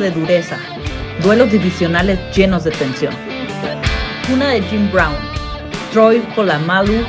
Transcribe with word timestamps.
de 0.00 0.10
dureza, 0.10 0.58
duelos 1.22 1.50
divisionales 1.50 2.18
llenos 2.34 2.64
de 2.64 2.70
tensión. 2.70 3.14
Una 4.32 4.48
de 4.48 4.62
Jim 4.62 4.90
Brown, 4.90 5.14
Troy 5.92 6.20
Polamalu, 6.34 7.04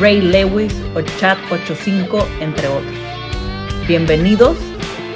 Ray 0.00 0.20
Lewis 0.20 0.74
o 0.94 1.02
Chad 1.18 1.38
85, 1.50 2.26
entre 2.40 2.66
otros. 2.66 2.92
Bienvenidos 3.86 4.56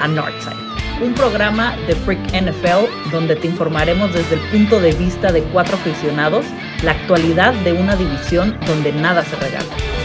a 0.01 0.07
Northside, 0.07 1.03
un 1.03 1.13
programa 1.15 1.77
de 1.89 1.97
Freak 1.97 2.21
NFL 2.33 3.11
donde 3.11 3.35
te 3.35 3.49
informaremos 3.49 4.13
desde 4.15 4.37
el 4.37 4.41
punto 4.51 4.81
de 4.81 4.93
vista 4.93 5.33
de 5.33 5.43
cuatro 5.45 5.77
aficionados 5.77 6.47
la 6.85 6.93
actualidad 6.93 7.55
de 7.65 7.73
una 7.73 7.97
división 7.97 8.57
donde 8.67 8.93
nada 8.93 9.25
se 9.25 9.35
regala. 9.37 10.00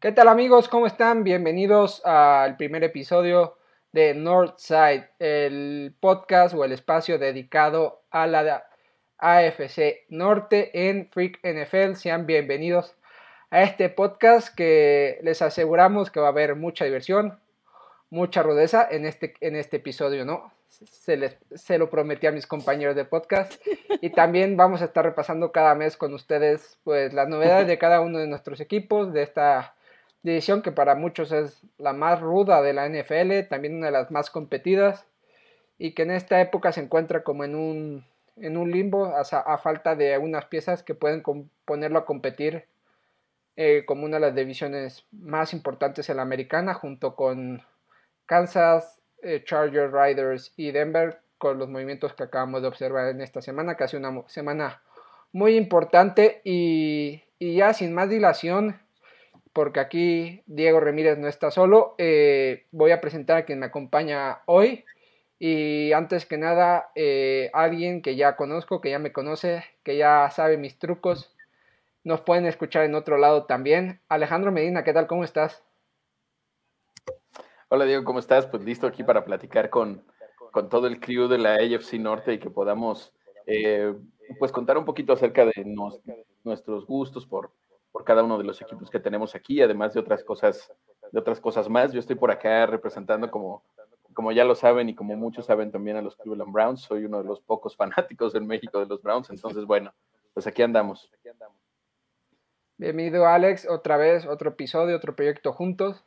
¿Qué 0.00 0.12
tal 0.12 0.28
amigos? 0.28 0.68
¿Cómo 0.68 0.86
están? 0.86 1.24
Bienvenidos 1.24 2.06
al 2.06 2.56
primer 2.56 2.84
episodio 2.84 3.56
de 3.90 4.14
Northside, 4.14 5.08
el 5.18 5.92
podcast 5.98 6.54
o 6.54 6.64
el 6.64 6.70
espacio 6.70 7.18
dedicado 7.18 8.02
a 8.12 8.28
la 8.28 8.64
AFC 9.18 10.06
Norte 10.08 10.88
en 10.88 11.10
Freak 11.10 11.40
NFL. 11.42 11.94
Sean 11.96 12.26
bienvenidos 12.26 12.94
a 13.50 13.64
este 13.64 13.88
podcast 13.88 14.54
que 14.54 15.18
les 15.24 15.42
aseguramos 15.42 16.12
que 16.12 16.20
va 16.20 16.26
a 16.26 16.30
haber 16.30 16.54
mucha 16.54 16.84
diversión, 16.84 17.40
mucha 18.08 18.44
rudeza 18.44 18.86
en 18.88 19.04
este, 19.04 19.34
en 19.40 19.56
este 19.56 19.78
episodio, 19.78 20.24
¿no? 20.24 20.52
Se, 20.68 21.16
les, 21.16 21.38
se 21.56 21.76
lo 21.76 21.90
prometí 21.90 22.28
a 22.28 22.30
mis 22.30 22.46
compañeros 22.46 22.94
de 22.94 23.04
podcast 23.04 23.60
y 24.00 24.10
también 24.10 24.56
vamos 24.56 24.80
a 24.80 24.84
estar 24.84 25.04
repasando 25.04 25.50
cada 25.50 25.74
mes 25.74 25.96
con 25.96 26.14
ustedes 26.14 26.78
pues 26.84 27.12
las 27.12 27.28
novedades 27.28 27.66
de 27.66 27.78
cada 27.78 28.00
uno 28.00 28.18
de 28.18 28.28
nuestros 28.28 28.60
equipos 28.60 29.12
de 29.12 29.22
esta 29.22 29.74
división 30.22 30.62
que 30.62 30.72
para 30.72 30.94
muchos 30.94 31.32
es 31.32 31.62
la 31.78 31.92
más 31.92 32.20
ruda 32.20 32.62
de 32.62 32.72
la 32.72 32.88
NFL, 32.88 33.48
también 33.48 33.76
una 33.76 33.86
de 33.86 33.92
las 33.92 34.10
más 34.10 34.30
competidas 34.30 35.06
y 35.78 35.92
que 35.92 36.02
en 36.02 36.10
esta 36.10 36.40
época 36.40 36.72
se 36.72 36.80
encuentra 36.80 37.22
como 37.22 37.44
en 37.44 37.54
un, 37.54 38.04
en 38.36 38.56
un 38.56 38.70
limbo 38.70 39.06
a, 39.06 39.58
falta 39.58 39.94
de 39.94 40.14
algunas 40.14 40.46
piezas 40.46 40.82
que 40.82 40.94
pueden 40.94 41.22
ponerlo 41.64 41.98
a 41.98 42.04
competir 42.04 42.66
eh, 43.56 43.84
como 43.86 44.04
una 44.04 44.16
de 44.16 44.26
las 44.26 44.34
divisiones 44.34 45.04
más 45.12 45.52
importantes 45.52 46.08
en 46.10 46.16
la 46.16 46.22
americana 46.22 46.74
junto 46.74 47.14
con 47.14 47.62
Kansas, 48.26 49.00
eh, 49.22 49.42
Chargers, 49.44 49.92
Riders 49.92 50.52
y 50.56 50.70
Denver 50.72 51.20
con 51.38 51.58
los 51.58 51.68
movimientos 51.68 52.14
que 52.14 52.24
acabamos 52.24 52.62
de 52.62 52.68
observar 52.68 53.08
en 53.08 53.20
esta 53.20 53.40
semana, 53.40 53.76
casi 53.76 53.96
una 53.96 54.22
semana 54.26 54.82
muy 55.32 55.56
importante 55.56 56.40
y, 56.44 57.22
y 57.38 57.56
ya 57.56 57.72
sin 57.74 57.94
más 57.94 58.08
dilación, 58.08 58.80
porque 59.58 59.80
aquí 59.80 60.44
Diego 60.46 60.78
Ramírez 60.78 61.18
no 61.18 61.26
está 61.26 61.50
solo. 61.50 61.96
Eh, 61.98 62.66
voy 62.70 62.92
a 62.92 63.00
presentar 63.00 63.38
a 63.38 63.44
quien 63.44 63.58
me 63.58 63.66
acompaña 63.66 64.42
hoy. 64.46 64.84
Y 65.40 65.90
antes 65.90 66.26
que 66.26 66.38
nada, 66.38 66.92
eh, 66.94 67.50
alguien 67.52 68.00
que 68.00 68.14
ya 68.14 68.36
conozco, 68.36 68.80
que 68.80 68.90
ya 68.90 69.00
me 69.00 69.10
conoce, 69.10 69.64
que 69.82 69.96
ya 69.96 70.30
sabe 70.30 70.58
mis 70.58 70.78
trucos. 70.78 71.34
Nos 72.04 72.20
pueden 72.20 72.46
escuchar 72.46 72.84
en 72.84 72.94
otro 72.94 73.18
lado 73.18 73.46
también. 73.46 74.00
Alejandro 74.08 74.52
Medina, 74.52 74.84
¿qué 74.84 74.92
tal? 74.92 75.08
¿Cómo 75.08 75.24
estás? 75.24 75.64
Hola 77.68 77.84
Diego, 77.84 78.04
¿cómo 78.04 78.20
estás? 78.20 78.46
Pues 78.46 78.62
listo 78.62 78.86
aquí 78.86 79.02
para 79.02 79.24
platicar 79.24 79.70
con, 79.70 80.04
con 80.52 80.68
todo 80.68 80.86
el 80.86 81.00
crew 81.00 81.26
de 81.26 81.38
la 81.38 81.54
AFC 81.54 81.94
Norte 81.94 82.32
y 82.32 82.38
que 82.38 82.48
podamos 82.48 83.12
eh, 83.46 83.92
pues 84.38 84.52
contar 84.52 84.78
un 84.78 84.84
poquito 84.84 85.14
acerca 85.14 85.44
de 85.44 85.64
nuestros 86.44 86.86
gustos 86.86 87.26
por 87.26 87.50
cada 88.08 88.24
uno 88.24 88.38
de 88.38 88.44
los 88.44 88.62
equipos 88.62 88.90
que 88.90 88.98
tenemos 88.98 89.34
aquí, 89.34 89.60
además 89.60 89.92
de 89.92 90.00
otras 90.00 90.24
cosas, 90.24 90.72
de 91.12 91.18
otras 91.20 91.42
cosas 91.42 91.68
más. 91.68 91.92
Yo 91.92 92.00
estoy 92.00 92.16
por 92.16 92.30
acá 92.30 92.64
representando 92.64 93.30
como, 93.30 93.62
como 94.14 94.32
ya 94.32 94.44
lo 94.44 94.54
saben 94.54 94.88
y 94.88 94.94
como 94.94 95.14
muchos 95.14 95.44
saben 95.44 95.70
también 95.70 95.98
a 95.98 96.00
los 96.00 96.16
Cleveland 96.16 96.50
Browns. 96.50 96.80
Soy 96.80 97.04
uno 97.04 97.18
de 97.18 97.24
los 97.24 97.42
pocos 97.42 97.76
fanáticos 97.76 98.34
en 98.34 98.46
México 98.46 98.80
de 98.80 98.86
los 98.86 99.02
Browns, 99.02 99.28
entonces 99.28 99.66
bueno, 99.66 99.92
pues 100.32 100.46
aquí 100.46 100.62
andamos. 100.62 101.12
Bienvenido 102.78 103.26
Alex, 103.26 103.68
otra 103.68 103.98
vez, 103.98 104.24
otro 104.24 104.50
episodio, 104.52 104.96
otro 104.96 105.14
proyecto 105.14 105.52
juntos 105.52 106.02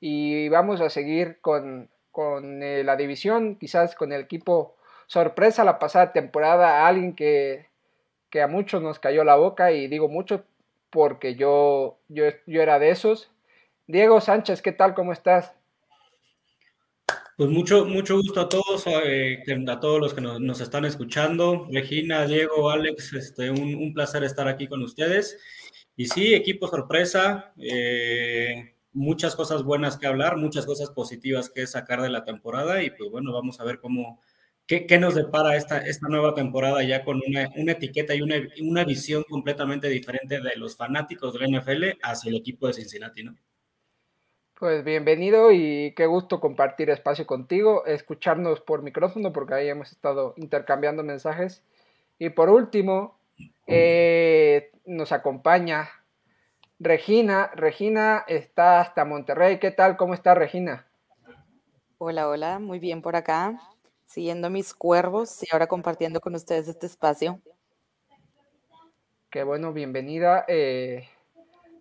y 0.00 0.48
vamos 0.48 0.80
a 0.80 0.90
seguir 0.90 1.40
con, 1.40 1.88
con 2.10 2.64
eh, 2.64 2.82
la 2.82 2.96
división, 2.96 3.58
quizás 3.60 3.94
con 3.94 4.12
el 4.12 4.22
equipo 4.22 4.74
sorpresa 5.06 5.62
la 5.62 5.78
pasada 5.78 6.12
temporada, 6.12 6.84
alguien 6.84 7.14
que, 7.14 7.68
que 8.28 8.42
a 8.42 8.48
muchos 8.48 8.82
nos 8.82 8.98
cayó 8.98 9.22
la 9.22 9.36
boca 9.36 9.70
y 9.70 9.86
digo 9.86 10.08
mucho 10.08 10.42
porque 10.94 11.34
yo, 11.34 11.98
yo, 12.08 12.26
yo 12.46 12.62
era 12.62 12.78
de 12.78 12.90
esos. 12.90 13.28
Diego 13.88 14.20
Sánchez, 14.20 14.62
¿qué 14.62 14.70
tal? 14.70 14.94
¿Cómo 14.94 15.12
estás? 15.12 15.52
Pues 17.36 17.50
mucho, 17.50 17.84
mucho 17.84 18.14
gusto 18.14 18.40
a 18.40 18.48
todos, 18.48 18.84
eh, 18.86 19.42
a 19.68 19.80
todos 19.80 19.98
los 20.00 20.14
que 20.14 20.20
nos, 20.20 20.40
nos, 20.40 20.60
están 20.60 20.84
escuchando. 20.84 21.66
Regina, 21.68 22.24
Diego, 22.26 22.70
Alex, 22.70 23.12
este, 23.12 23.50
un, 23.50 23.74
un, 23.74 23.92
placer 23.92 24.22
estar 24.22 24.46
aquí 24.46 24.68
con 24.68 24.82
ustedes. 24.84 25.36
Y 25.96 26.06
sí, 26.06 26.32
equipo 26.32 26.68
sorpresa, 26.68 27.52
eh, 27.58 28.76
muchas 28.92 29.34
cosas 29.34 29.64
buenas 29.64 29.98
que 29.98 30.06
hablar, 30.06 30.36
muchas 30.36 30.64
cosas 30.64 30.90
positivas 30.90 31.50
que 31.50 31.66
sacar 31.66 32.02
de 32.02 32.10
la 32.10 32.22
temporada 32.22 32.84
y 32.84 32.90
pues 32.90 33.10
bueno, 33.10 33.32
vamos 33.32 33.58
a 33.58 33.64
ver 33.64 33.80
cómo, 33.80 34.20
¿Qué, 34.66 34.86
¿Qué, 34.86 34.98
nos 34.98 35.14
depara 35.14 35.56
esta, 35.56 35.78
esta 35.78 36.08
nueva 36.08 36.34
temporada 36.34 36.82
ya 36.82 37.04
con 37.04 37.20
una, 37.26 37.50
una 37.54 37.72
etiqueta 37.72 38.14
y 38.14 38.22
una, 38.22 38.36
una, 38.62 38.84
visión 38.84 39.22
completamente 39.28 39.88
diferente 39.90 40.40
de 40.40 40.56
los 40.56 40.74
fanáticos 40.74 41.34
del 41.34 41.54
NFL 41.54 41.98
hacia 42.02 42.30
el 42.30 42.36
equipo 42.36 42.66
de 42.66 42.72
Cincinnati, 42.72 43.24
¿no? 43.24 43.36
Pues 44.58 44.82
bienvenido 44.82 45.52
y 45.52 45.92
qué 45.94 46.06
gusto 46.06 46.40
compartir 46.40 46.88
espacio 46.88 47.26
contigo, 47.26 47.84
escucharnos 47.84 48.62
por 48.62 48.82
micrófono 48.82 49.34
porque 49.34 49.52
ahí 49.52 49.68
hemos 49.68 49.92
estado 49.92 50.32
intercambiando 50.38 51.02
mensajes. 51.02 51.62
Y 52.18 52.30
por 52.30 52.48
último, 52.48 53.18
eh, 53.66 54.70
nos 54.86 55.12
acompaña 55.12 55.90
Regina. 56.78 57.50
Regina 57.54 58.24
está 58.28 58.80
hasta 58.80 59.04
Monterrey. 59.04 59.58
¿Qué 59.58 59.72
tal? 59.72 59.98
¿Cómo 59.98 60.14
está 60.14 60.34
Regina? 60.34 60.86
Hola, 61.98 62.28
hola, 62.28 62.58
muy 62.60 62.78
bien 62.78 63.02
por 63.02 63.16
acá 63.16 63.58
siguiendo 64.14 64.48
mis 64.48 64.74
cuervos 64.74 65.42
y 65.42 65.46
ahora 65.50 65.66
compartiendo 65.66 66.20
con 66.20 66.36
ustedes 66.36 66.68
este 66.68 66.86
espacio. 66.86 67.40
Qué 69.28 69.42
bueno, 69.42 69.72
bienvenida. 69.72 70.44
Eh, 70.46 71.08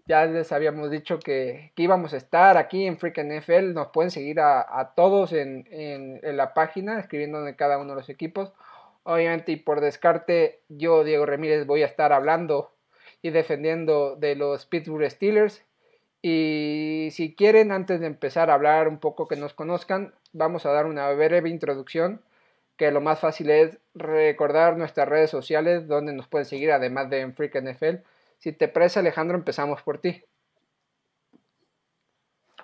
ya 0.07 0.25
les 0.25 0.51
habíamos 0.51 0.89
dicho 0.89 1.19
que, 1.19 1.71
que, 1.75 1.83
íbamos 1.83 2.11
a 2.13 2.17
estar 2.17 2.57
aquí 2.57 2.87
en 2.87 2.97
Freak 2.97 3.19
NFL. 3.19 3.73
Nos 3.73 3.89
pueden 3.89 4.09
seguir 4.09 4.39
a, 4.39 4.61
a 4.67 4.95
todos 4.95 5.31
en, 5.31 5.67
en, 5.69 6.35
la 6.35 6.55
página, 6.55 6.99
escribiendo 6.99 7.47
en 7.47 7.53
cada 7.53 7.77
uno 7.77 7.91
de 7.91 7.97
los 7.97 8.09
equipos. 8.09 8.51
Obviamente, 9.03 9.51
y 9.51 9.57
por 9.57 9.79
descarte, 9.79 10.61
yo, 10.69 11.03
Diego 11.03 11.27
Ramírez, 11.27 11.67
voy 11.67 11.83
a 11.83 11.85
estar 11.85 12.13
hablando 12.13 12.71
y 13.21 13.29
defendiendo 13.29 14.15
de 14.15 14.35
los 14.35 14.65
Pittsburgh 14.65 15.07
Steelers. 15.07 15.63
Y 16.23 17.09
si 17.11 17.35
quieren, 17.35 17.71
antes 17.71 17.99
de 17.99 18.07
empezar 18.07 18.49
a 18.49 18.55
hablar 18.55 18.87
un 18.87 18.97
poco 18.97 19.27
que 19.27 19.35
nos 19.35 19.53
conozcan, 19.53 20.15
vamos 20.33 20.65
a 20.65 20.71
dar 20.71 20.85
una 20.85 21.11
breve 21.13 21.49
introducción, 21.49 22.21
que 22.75 22.91
lo 22.91 23.01
más 23.01 23.19
fácil 23.19 23.49
es 23.51 23.79
recordar 23.93 24.77
nuestras 24.77 25.07
redes 25.07 25.29
sociales 25.29 25.87
donde 25.87 26.11
nos 26.11 26.27
pueden 26.27 26.45
seguir, 26.45 26.71
además 26.71 27.09
de 27.09 27.21
en 27.21 27.33
Freak 27.33 27.61
NFL. 27.61 27.97
Si 28.39 28.51
te 28.51 28.67
parece, 28.67 28.99
Alejandro, 28.99 29.37
empezamos 29.37 29.81
por 29.83 29.99
ti. 29.99 30.23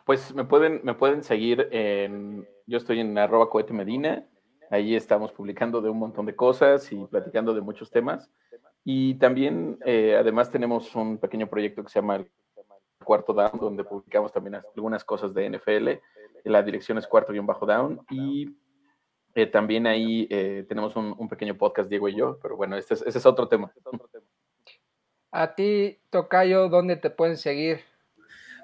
Pues 0.03 0.33
me 0.33 0.43
pueden, 0.43 0.81
me 0.83 0.95
pueden 0.95 1.23
seguir 1.23 1.69
en, 1.71 2.47
yo 2.65 2.77
estoy 2.77 2.99
en 2.99 3.15
arroba 3.17 3.49
cohete 3.49 3.73
medina, 3.73 4.25
ahí 4.71 4.95
estamos 4.95 5.31
publicando 5.31 5.81
de 5.81 5.89
un 5.89 5.99
montón 5.99 6.25
de 6.25 6.35
cosas 6.35 6.91
y 6.91 7.05
platicando 7.05 7.53
de 7.53 7.61
muchos 7.61 7.91
temas. 7.91 8.29
Y 8.83 9.15
también, 9.15 9.77
eh, 9.85 10.15
además, 10.19 10.49
tenemos 10.49 10.95
un 10.95 11.19
pequeño 11.19 11.47
proyecto 11.47 11.83
que 11.83 11.89
se 11.89 11.99
llama 11.99 12.25
Cuarto 13.03 13.33
Down, 13.33 13.59
donde 13.59 13.83
publicamos 13.83 14.31
también 14.31 14.55
algunas 14.55 15.03
cosas 15.03 15.33
de 15.33 15.49
NFL 15.49 15.89
la 16.43 16.63
dirección 16.63 16.97
es 16.97 17.07
cuarto-down 17.07 18.01
y 18.09 18.55
eh, 19.35 19.45
también 19.45 19.87
ahí 19.87 20.27
eh, 20.29 20.65
tenemos 20.67 20.95
un, 20.95 21.15
un, 21.17 21.29
pequeño 21.29 21.57
podcast, 21.57 21.89
Diego 21.89 22.09
y 22.09 22.15
yo, 22.15 22.39
pero 22.41 22.57
bueno, 22.57 22.75
este 22.75 22.95
es, 22.95 23.01
ese 23.03 23.17
es 23.17 23.25
otro 23.25 23.47
tema. 23.47 23.71
A 25.31 25.53
ti, 25.53 25.99
Tocayo, 26.09 26.69
¿dónde 26.69 26.97
te 26.97 27.09
pueden 27.09 27.37
seguir? 27.37 27.81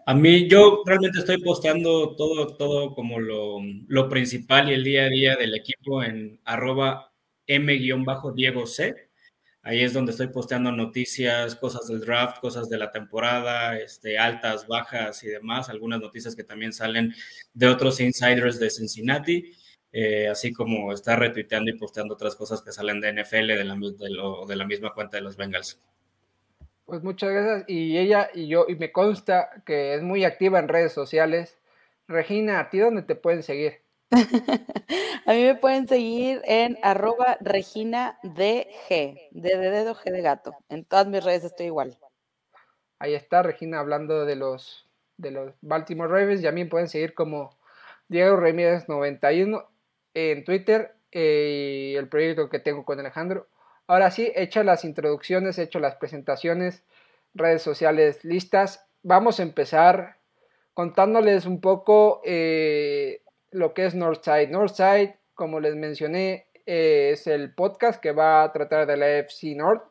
A 0.07 0.13
mí, 0.13 0.47
yo 0.47 0.83
realmente 0.85 1.19
estoy 1.19 1.41
posteando 1.41 2.15
todo, 2.15 2.55
todo 2.57 2.93
como 2.93 3.19
lo, 3.19 3.57
lo 3.87 4.09
principal 4.09 4.69
y 4.69 4.73
el 4.73 4.83
día 4.83 5.03
a 5.05 5.09
día 5.09 5.35
del 5.35 5.55
equipo 5.55 6.03
en 6.03 6.39
arroba 6.45 7.11
m-diego 7.47 8.65
c. 8.67 9.04
Ahí 9.67 9.83
es 9.83 9.93
donde 9.93 10.11
estoy 10.11 10.27
posteando 10.27 10.71
noticias, 10.71 11.55
cosas 11.55 11.87
del 11.87 12.01
draft, 12.01 12.39
cosas 12.39 12.69
de 12.69 12.77
la 12.77 12.91
temporada, 12.91 13.75
este, 13.79 14.19
altas, 14.19 14.67
bajas 14.67 15.23
y 15.23 15.27
demás. 15.27 15.69
Algunas 15.69 15.99
noticias 15.99 16.35
que 16.35 16.43
también 16.43 16.71
salen 16.71 17.15
de 17.51 17.67
otros 17.67 17.99
insiders 17.99 18.59
de 18.59 18.69
Cincinnati, 18.69 19.55
eh, 19.91 20.27
así 20.27 20.53
como 20.53 20.93
está 20.93 21.15
retuiteando 21.15 21.71
y 21.71 21.79
posteando 21.79 22.13
otras 22.13 22.35
cosas 22.35 22.61
que 22.61 22.71
salen 22.71 23.01
de 23.01 23.11
NFL 23.11 23.47
de 23.47 23.63
la, 23.63 23.75
de, 24.47 24.55
la 24.55 24.67
misma 24.67 24.93
cuenta 24.93 25.17
de 25.17 25.23
los 25.23 25.35
Bengals. 25.35 25.81
Pues 26.85 27.01
muchas 27.01 27.31
gracias. 27.31 27.65
Y 27.67 27.97
ella 27.97 28.29
y 28.35 28.47
yo, 28.47 28.67
y 28.69 28.75
me 28.75 28.91
consta 28.91 29.63
que 29.65 29.95
es 29.95 30.03
muy 30.03 30.25
activa 30.25 30.59
en 30.59 30.67
redes 30.67 30.93
sociales. 30.93 31.57
Regina, 32.07 32.59
¿a 32.59 32.69
ti 32.69 32.77
dónde 32.77 33.01
te 33.01 33.15
pueden 33.15 33.41
seguir? 33.41 33.81
a 35.25 35.33
mí 35.33 35.43
me 35.43 35.55
pueden 35.55 35.87
seguir 35.87 36.41
en 36.45 36.77
arroba 36.83 37.37
Regina 37.41 38.19
DG, 38.23 39.29
de 39.31 39.57
dedo 39.57 39.95
G 39.95 40.11
de 40.11 40.21
gato. 40.21 40.53
En 40.69 40.85
todas 40.85 41.07
mis 41.07 41.23
redes 41.23 41.43
estoy 41.43 41.67
igual. 41.67 41.97
Ahí 42.99 43.13
está 43.13 43.43
Regina 43.43 43.79
hablando 43.79 44.25
de 44.25 44.35
los, 44.35 44.87
de 45.17 45.31
los 45.31 45.53
Baltimore 45.61 46.09
Ravens. 46.09 46.41
Y 46.41 46.47
a 46.47 46.51
mí 46.51 46.65
pueden 46.65 46.87
seguir 46.87 47.13
como 47.13 47.57
Diego 48.07 48.37
Ramírez 48.37 48.87
91 48.87 49.67
en 50.13 50.43
Twitter 50.43 50.95
eh, 51.11 51.91
y 51.93 51.95
el 51.95 52.07
proyecto 52.07 52.49
que 52.49 52.59
tengo 52.59 52.85
con 52.85 52.99
Alejandro. 52.99 53.47
Ahora 53.87 54.11
sí, 54.11 54.31
hecho 54.35 54.63
las 54.63 54.85
introducciones, 54.85 55.59
hecho 55.59 55.79
las 55.79 55.95
presentaciones, 55.95 56.83
redes 57.33 57.61
sociales 57.61 58.23
listas. 58.23 58.87
Vamos 59.03 59.39
a 59.39 59.43
empezar 59.43 60.17
contándoles 60.73 61.45
un 61.45 61.61
poco 61.61 62.21
eh, 62.25 63.21
lo 63.55 63.73
que 63.73 63.85
es 63.85 63.95
Northside. 63.95 64.49
Northside, 64.49 65.15
como 65.33 65.61
les 65.61 65.75
mencioné, 65.75 66.47
es 66.65 67.25
el 67.25 67.53
podcast 67.53 68.01
que 68.01 68.11
va 68.11 68.43
a 68.43 68.51
tratar 68.51 68.85
de 68.85 68.97
la 68.97 69.09
FC 69.19 69.55
North, 69.55 69.83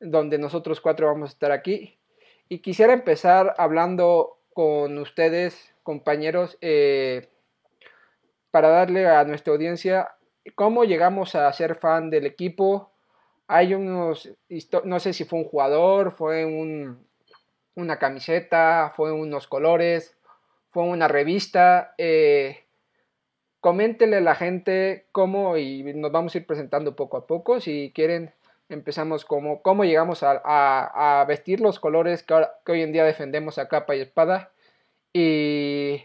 donde 0.00 0.38
nosotros 0.38 0.80
cuatro 0.80 1.08
vamos 1.08 1.28
a 1.30 1.32
estar 1.32 1.52
aquí. 1.52 1.98
Y 2.48 2.60
quisiera 2.60 2.94
empezar 2.94 3.54
hablando 3.58 4.38
con 4.54 4.96
ustedes, 4.96 5.74
compañeros, 5.82 6.56
eh, 6.62 7.28
para 8.50 8.68
darle 8.68 9.06
a 9.06 9.24
nuestra 9.24 9.52
audiencia 9.52 10.14
cómo 10.54 10.84
llegamos 10.84 11.34
a 11.34 11.52
ser 11.52 11.74
fan 11.76 12.08
del 12.08 12.24
equipo. 12.24 12.92
Hay 13.46 13.74
unos, 13.74 14.32
no 14.84 15.00
sé 15.00 15.12
si 15.12 15.24
fue 15.24 15.40
un 15.40 15.44
jugador, 15.44 16.12
fue 16.12 16.46
un, 16.46 17.06
una 17.74 17.98
camiseta, 17.98 18.94
fue 18.96 19.12
unos 19.12 19.46
colores, 19.46 20.16
fue 20.70 20.84
una 20.84 21.08
revista. 21.08 21.94
Eh, 21.98 22.64
coméntenle 23.60 24.16
a 24.18 24.20
la 24.20 24.34
gente 24.34 25.06
cómo 25.12 25.56
y 25.56 25.82
nos 25.94 26.12
vamos 26.12 26.34
a 26.34 26.38
ir 26.38 26.46
presentando 26.46 26.96
poco 26.96 27.16
a 27.16 27.26
poco. 27.26 27.60
Si 27.60 27.92
quieren, 27.94 28.32
empezamos 28.68 29.24
como 29.24 29.62
cómo 29.62 29.84
llegamos 29.84 30.20
a, 30.22 31.24
vestir 31.28 31.60
los 31.60 31.80
colores 31.80 32.22
que, 32.22 32.46
que, 32.64 32.72
hoy 32.72 32.82
en 32.82 32.92
día 32.92 33.04
defendemos 33.04 33.58
a 33.58 33.68
capa 33.68 33.96
y 33.96 34.00
espada. 34.00 34.52
Y 35.12 36.04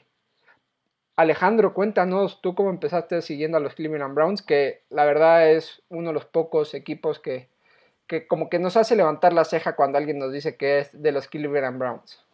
Alejandro, 1.15 1.73
cuéntanos 1.73 2.41
tú 2.41 2.55
cómo 2.55 2.69
empezaste 2.69 3.21
siguiendo 3.21 3.57
a 3.57 3.61
los 3.61 3.75
Cleveland 3.75 4.15
Browns, 4.15 4.41
que 4.41 4.83
la 4.89 5.05
verdad 5.05 5.49
es 5.51 5.81
uno 5.89 6.09
de 6.09 6.13
los 6.13 6.25
pocos 6.25 6.73
equipos 6.73 7.19
que, 7.19 7.49
que 8.07 8.27
como 8.27 8.49
que 8.49 8.59
nos 8.59 8.77
hace 8.77 8.95
levantar 8.95 9.31
la 9.33 9.45
ceja 9.45 9.75
cuando 9.75 9.97
alguien 9.97 10.19
nos 10.19 10.33
dice 10.33 10.57
que 10.57 10.79
es 10.79 11.01
de 11.01 11.11
los 11.11 11.27
Cleveland 11.27 11.79
Browns. 11.79 12.24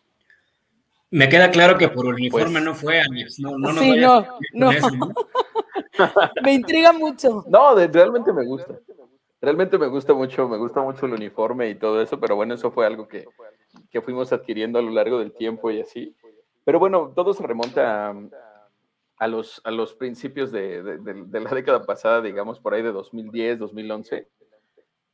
Me 1.12 1.28
queda 1.28 1.52
claro 1.52 1.78
que 1.78 1.90
por 1.90 2.06
uniforme 2.06 2.54
pues 2.54 2.64
no 2.64 2.74
fue, 2.74 3.02
No, 3.40 3.58
no 3.58 3.74
sí, 3.74 3.98
no, 3.98 4.26
no. 4.54 4.72
me 6.44 6.54
intriga 6.54 6.94
mucho. 6.94 7.44
No, 7.48 7.76
realmente 7.76 8.32
me 8.32 8.46
gusta. 8.46 8.80
Realmente 9.42 9.78
me 9.78 9.88
gusta 9.88 10.14
mucho, 10.14 10.48
me 10.48 10.58
gusta 10.58 10.82
mucho 10.82 11.06
el 11.06 11.14
uniforme 11.14 11.70
y 11.70 11.76
todo 11.76 12.02
eso, 12.02 12.18
pero 12.20 12.38
bueno, 12.38 12.54
eso 12.54 12.72
fue 12.72 12.86
algo 12.86 13.08
que, 13.08 13.26
que 13.90 14.02
fuimos 14.02 14.32
adquiriendo 14.32 14.80
a 14.80 14.82
lo 14.82 14.92
largo 14.92 15.20
del 15.20 15.34
tiempo 15.34 15.70
y 15.70 15.82
así. 15.82 16.16
Pero 16.64 16.80
bueno, 16.80 17.12
todo 17.14 17.34
se 17.34 17.46
remonta 17.46 18.16
a, 19.18 19.28
los, 19.28 19.62
a 19.66 19.72
los 19.72 19.94
principios 19.96 20.52
de, 20.52 20.82
de, 20.82 21.40
la 21.40 21.50
década 21.50 21.84
pasada, 21.84 22.22
digamos, 22.22 22.60
por 22.60 22.74
ahí 22.74 22.84
de 22.84 22.92
2010, 22.92 23.60
2011. 23.60 24.28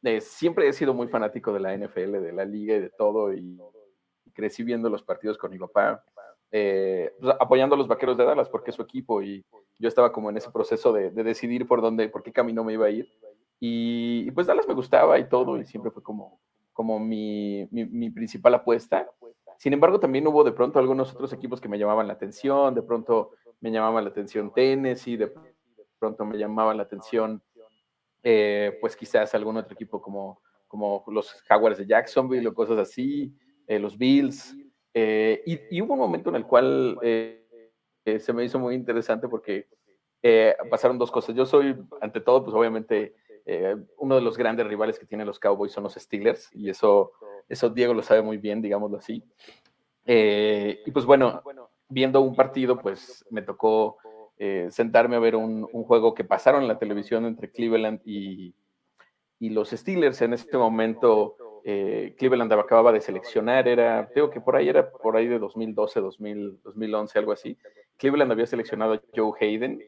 Eh, 0.04 0.22
siempre 0.22 0.68
he 0.68 0.74
sido 0.74 0.94
muy 0.94 1.08
fanático 1.08 1.52
de 1.54 1.60
la 1.60 1.76
NFL, 1.76 2.22
de 2.22 2.34
la 2.34 2.46
liga 2.46 2.76
y 2.76 2.82
de 2.82 2.90
todo, 2.90 3.34
y 3.34 3.58
crecí 4.38 4.64
viendo 4.64 4.88
los 4.88 5.02
partidos 5.02 5.36
con 5.36 5.50
mi 5.50 5.58
papá, 5.58 6.04
eh, 6.52 7.12
pues, 7.20 7.36
apoyando 7.40 7.74
a 7.74 7.78
los 7.78 7.88
vaqueros 7.88 8.16
de 8.16 8.24
Dallas 8.24 8.50
porque 8.50 8.70
es 8.70 8.76
su 8.76 8.84
equipo 8.84 9.24
y 9.24 9.44
yo 9.80 9.88
estaba 9.88 10.12
como 10.12 10.30
en 10.30 10.38
ese 10.38 10.52
proceso 10.52 10.94
de, 10.94 11.10
decidir 11.10 11.68
por 11.68 11.82
dónde, 11.82 12.08
por 12.08 12.22
qué 12.22 12.32
camino 12.32 12.64
me 12.64 12.74
iba 12.74 12.86
a 12.86 12.92
ir. 12.92 13.12
Y, 13.60 14.30
pues 14.32 14.46
Dallas 14.46 14.68
me 14.68 14.76
gustaba 14.76 15.18
y 15.18 15.28
todo, 15.28 15.60
y 15.60 15.66
siempre 15.66 15.92
fue 15.92 16.04
como, 16.04 16.40
como 16.72 17.00
mi, 17.00 17.68
mi, 17.72 18.12
principal 18.12 18.54
apuesta. 18.54 19.10
Sin 19.58 19.74
embargo, 19.74 20.00
también 20.00 20.28
hubo 20.28 20.44
de 20.44 20.52
pronto 20.52 20.78
algunos 20.78 21.12
otros 21.16 21.34
equipos 21.34 21.60
que 21.60 21.68
me 21.68 21.80
llamaban 21.80 22.06
la 22.06 22.14
atención, 22.14 22.76
de 22.76 22.84
pronto 22.84 23.32
me 23.60 23.72
llamaban 23.72 24.04
la 24.04 24.12
atención 24.12 24.54
Tennessee, 24.54 25.18
de 25.18 25.34
pronto 25.98 26.24
me 26.26 26.38
llamaban 26.38 26.78
la 26.78 26.84
atención, 26.84 27.42
eh, 28.22 28.78
pues 28.80 28.96
quizás 28.96 29.34
algún 29.34 29.58
otro 29.58 29.74
equipo 29.74 30.00
como, 30.00 30.40
como 30.68 31.04
los 31.08 31.32
Jaguars 31.48 31.80
de 31.80 31.88
Jacksonville 31.88 32.48
o 32.48 32.54
cosas 32.54 32.78
así. 32.78 33.34
Eh, 33.68 33.80
los 33.80 33.98
Bills. 33.98 34.56
Eh, 34.94 35.44
y, 35.46 35.82
hubo 35.82 35.94
un 35.94 36.00
momento 36.00 36.30
en 36.30 36.38
el 36.38 36.46
cual 36.46 36.98
eh, 37.04 37.46
se 38.20 38.34
me 38.34 38.46
hizo 38.46 38.58
muy 38.58 38.74
interesante 38.74 39.28
porque 39.28 39.68
pasaron 40.70 40.98
dos 40.98 41.12
cosas. 41.12 41.36
Yo 41.36 41.46
soy, 41.46 41.76
ante 42.02 42.22
todo, 42.22 42.44
pues 42.44 42.56
obviamente, 42.56 43.16
uno 43.98 44.16
de 44.16 44.22
los 44.22 44.38
grandes 44.38 44.68
rivales 44.68 45.00
que 45.00 45.06
tienen 45.06 45.28
los 45.28 45.40
Cowboys 45.40 45.72
son 45.72 45.84
los 45.84 45.94
Steelers, 45.94 46.50
y 46.54 46.70
eso, 46.70 47.14
eso 47.48 47.70
Diego 47.70 47.94
lo 47.94 48.02
sabe 48.02 48.22
muy 48.22 48.38
bien, 48.38 48.62
digámoslo 48.62 48.98
así. 48.98 49.24
y 50.06 50.92
pues 50.92 51.06
bueno, 51.06 51.42
viendo 51.88 52.20
un 52.20 52.36
partido, 52.36 52.78
pues 52.78 53.26
me 53.30 53.42
tocó 53.42 54.00
sentarme 54.70 55.16
a 55.16 55.20
ver 55.20 55.38
un, 55.38 55.68
un, 55.72 55.84
juego 55.84 56.14
que 56.14 56.26
pasaron 56.26 56.64
en 56.64 56.68
la 56.68 56.80
televisión 56.80 57.26
entre 57.26 57.52
Cleveland 57.52 58.02
y, 58.04 58.54
y 59.40 59.50
los 59.50 59.70
Steelers. 59.70 60.22
En 60.22 60.34
ese 60.34 60.58
momento 60.58 61.38
eh, 61.70 62.16
Cleveland 62.18 62.54
acababa 62.54 62.94
de 62.94 63.02
seleccionar, 63.02 63.68
era, 63.68 64.10
digo 64.16 64.30
que 64.30 64.40
por 64.40 64.56
ahí 64.56 64.70
era 64.70 64.90
por 64.90 65.18
ahí 65.18 65.28
de 65.28 65.38
2012, 65.38 66.00
2000, 66.00 66.62
2011, 66.64 67.20
algo 67.20 67.34
así. 67.34 67.58
Cleveland 67.98 68.32
había 68.32 68.48
seleccionado 68.48 68.94
a 68.94 69.02
Joe 69.14 69.34
Hayden 69.42 69.84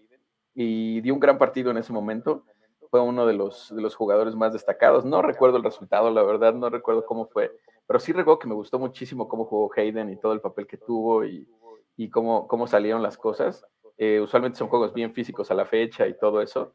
y 0.53 0.99
dio 0.99 1.13
un 1.13 1.21
gran 1.21 1.37
partido 1.37 1.71
en 1.71 1.77
ese 1.77 1.93
momento. 1.93 2.43
Fue 2.91 2.99
uno 2.99 3.25
de 3.25 3.31
los, 3.31 3.71
jugadores 3.95 4.35
más 4.35 4.51
destacados. 4.51 5.05
No 5.05 5.21
recuerdo 5.21 5.55
el 5.55 5.63
resultado, 5.63 6.11
la 6.11 6.21
verdad, 6.21 6.53
no 6.53 6.69
recuerdo 6.69 7.05
cómo 7.05 7.27
fue, 7.27 7.49
pero 7.87 8.01
sí 8.01 8.11
recuerdo 8.11 8.39
que 8.39 8.49
me 8.49 8.55
gustó 8.55 8.77
muchísimo 8.77 9.29
cómo 9.29 9.45
jugó 9.45 9.71
Hayden 9.73 10.09
y 10.09 10.17
todo 10.17 10.33
el 10.33 10.41
papel 10.41 10.67
que 10.67 10.75
tuvo 10.75 11.23
y, 11.23 11.47
cómo 12.11 12.67
salieron 12.67 13.01
las 13.01 13.17
cosas. 13.17 13.65
Eh, 13.97 14.19
usualmente 14.19 14.57
son 14.57 14.67
juegos 14.67 14.93
bien 14.93 15.13
físicos 15.13 15.49
a 15.49 15.53
la 15.53 15.65
fecha 15.65 16.05
y 16.07 16.17
todo 16.17 16.41
eso. 16.41 16.73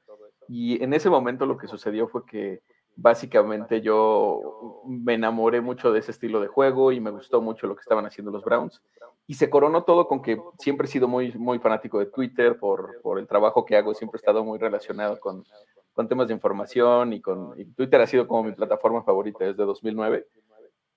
Y 0.48 0.82
en 0.82 0.94
ese 0.94 1.10
momento 1.10 1.44
lo 1.44 1.58
que 1.58 1.66
sucedió 1.66 2.08
fue 2.08 2.24
que 2.24 2.62
básicamente 2.96 3.80
yo 3.80 4.82
me 4.86 5.14
enamoré 5.14 5.60
mucho 5.60 5.92
de 5.92 6.00
ese 6.00 6.10
estilo 6.10 6.40
de 6.40 6.46
juego 6.46 6.92
y 6.92 7.00
me 7.00 7.10
gustó 7.10 7.40
mucho 7.40 7.66
lo 7.66 7.74
que 7.74 7.80
estaban 7.80 8.06
haciendo 8.06 8.30
los 8.30 8.44
Browns. 8.44 8.82
Y 9.26 9.34
se 9.34 9.48
coronó 9.48 9.84
todo 9.84 10.06
con 10.06 10.22
que 10.22 10.40
siempre 10.58 10.86
he 10.86 10.90
sido 10.90 11.08
muy, 11.08 11.32
muy 11.32 11.58
fanático 11.58 11.98
de 11.98 12.06
Twitter 12.06 12.58
por, 12.58 13.00
por 13.02 13.18
el 13.18 13.26
trabajo 13.26 13.64
que 13.64 13.76
hago, 13.76 13.94
siempre 13.94 14.18
he 14.18 14.20
estado 14.20 14.44
muy 14.44 14.58
relacionado 14.58 15.18
con, 15.18 15.44
con 15.94 16.08
temas 16.08 16.28
de 16.28 16.34
información 16.34 17.12
y 17.12 17.20
con 17.20 17.54
Twitter 17.74 18.00
ha 18.00 18.06
sido 18.06 18.28
como 18.28 18.44
mi 18.44 18.52
plataforma 18.52 19.02
favorita 19.02 19.44
desde 19.44 19.64
2009. 19.64 20.26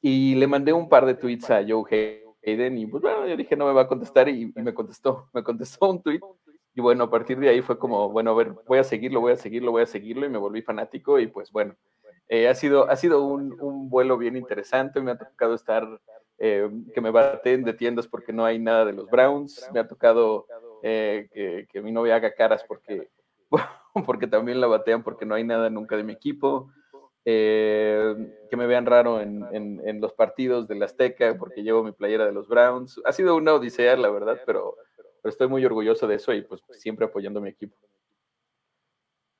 Y 0.01 0.36
le 0.36 0.48
mandé 0.48 0.74
un 0.74 0.89
par 0.89 1.06
de 1.06 1.16
tweets 1.16 1.50
a 1.50 1.66
Joe 1.68 2.24
Hayden 2.44 2.77
y 2.77 2.86
pues 2.86 3.01
bueno, 3.01 3.27
yo 3.27 3.36
dije 3.36 3.56
no 3.56 3.66
me 3.66 3.74
va 3.74 3.84
a 3.84 3.88
contestar 3.88 4.30
y, 4.30 4.54
y 4.56 4.62
me 4.62 4.74
contestó, 4.74 5.30
me 5.34 5.44
contestó 5.44 5.89
un 5.89 6.01
tweet 6.01 6.20
y 6.78 6.82
bueno, 6.82 7.06
a 7.06 7.10
partir 7.10 7.40
de 7.40 7.50
ahí 7.50 7.64
fue 7.64 7.80
como, 7.80 8.12
bueno, 8.12 8.30
a 8.30 8.36
ver, 8.36 8.54
voy 8.68 8.78
a 8.78 8.84
seguirlo, 8.84 9.20
voy 9.20 9.32
a 9.32 9.36
seguirlo, 9.36 9.72
voy 9.72 9.82
a 9.82 9.88
seguirlo 9.88 10.28
y 10.28 10.30
me 10.30 10.38
volví 10.38 10.62
fanático 10.62 11.18
y 11.18 11.26
pues 11.26 11.52
bueno, 11.52 11.76
eh, 12.28 12.48
ha, 12.48 12.54
sido, 12.54 12.88
ha 12.88 12.96
sido 12.96 13.24
un, 13.24 13.60
un, 13.60 13.90
vuelo 13.90 14.16
bien 14.16 14.38
interesante, 14.38 15.02
me 15.02 15.10
ha 15.10 15.18
tocado 15.18 15.56
estar, 15.56 15.88
eh, 16.38 16.70
que 16.94 17.02
me 17.02 17.10
baten 17.10 17.64
de 17.64 17.74
tiendas 17.74 18.08
porque 18.08 18.32
no 18.32 18.46
hay 18.46 18.60
nada 18.60 18.86
de 18.86 18.94
los 18.94 19.10
Browns, 19.10 19.68
me 19.74 19.80
ha 19.80 19.88
tocado 19.88 20.46
eh, 20.84 21.28
que, 21.34 21.66
que, 21.68 21.82
mi 21.82 21.92
novia 21.92 22.18
haga 22.18 22.36
caras 22.36 22.64
porque, 22.68 23.10
porque 24.06 24.28
también 24.28 24.62
la 24.62 24.68
batean 24.68 25.02
porque 25.02 25.26
no 25.26 25.34
hay 25.34 25.44
nada 25.44 25.72
nunca 25.72 25.98
de 25.98 26.04
mi 26.04 26.14
equipo. 26.14 26.70
que 27.26 28.56
me 28.56 28.68
vean 28.68 28.86
raro 28.86 29.20
en, 29.20 29.44
en, 29.52 29.82
en, 29.84 30.00
los 30.00 30.14
partidos 30.14 30.68
del 30.68 30.84
Azteca 30.84 31.36
porque 31.40 31.64
llevo 31.64 31.84
mi 31.84 31.92
playera 31.92 32.28
de 32.28 32.34
los 32.34 32.48
Browns. 32.48 33.02
Ha 33.04 33.14
sido 33.14 33.36
una 33.36 33.56
odisea, 33.56 33.98
la 33.98 34.12
verdad, 34.12 34.40
pero, 34.46 34.76
estoy 35.30 35.48
muy 35.48 35.66
orgulloso 35.66 36.08
de 36.08 36.16
eso 36.16 36.34
y 36.34 36.42
pues 36.42 36.62
siempre 36.72 37.06
apoyando 37.06 37.40
a 37.40 37.44
mi 37.44 37.50
equipo. 37.50 37.76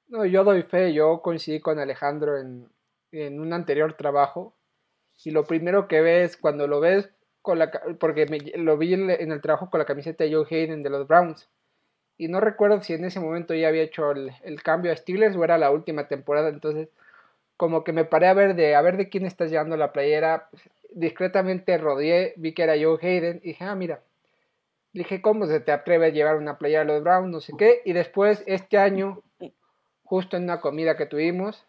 No, 0.08 0.26
yo 0.26 0.44
doy 0.44 0.64
fe, 0.64 0.94
yo 0.94 1.22
coincidí 1.22 1.60
con 1.60 1.80
Alejandro 1.80 2.38
en, 2.38 2.70
en 3.12 3.40
un 3.40 3.54
anterior 3.54 3.94
trabajo 3.94 4.56
y 5.24 5.32
lo 5.32 5.44
primero 5.44 5.88
que 5.88 6.02
ves 6.02 6.38
cuando 6.38 6.68
lo 6.68 6.80
ves 6.80 7.10
con 7.42 7.60
la 7.60 7.72
porque 8.00 8.26
lo 8.56 8.78
vi 8.78 8.94
en, 8.94 9.10
el 9.10 9.42
trabajo 9.42 9.70
con 9.70 9.80
la 9.80 9.86
camiseta 9.86 10.24
de 10.24 10.34
Joe 10.34 10.46
Hayden 10.50 10.84
de 10.84 10.90
los 10.90 11.08
Browns 11.08 11.50
y 12.18 12.28
no 12.28 12.40
recuerdo 12.40 12.82
si 12.82 12.94
en 12.94 13.06
ese 13.06 13.20
momento 13.20 13.54
ya 13.54 13.68
había 13.68 13.84
hecho 13.84 14.12
el, 14.12 14.32
el, 14.44 14.62
cambio 14.64 14.92
a 14.92 14.96
Steelers 14.96 15.36
o 15.36 15.44
era 15.44 15.58
la 15.58 15.72
última 15.72 16.08
temporada 16.08 16.50
entonces 16.50 16.90
como 17.58 17.84
que 17.84 17.94
me 17.94 18.06
paré 18.06 18.28
a 18.28 18.34
ver 18.34 18.56
de 18.56 18.76
a 18.76 18.82
ver 18.82 18.98
de 18.98 19.10
quién 19.10 19.26
estás 19.26 19.50
llevando 19.50 19.78
la 19.78 19.92
playera 19.92 20.50
discretamente 20.92 21.78
rodeé 21.78 22.34
vi 22.38 22.54
que 22.54 22.64
era 22.64 22.76
Joe 22.80 23.00
Hayden 23.02 23.40
y 23.44 23.50
dije 23.50 23.64
ah 23.64 23.76
mira 23.76 24.04
le 24.94 25.04
dije, 25.04 25.22
¿cómo 25.22 25.46
se 25.46 25.60
te 25.60 25.72
atreve 25.72 26.08
a 26.08 26.10
llevar 26.10 26.38
una 26.38 26.58
playera 26.58 26.82
de 26.82 26.94
los 26.94 27.04
Browns? 27.04 27.30
No 27.30 27.42
sé 27.42 27.54
qué. 27.58 27.82
Y 27.86 27.94
después, 27.94 28.44
este 28.48 28.78
año, 28.78 29.22
justo 30.04 30.38
en 30.38 30.44
una 30.44 30.62
comida 30.62 30.98
que 30.98 31.06
tuvimos, 31.06 31.66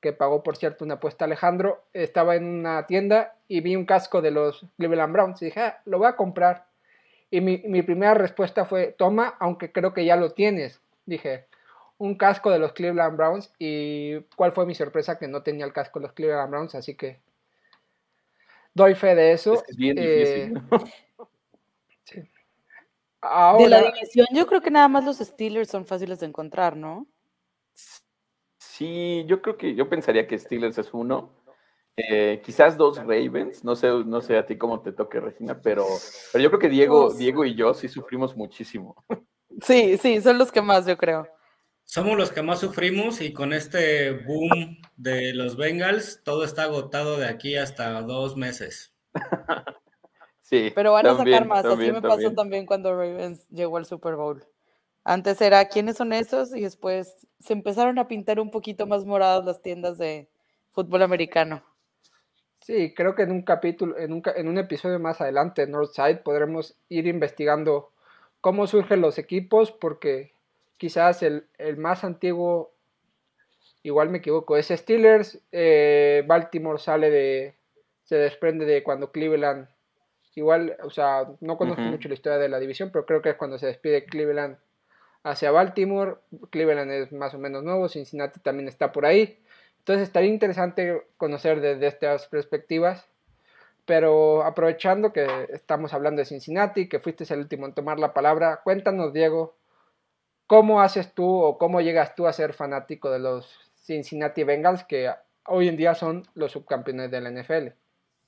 que 0.00 0.12
pagó 0.12 0.42
por 0.42 0.56
cierto 0.56 0.84
una 0.84 0.94
apuesta 0.94 1.24
Alejandro, 1.24 1.84
estaba 1.92 2.36
en 2.36 2.44
una 2.44 2.86
tienda 2.86 3.34
y 3.48 3.60
vi 3.60 3.76
un 3.76 3.86
casco 3.86 4.22
de 4.22 4.30
los 4.30 4.66
Cleveland 4.76 5.12
Browns 5.12 5.42
y 5.42 5.46
dije, 5.46 5.60
ah, 5.60 5.80
lo 5.84 5.98
voy 5.98 6.08
a 6.08 6.16
comprar. 6.16 6.66
Y 7.30 7.40
mi, 7.40 7.58
mi, 7.66 7.82
primera 7.82 8.14
respuesta 8.14 8.64
fue, 8.64 8.94
toma, 8.96 9.34
aunque 9.40 9.72
creo 9.72 9.92
que 9.92 10.04
ya 10.04 10.16
lo 10.16 10.30
tienes. 10.30 10.80
Dije, 11.06 11.46
un 11.98 12.16
casco 12.16 12.50
de 12.50 12.58
los 12.58 12.72
Cleveland 12.72 13.16
Browns 13.16 13.52
y 13.58 14.20
cuál 14.36 14.52
fue 14.52 14.66
mi 14.66 14.74
sorpresa 14.74 15.18
que 15.18 15.28
no 15.28 15.42
tenía 15.42 15.64
el 15.64 15.72
casco 15.72 15.98
de 15.98 16.04
los 16.04 16.12
Cleveland 16.12 16.50
Browns, 16.50 16.74
así 16.74 16.94
que 16.94 17.18
doy 18.74 18.94
fe 18.94 19.14
de 19.14 19.32
eso. 19.32 19.54
Es, 19.54 19.76
bien 19.76 19.96
difícil. 19.96 20.56
Eh, 20.56 20.78
sí. 20.84 21.05
Ahora, 23.30 23.64
de 23.64 23.68
la 23.70 23.92
división, 23.92 24.26
yo 24.32 24.46
creo 24.46 24.60
que 24.60 24.70
nada 24.70 24.88
más 24.88 25.04
los 25.04 25.18
Steelers 25.18 25.70
son 25.70 25.86
fáciles 25.86 26.20
de 26.20 26.26
encontrar, 26.26 26.76
¿no? 26.76 27.06
Sí, 28.58 29.24
yo 29.26 29.40
creo 29.40 29.56
que 29.56 29.74
yo 29.74 29.88
pensaría 29.88 30.26
que 30.26 30.38
Steelers 30.38 30.78
es 30.78 30.92
uno. 30.92 31.32
Eh, 31.96 32.42
quizás 32.44 32.76
dos 32.76 32.98
Ravens, 32.98 33.64
no 33.64 33.74
sé, 33.74 33.88
no 33.88 34.20
sé 34.20 34.36
a 34.36 34.44
ti 34.44 34.58
cómo 34.58 34.82
te 34.82 34.92
toque, 34.92 35.18
Regina, 35.18 35.58
pero, 35.62 35.86
pero 36.30 36.44
yo 36.44 36.50
creo 36.50 36.60
que 36.60 36.68
Diego, 36.68 37.14
Diego 37.14 37.46
y 37.46 37.54
yo 37.54 37.72
sí 37.72 37.88
sufrimos 37.88 38.36
muchísimo. 38.36 39.02
Sí, 39.62 39.96
sí, 39.96 40.20
son 40.20 40.36
los 40.36 40.52
que 40.52 40.60
más, 40.60 40.84
yo 40.84 40.98
creo. 40.98 41.26
Somos 41.84 42.18
los 42.18 42.32
que 42.32 42.42
más 42.42 42.60
sufrimos 42.60 43.22
y 43.22 43.32
con 43.32 43.54
este 43.54 44.10
boom 44.10 44.76
de 44.96 45.32
los 45.32 45.56
Bengals, 45.56 46.20
todo 46.24 46.44
está 46.44 46.64
agotado 46.64 47.16
de 47.16 47.28
aquí 47.28 47.56
hasta 47.56 48.02
dos 48.02 48.36
meses. 48.36 48.94
Sí. 50.46 50.70
Pero 50.76 50.92
van 50.92 51.06
a 51.08 51.16
sacar 51.16 51.44
más, 51.44 51.64
también, 51.64 51.90
así 51.90 52.00
me 52.00 52.02
pasó 52.02 52.14
también. 52.14 52.34
también 52.36 52.66
cuando 52.66 52.92
Ravens 52.92 53.48
llegó 53.48 53.78
al 53.78 53.84
Super 53.84 54.14
Bowl. 54.14 54.44
Antes 55.02 55.40
era 55.40 55.64
quiénes 55.64 55.96
son 55.96 56.12
esos 56.12 56.54
y 56.54 56.60
después 56.60 57.26
se 57.40 57.52
empezaron 57.52 57.98
a 57.98 58.06
pintar 58.06 58.38
un 58.38 58.52
poquito 58.52 58.86
más 58.86 59.04
moradas 59.04 59.44
las 59.44 59.60
tiendas 59.60 59.98
de 59.98 60.28
fútbol 60.70 61.02
americano. 61.02 61.64
Sí, 62.60 62.94
creo 62.94 63.16
que 63.16 63.22
en 63.22 63.32
un 63.32 63.42
capítulo, 63.42 63.98
en 63.98 64.12
un, 64.12 64.22
en 64.36 64.46
un 64.46 64.58
episodio 64.58 65.00
más 65.00 65.20
adelante, 65.20 65.62
en 65.62 65.72
Northside, 65.72 66.22
podremos 66.22 66.76
ir 66.88 67.08
investigando 67.08 67.90
cómo 68.40 68.68
surgen 68.68 69.00
los 69.00 69.18
equipos, 69.18 69.72
porque 69.72 70.30
quizás 70.76 71.24
el, 71.24 71.48
el 71.58 71.76
más 71.76 72.04
antiguo, 72.04 72.72
igual 73.82 74.10
me 74.10 74.18
equivoco, 74.18 74.56
es 74.56 74.68
Steelers. 74.68 75.40
Eh, 75.50 76.22
Baltimore 76.28 76.78
sale 76.78 77.10
de, 77.10 77.56
se 78.04 78.14
desprende 78.14 78.64
de 78.64 78.84
cuando 78.84 79.10
Cleveland, 79.10 79.68
igual, 80.36 80.76
o 80.82 80.90
sea, 80.90 81.26
no 81.40 81.56
conozco 81.56 81.82
mucho 81.82 82.08
la 82.08 82.14
historia 82.14 82.38
de 82.38 82.48
la 82.48 82.60
división, 82.60 82.90
pero 82.92 83.06
creo 83.06 83.22
que 83.22 83.30
es 83.30 83.36
cuando 83.36 83.58
se 83.58 83.66
despide 83.66 84.04
Cleveland 84.04 84.58
hacia 85.24 85.50
Baltimore. 85.50 86.16
Cleveland 86.50 86.90
es 86.92 87.12
más 87.12 87.34
o 87.34 87.38
menos 87.38 87.64
nuevo, 87.64 87.88
Cincinnati 87.88 88.38
también 88.40 88.68
está 88.68 88.92
por 88.92 89.06
ahí. 89.06 89.42
Entonces 89.78 90.04
estaría 90.04 90.30
interesante 90.30 91.06
conocer 91.16 91.60
desde 91.60 91.86
estas 91.86 92.28
perspectivas. 92.28 93.08
Pero 93.86 94.42
aprovechando 94.42 95.12
que 95.12 95.26
estamos 95.50 95.94
hablando 95.94 96.18
de 96.18 96.26
Cincinnati, 96.26 96.88
que 96.88 96.98
fuiste 96.98 97.24
el 97.32 97.40
último 97.40 97.66
en 97.66 97.72
tomar 97.72 98.00
la 98.00 98.12
palabra, 98.12 98.60
cuéntanos, 98.64 99.12
Diego, 99.12 99.56
¿cómo 100.48 100.80
haces 100.82 101.14
tú 101.14 101.40
o 101.40 101.56
cómo 101.56 101.80
llegas 101.80 102.16
tú 102.16 102.26
a 102.26 102.32
ser 102.32 102.52
fanático 102.52 103.10
de 103.10 103.20
los 103.20 103.72
Cincinnati 103.76 104.42
Bengals, 104.42 104.82
que 104.84 105.12
hoy 105.46 105.68
en 105.68 105.76
día 105.76 105.94
son 105.94 106.24
los 106.34 106.50
subcampeones 106.52 107.12
de 107.12 107.20
la 107.20 107.30
NFL? 107.30 107.68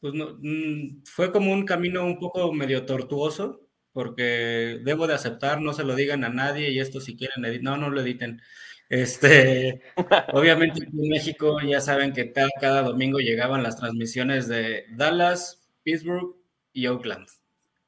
Pues 0.00 0.14
no, 0.14 0.36
mm, 0.40 1.02
fue 1.04 1.32
como 1.32 1.52
un 1.52 1.64
camino 1.64 2.04
un 2.04 2.18
poco 2.18 2.52
medio 2.52 2.86
tortuoso, 2.86 3.68
porque 3.92 4.80
debo 4.84 5.06
de 5.06 5.14
aceptar, 5.14 5.60
no 5.60 5.72
se 5.72 5.84
lo 5.84 5.96
digan 5.96 6.24
a 6.24 6.28
nadie 6.28 6.70
y 6.70 6.78
esto 6.78 7.00
si 7.00 7.16
quieren 7.16 7.44
edit, 7.44 7.62
no, 7.62 7.76
no 7.76 7.90
lo 7.90 8.00
editen. 8.00 8.40
Este, 8.88 9.82
obviamente 10.32 10.84
en 10.84 11.08
México 11.08 11.58
ya 11.60 11.80
saben 11.80 12.12
que 12.12 12.32
cada, 12.32 12.48
cada 12.60 12.82
domingo 12.82 13.18
llegaban 13.18 13.62
las 13.62 13.76
transmisiones 13.76 14.48
de 14.48 14.86
Dallas, 14.92 15.68
Pittsburgh 15.82 16.36
y 16.72 16.86
Oakland. 16.86 17.28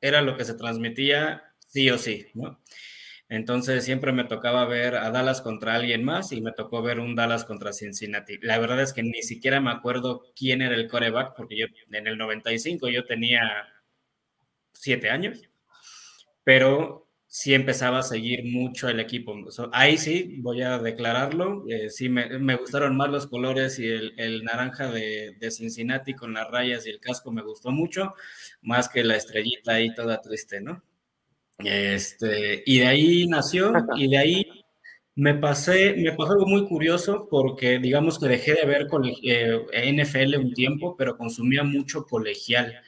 Era 0.01 0.23
lo 0.23 0.37
que 0.37 0.45
se 0.45 0.55
transmitía 0.55 1.45
sí 1.69 1.91
o 1.91 1.99
sí, 1.99 2.27
¿no? 2.35 2.61
Entonces 3.31 3.85
siempre 3.85 4.13
me 4.13 4.25
tocaba 4.25 4.67
ver 4.67 4.97
a 4.97 5.11
Dallas 5.13 5.41
contra 5.41 5.77
alguien 5.77 6.05
más 6.05 6.33
y 6.33 6.41
me 6.41 6.51
tocó 6.51 6.83
ver 6.83 6.99
un 6.99 7.15
Dallas 7.15 7.45
contra 7.45 7.73
Cincinnati. 7.73 8.39
La 8.43 8.59
verdad 8.59 8.83
es 8.83 8.93
que 8.93 9.05
ni 9.05 9.23
siquiera 9.23 9.61
me 9.61 9.71
acuerdo 9.71 10.25
quién 10.35 10.63
era 10.63 10.75
el 10.75 10.89
coreback, 10.89 11.37
porque 11.37 11.57
yo 11.57 11.67
en 11.93 12.09
el 12.09 12.19
95 12.19 12.89
yo 12.89 13.05
tenía 13.05 13.69
siete 14.73 15.11
años, 15.11 15.41
pero 16.43 17.09
sí 17.29 17.55
empezaba 17.55 18.01
a 18.01 18.03
seguir 18.03 18.45
mucho 18.45 18.89
el 18.89 18.99
equipo. 18.99 19.37
So, 19.53 19.71
ahí 19.73 19.97
sí, 19.97 20.41
voy 20.41 20.63
a 20.63 20.79
declararlo, 20.79 21.65
eh, 21.69 21.89
sí 21.89 22.09
me, 22.09 22.37
me, 22.41 22.57
gustaron 22.57 22.97
más 22.97 23.11
los 23.11 23.29
colores 23.29 23.79
y 23.79 23.87
el, 23.87 24.13
el 24.19 24.43
naranja 24.43 24.91
de, 24.91 25.37
de, 25.39 25.51
Cincinnati 25.53 26.15
con 26.15 26.35
las 26.35 26.51
rayas 26.51 26.85
y 26.87 26.91
el 26.91 26.99
casco 26.99 27.31
me 27.31 27.43
gustó 27.43 27.71
mucho, 27.71 28.15
más 28.63 28.89
que 28.89 29.05
la 29.05 29.15
estrellita 29.17 29.75
ahí 29.75 29.95
toda 29.95 30.21
triste, 30.21 30.61
¿no? 30.61 30.83
Este, 31.65 32.63
y 32.67 32.81
de 32.81 32.87
ahí 32.87 33.27
nació, 33.27 33.73
y 33.97 34.09
de 34.09 34.19
ahí 34.19 34.47
me 35.15 35.35
pasé, 35.35 35.95
me 35.97 36.13
pasó 36.13 36.33
algo 36.33 36.47
muy 36.47 36.67
curioso 36.67 37.29
porque 37.31 37.79
digamos 37.79 38.19
que 38.19 38.29
dejé 38.29 38.55
de 38.55 38.67
ver 38.67 38.87
eh, 39.23 39.93
NFL 39.93 40.37
un 40.39 40.55
tiempo, 40.55 40.97
pero 40.97 41.17
consumía 41.17 41.63
mucho 41.63 42.05
colegial. 42.05 42.81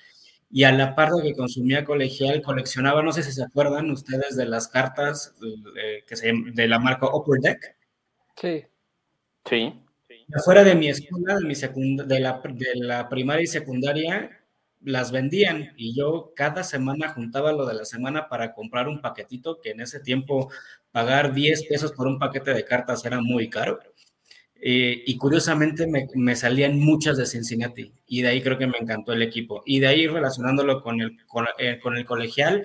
Y 0.51 0.65
a 0.65 0.73
la 0.73 0.95
par 0.95 1.11
de 1.11 1.23
que 1.23 1.35
consumía 1.35 1.85
colegial, 1.85 2.43
coleccionaba, 2.43 3.03
no 3.03 3.13
sé 3.13 3.23
si 3.23 3.33
se 3.33 3.43
acuerdan 3.43 3.91
ustedes 3.91 4.37
de 4.37 4.47
las 4.47 4.69
cartas 4.69 5.35
eh, 5.77 6.05
que 6.07 6.17
se, 6.17 6.33
de 6.55 6.69
la 6.69 6.79
marca 6.79 7.09
Upper 7.15 7.41
Deck. 7.41 7.77
Sí. 8.37 8.65
Sí. 9.45 9.75
Afuera 10.35 10.63
de 10.63 10.75
mi 10.75 10.89
escuela, 10.89 11.37
de, 11.37 11.45
mi 11.45 11.55
secund 11.55 12.03
de, 12.03 12.21
la, 12.21 12.41
de 12.45 12.75
la 12.77 13.09
primaria 13.09 13.45
y 13.45 13.47
secundaria, 13.47 14.42
las 14.85 15.13
vendían 15.13 15.73
y 15.77 15.95
yo 15.95 16.33
cada 16.35 16.65
semana 16.65 17.09
juntaba 17.11 17.53
lo 17.53 17.67
de 17.67 17.75
la 17.75 17.85
semana 17.85 18.29
para 18.29 18.53
comprar 18.53 18.89
un 18.89 19.01
paquetito 19.01 19.61
que 19.61 19.71
en 19.71 19.81
ese 19.81 20.01
tiempo 20.01 20.51
pagar 20.91 21.33
10 21.33 21.67
pesos 21.67 21.93
por 21.93 22.07
un 22.07 22.19
paquete 22.19 22.53
de 22.55 22.65
cartas 22.65 23.05
era 23.05 23.21
muy 23.21 23.49
caro. 23.49 23.79
Eh, 24.65 25.03
y 25.07 25.17
curiosamente 25.17 25.89
me, 25.89 26.07
me, 26.15 26.37
salían 26.37 26.79
muchas 26.79 27.17
de 27.17 27.27
Cincinnati 27.27 27.93
y 28.07 28.23
de 28.23 28.29
ahí 28.29 28.41
creo 28.41 28.59
que 28.59 28.69
me 28.69 28.79
encantó 28.79 29.13
el 29.13 29.23
equipo. 29.23 29.63
Y 29.67 29.81
de 29.81 29.89
ahí 29.89 30.07
relacionándolo 30.07 30.83
con 30.83 31.01
el, 31.01 31.17
con, 31.27 31.47
eh, 31.59 31.81
el 31.85 32.05
colegial, 32.05 32.65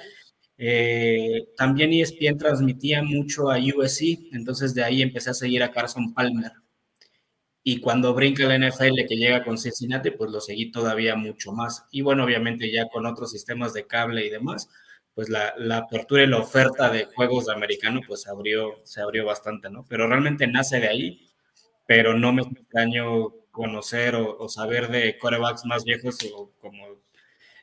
eh, 0.60 1.48
también 1.56 1.94
ESPN 1.94 2.38
transmitía 2.38 3.02
mucho 3.02 3.50
a 3.50 3.58
USC, 3.58 4.30
entonces 4.32 4.76
de 4.76 4.84
ahí 4.84 5.02
empecé 5.02 5.32
a 5.32 5.34
seguir 5.34 5.64
a 5.64 5.72
Carson 5.72 6.14
Palmer. 6.14 6.52
Y 7.70 7.82
cuando 7.82 8.14
brinca 8.14 8.46
la 8.46 8.58
NFL 8.58 9.06
que 9.10 9.18
llega 9.18 9.44
con 9.44 9.58
Cincinnati, 9.58 10.12
pues 10.12 10.32
lo 10.32 10.40
seguí 10.40 10.72
todavía 10.72 11.18
mucho 11.18 11.52
más. 11.52 11.86
Y 11.92 12.02
bueno, 12.02 12.24
obviamente 12.24 12.72
ya 12.72 12.88
con 12.88 13.06
otros 13.06 13.30
sistemas 13.30 13.74
de 13.74 13.86
cable 13.86 14.26
y 14.26 14.30
demás, 14.30 14.70
pues 15.14 15.28
la, 15.28 15.54
la, 15.58 15.80
apertura 15.80 16.24
y 16.24 16.28
la 16.28 16.38
oferta 16.38 16.90
de 16.90 17.08
juegos 17.14 17.48
de 17.48 17.54
americano 17.54 18.00
pues 18.08 18.26
abrió, 18.26 18.80
se 18.86 19.02
abrió 19.02 19.26
bastante, 19.26 19.70
¿no? 19.70 19.84
Pero 19.90 20.08
realmente 20.08 20.48
nace 20.48 20.80
de 20.80 20.88
ahí, 20.88 21.28
pero 21.86 22.14
no 22.14 22.32
me 22.32 22.44
extraño 22.44 23.32
conocer 23.52 24.16
o, 24.16 24.38
o 24.38 24.48
saber 24.48 24.88
de 24.88 25.18
corebacks 25.18 25.66
más 25.66 25.84
viejos 25.84 26.20
o 26.34 26.50
como 26.62 26.86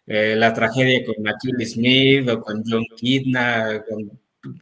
eh, 0.07 0.37
la 0.37 0.53
tragedia 0.53 1.01
con 1.07 1.27
Achilles 1.27 1.73
Smith 1.73 2.29
o 2.29 2.43
con 2.43 2.63
John 2.67 2.85
Kidna, 2.95 3.83
con 3.89 4.21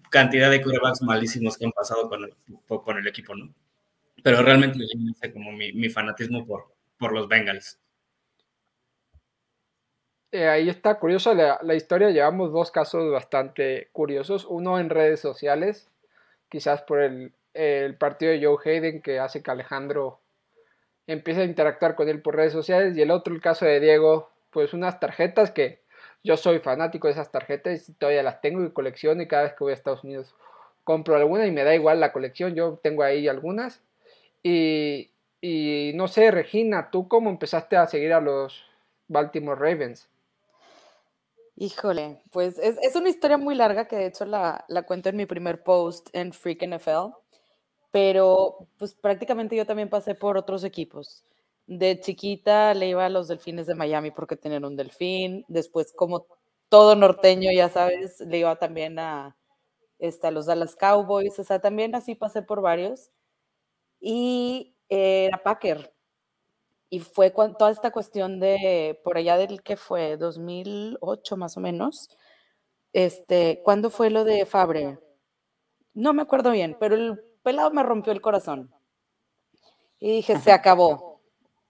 cantidad 0.08 0.52
de 0.52 0.62
corebacks 0.62 1.02
malísimos 1.02 1.58
que 1.58 1.64
han 1.64 1.72
pasado 1.72 2.08
con 2.08 2.22
el, 2.22 2.32
con 2.68 2.96
el 2.96 3.08
equipo, 3.08 3.34
¿no? 3.34 3.52
Pero 4.22 4.42
realmente 4.42 4.84
como 5.32 5.52
mi, 5.52 5.72
mi 5.72 5.88
fanatismo 5.88 6.46
por, 6.46 6.72
por 6.98 7.12
los 7.12 7.28
Bengals. 7.28 7.78
Eh, 10.30 10.48
ahí 10.48 10.68
está 10.68 10.98
curiosa 10.98 11.34
la, 11.34 11.58
la, 11.62 11.74
historia. 11.74 12.10
Llevamos 12.10 12.52
dos 12.52 12.70
casos 12.70 13.10
bastante 13.12 13.88
curiosos. 13.92 14.46
Uno 14.48 14.78
en 14.78 14.88
redes 14.88 15.20
sociales, 15.20 15.90
quizás 16.48 16.82
por 16.82 17.00
el, 17.00 17.32
el, 17.52 17.96
partido 17.96 18.32
de 18.32 18.42
Joe 18.42 18.56
Hayden 18.64 19.02
que 19.02 19.18
hace 19.18 19.42
que 19.42 19.50
Alejandro 19.50 20.20
empiece 21.06 21.42
a 21.42 21.44
interactuar 21.44 21.94
con 21.96 22.08
él 22.08 22.22
por 22.22 22.36
redes 22.36 22.52
sociales. 22.52 22.96
Y 22.96 23.02
el 23.02 23.10
otro, 23.10 23.34
el 23.34 23.42
caso 23.42 23.66
de 23.66 23.80
Diego, 23.80 24.30
pues 24.50 24.72
unas 24.72 25.00
tarjetas 25.00 25.50
que 25.50 25.82
yo 26.24 26.36
soy 26.38 26.60
fanático 26.60 27.08
de 27.08 27.12
esas 27.12 27.30
tarjetas 27.30 27.88
y 27.88 27.92
todavía 27.94 28.22
las 28.22 28.40
tengo 28.40 28.64
y 28.64 28.70
colecciono. 28.70 29.22
Y 29.22 29.28
cada 29.28 29.42
vez 29.42 29.52
que 29.52 29.64
voy 29.64 29.72
a 29.72 29.74
Estados 29.74 30.04
Unidos 30.04 30.34
compro 30.84 31.16
alguna 31.16 31.46
y 31.46 31.50
me 31.50 31.64
da 31.64 31.74
igual 31.74 32.00
la 32.00 32.12
colección. 32.12 32.54
Yo 32.54 32.80
tengo 32.82 33.02
ahí 33.02 33.28
algunas. 33.28 33.82
Y, 34.42 35.92
no 35.94 36.08
sé, 36.08 36.30
Regina, 36.30 36.90
¿tú 36.90 37.08
cómo 37.08 37.30
empezaste 37.30 37.76
a 37.76 37.86
seguir 37.86 38.12
a 38.12 38.20
los 38.20 38.64
Baltimore 39.08 39.58
Ravens? 39.58 40.08
Híjole, 41.56 42.22
pues 42.30 42.58
es, 42.58 42.78
es, 42.82 42.96
una 42.96 43.10
historia 43.10 43.36
muy 43.36 43.54
larga 43.54 43.86
que 43.86 43.96
de 43.96 44.06
hecho 44.06 44.24
la, 44.24 44.64
la, 44.68 44.84
cuento 44.84 45.10
en 45.10 45.16
mi 45.16 45.26
primer 45.26 45.62
post 45.62 46.08
en 46.12 46.32
Freak 46.32 46.62
NFL, 46.66 47.14
pero 47.90 48.66
pues 48.78 48.94
prácticamente 48.94 49.54
yo 49.54 49.66
también 49.66 49.90
pasé 49.90 50.14
por 50.14 50.36
otros 50.38 50.64
equipos. 50.64 51.24
De 51.66 52.00
chiquita 52.00 52.74
le 52.74 52.88
iba 52.88 53.04
a 53.04 53.10
los 53.10 53.28
delfines 53.28 53.66
de 53.66 53.74
Miami 53.74 54.10
porque 54.10 54.36
tenían 54.36 54.64
un 54.64 54.76
delfín, 54.76 55.44
después 55.46 55.92
como 55.92 56.26
todo 56.68 56.96
norteño, 56.96 57.52
ya 57.52 57.68
sabes, 57.68 58.18
le 58.20 58.38
iba 58.38 58.56
también 58.56 58.98
a, 58.98 59.36
este, 59.98 60.26
a 60.26 60.30
los 60.30 60.46
Dallas 60.46 60.74
Cowboys, 60.74 61.38
o 61.38 61.44
sea, 61.44 61.60
también 61.60 61.94
así 61.94 62.14
pasé 62.14 62.42
por 62.42 62.62
varios. 62.62 63.10
Y 64.04 64.74
Era 64.88 65.40
Packer. 65.42 65.94
Y 66.90 66.98
fue 66.98 67.30
toda 67.30 67.70
esta 67.70 67.92
cuestión 67.92 68.40
de, 68.40 69.00
por 69.02 69.16
allá 69.16 69.38
del 69.38 69.62
que 69.62 69.76
fue, 69.76 70.18
2008 70.18 71.36
más 71.38 71.56
o 71.56 71.60
menos. 71.60 72.10
Este, 72.92 73.62
¿Cuándo 73.64 73.88
fue 73.88 74.10
lo 74.10 74.24
de 74.24 74.44
Fabre? 74.44 74.98
No 75.94 76.12
me 76.12 76.22
acuerdo 76.22 76.50
bien, 76.50 76.76
pero 76.78 76.96
el 76.96 77.18
pelado 77.42 77.70
me 77.70 77.82
rompió 77.82 78.12
el 78.12 78.20
corazón. 78.20 78.74
Y 79.98 80.16
dije, 80.16 80.38
se 80.38 80.52
acabó. 80.52 81.22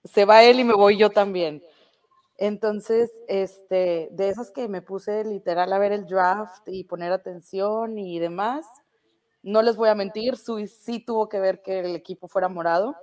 Se 0.03 0.25
va 0.25 0.43
él 0.43 0.59
y 0.59 0.65
me 0.65 0.75
voy 0.75 0.97
yo 0.97 1.11
también. 1.11 1.63
Entonces, 2.39 3.13
este, 3.29 4.09
de 4.11 4.29
esas 4.31 4.51
que 4.51 4.67
me 4.69 4.83
puse 4.83 5.23
literal 5.25 5.73
a 5.73 5.79
ver 5.79 5.93
el 5.93 6.07
draft 6.07 6.67
y 6.67 6.85
poner 6.85 7.13
atención 7.13 7.99
y 7.99 8.19
demás, 8.19 8.67
no 9.43 9.63
les 9.63 9.77
voy 9.77 9.89
a 9.89 9.95
mentir, 9.95 10.37
sí, 10.37 11.01
tuvo 11.01 11.29
que 11.29 11.41
ver 11.41 11.63
que 11.63 11.81
el 11.81 11.97
equipo 11.97 12.29
fuera 12.29 12.49
morado. 12.49 12.97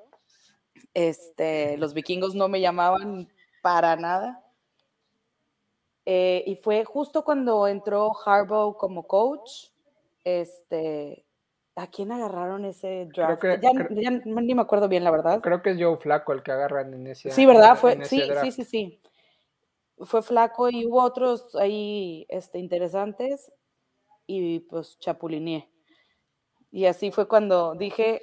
Este, 0.93 1.77
los 1.77 1.93
vikingos 1.93 2.35
no 2.35 2.47
me 2.47 2.61
llamaban 2.61 3.27
para 3.61 3.95
nada. 3.95 4.43
Eh, 6.05 6.43
y 6.47 6.55
fue 6.55 6.85
justo 6.85 7.23
cuando 7.23 7.67
entró 7.67 8.11
Harbaugh 8.25 8.77
como 8.77 9.05
coach. 9.05 9.67
Este, 10.23 11.25
¿A 11.75 11.87
quién 11.87 12.11
agarraron 12.11 12.65
ese 12.65 13.07
draft? 13.13 13.43
ya, 13.61 13.71
ni 13.71 14.53
me 14.53 14.61
acuerdo 14.61 14.87
bien, 14.87 15.03
la 15.03 15.11
verdad. 15.11 15.39
Creo 15.41 15.61
que 15.61 15.71
es 15.71 15.77
Joe 15.79 15.97
Flaco 15.97 16.33
el 16.33 16.43
que 16.43 16.51
agarran 16.51 16.93
en 16.93 17.07
ese 17.07 17.29
Sí, 17.29 17.45
¿verdad? 17.45 17.77
Fue, 17.77 18.03
sí, 18.05 18.21
sí, 18.41 18.51
sí, 18.51 18.63
sí. 18.65 19.01
Fue 19.99 20.21
Flaco 20.21 20.69
y 20.69 20.85
hubo 20.85 21.01
otros 21.01 21.55
ahí 21.55 22.25
este, 22.29 22.59
interesantes 22.59 23.51
y 24.25 24.59
pues 24.61 24.97
chapulineé. 24.99 25.69
Y 26.71 26.85
así 26.85 27.11
fue 27.11 27.27
cuando 27.27 27.75
dije, 27.75 28.21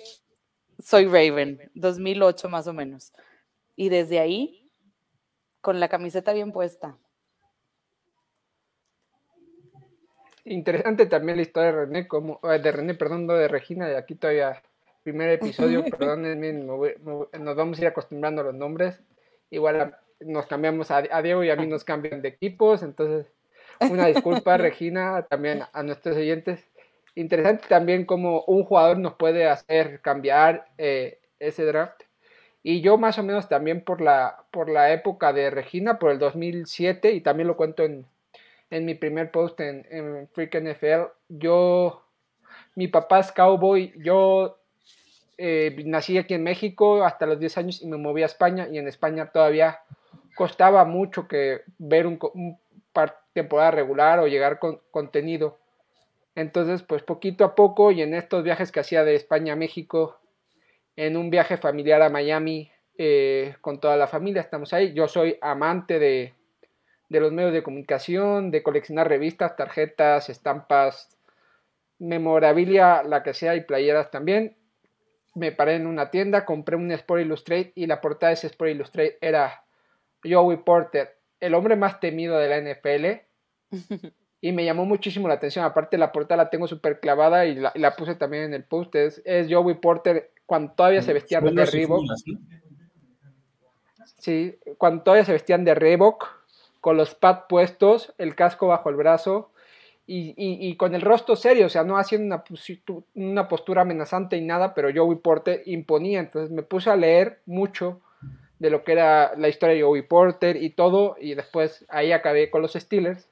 soy 0.78 1.06
Raven, 1.06 1.70
2008 1.74 2.48
más 2.48 2.66
o 2.66 2.72
menos. 2.72 3.12
Y 3.74 3.88
desde 3.88 4.18
ahí, 4.20 4.70
con 5.60 5.80
la 5.80 5.88
camiseta 5.88 6.32
bien 6.32 6.52
puesta. 6.52 6.96
Interesante 10.44 11.06
también 11.06 11.38
la 11.38 11.42
historia 11.42 11.72
de 11.72 11.86
René, 11.86 12.06
como, 12.06 12.38
eh, 12.44 12.60
de 12.60 12.70
René, 12.70 12.94
perdón, 12.94 13.26
de 13.26 13.48
Regina, 13.48 13.88
de 13.88 13.96
aquí 13.96 14.14
todavía, 14.14 14.62
primer 15.02 15.30
episodio, 15.30 15.84
perdónenme, 15.90 16.52
nos 16.52 17.56
vamos 17.56 17.78
a 17.78 17.82
ir 17.82 17.88
acostumbrando 17.88 18.42
a 18.42 18.44
los 18.44 18.54
nombres. 18.54 19.02
Igual 19.50 19.96
nos 20.20 20.46
cambiamos 20.46 20.90
a, 20.92 21.02
a, 21.10 21.22
Diego 21.22 21.42
y 21.42 21.50
a 21.50 21.56
mí 21.56 21.66
nos 21.66 21.82
cambian 21.82 22.22
de 22.22 22.28
equipos, 22.28 22.82
entonces 22.84 23.26
una 23.80 24.06
disculpa, 24.06 24.56
Regina, 24.56 25.26
también 25.28 25.62
a 25.72 25.82
nuestros 25.82 26.16
oyentes. 26.16 26.64
Interesante 27.16 27.66
también 27.68 28.04
cómo 28.04 28.44
un 28.46 28.64
jugador 28.64 28.98
nos 28.98 29.14
puede 29.14 29.48
hacer 29.48 30.00
cambiar 30.00 30.68
eh, 30.78 31.18
ese 31.40 31.64
draft. 31.64 32.02
Y 32.62 32.82
yo 32.82 32.98
más 32.98 33.18
o 33.18 33.22
menos 33.22 33.48
también 33.48 33.82
por 33.82 34.00
la, 34.00 34.44
por 34.50 34.68
la 34.68 34.92
época 34.92 35.32
de 35.32 35.50
Regina, 35.50 35.98
por 35.98 36.12
el 36.12 36.18
2007, 36.18 37.12
y 37.12 37.20
también 37.22 37.48
lo 37.48 37.56
cuento 37.56 37.82
en, 37.84 38.06
en 38.70 38.84
mi 38.84 38.94
primer 38.94 39.30
post 39.30 39.58
en, 39.60 39.86
en 39.90 40.28
Freak 40.28 40.56
NFL, 40.60 41.10
yo, 41.28 42.02
mi 42.74 42.88
papá 42.88 43.20
es 43.20 43.32
cowboy, 43.32 43.92
yo 43.96 44.58
eh, 45.38 45.76
nací 45.84 46.18
aquí 46.18 46.34
en 46.34 46.42
México 46.42 47.04
hasta 47.04 47.26
los 47.26 47.38
10 47.38 47.58
años 47.58 47.82
y 47.82 47.86
me 47.86 47.96
moví 47.96 48.22
a 48.22 48.26
España 48.26 48.68
y 48.70 48.78
en 48.78 48.88
España 48.88 49.30
todavía 49.32 49.80
costaba 50.34 50.84
mucho 50.84 51.28
que 51.28 51.62
ver 51.78 52.06
un, 52.06 52.18
temporada 53.32 53.70
regular 53.70 54.18
o 54.18 54.26
llegar 54.26 54.58
con 54.58 54.80
contenido. 54.90 55.58
Entonces, 56.36 56.82
pues 56.82 57.02
poquito 57.02 57.44
a 57.44 57.54
poco 57.54 57.90
y 57.90 58.02
en 58.02 58.12
estos 58.12 58.44
viajes 58.44 58.70
que 58.70 58.80
hacía 58.80 59.04
de 59.04 59.14
España 59.14 59.54
a 59.54 59.56
México, 59.56 60.20
en 60.94 61.16
un 61.16 61.30
viaje 61.30 61.56
familiar 61.56 62.02
a 62.02 62.10
Miami 62.10 62.70
eh, 62.98 63.56
con 63.62 63.80
toda 63.80 63.96
la 63.96 64.06
familia, 64.06 64.42
estamos 64.42 64.74
ahí. 64.74 64.92
Yo 64.92 65.08
soy 65.08 65.38
amante 65.40 65.98
de, 65.98 66.34
de 67.08 67.20
los 67.20 67.32
medios 67.32 67.54
de 67.54 67.62
comunicación, 67.62 68.50
de 68.50 68.62
coleccionar 68.62 69.08
revistas, 69.08 69.56
tarjetas, 69.56 70.28
estampas, 70.28 71.16
memorabilia, 71.98 73.02
la 73.02 73.22
que 73.22 73.32
sea, 73.32 73.56
y 73.56 73.62
playeras 73.62 74.10
también. 74.10 74.58
Me 75.34 75.52
paré 75.52 75.76
en 75.76 75.86
una 75.86 76.10
tienda, 76.10 76.44
compré 76.44 76.76
un 76.76 76.92
Sport 76.92 77.22
Illustrated 77.22 77.72
y 77.74 77.86
la 77.86 78.02
portada 78.02 78.28
de 78.28 78.34
ese 78.34 78.48
Sport 78.48 78.72
Illustrated 78.72 79.16
era 79.22 79.64
Joey 80.22 80.58
Porter, 80.58 81.16
el 81.40 81.54
hombre 81.54 81.76
más 81.76 81.98
temido 81.98 82.36
de 82.36 82.48
la 82.48 82.60
NFL. 82.60 83.24
y 84.40 84.52
me 84.52 84.64
llamó 84.64 84.84
muchísimo 84.84 85.28
la 85.28 85.34
atención. 85.34 85.64
Aparte, 85.64 85.98
la 85.98 86.12
portada 86.12 86.44
la 86.44 86.50
tengo 86.50 86.66
súper 86.66 87.00
clavada 87.00 87.46
y 87.46 87.54
la, 87.56 87.96
puse 87.96 88.14
también 88.14 88.44
en 88.44 88.54
el 88.54 88.64
post. 88.64 88.94
Es, 88.94 89.22
Joey 89.48 89.76
Porter 89.76 90.30
cuando 90.44 90.72
todavía 90.72 91.02
se 91.02 91.12
vestían 91.12 91.44
de 91.54 91.66
Reebok. 91.66 92.04
Sí, 94.18 94.58
cuando 94.78 95.02
todavía 95.02 95.24
se 95.24 95.32
vestían 95.32 95.64
de 95.64 95.74
Reebok, 95.74 96.26
con 96.80 96.96
los 96.96 97.14
pads 97.14 97.44
puestos, 97.48 98.14
el 98.18 98.34
casco 98.34 98.68
bajo 98.68 98.90
el 98.90 98.96
brazo 98.96 99.50
y, 100.06 100.76
con 100.76 100.94
el 100.94 101.00
rostro 101.00 101.34
serio, 101.34 101.66
o 101.66 101.68
sea, 101.68 101.82
no 101.82 101.98
haciendo 101.98 102.36
una, 102.36 102.44
una 103.14 103.48
postura 103.48 103.82
amenazante 103.82 104.36
y 104.36 104.40
nada, 104.42 104.72
pero 104.72 104.90
Joey 104.94 105.18
Porter 105.18 105.62
imponía. 105.66 106.20
Entonces 106.20 106.52
me 106.52 106.62
puse 106.62 106.90
a 106.90 106.96
leer 106.96 107.40
mucho 107.46 108.00
de 108.60 108.70
lo 108.70 108.84
que 108.84 108.92
era 108.92 109.32
la 109.36 109.48
historia 109.48 109.74
de 109.74 109.82
Joey 109.82 110.02
Porter 110.02 110.56
y 110.56 110.70
todo, 110.70 111.16
y 111.20 111.34
después 111.34 111.84
ahí 111.88 112.12
acabé 112.12 112.50
con 112.50 112.62
los 112.62 112.74
Steelers 112.74 113.28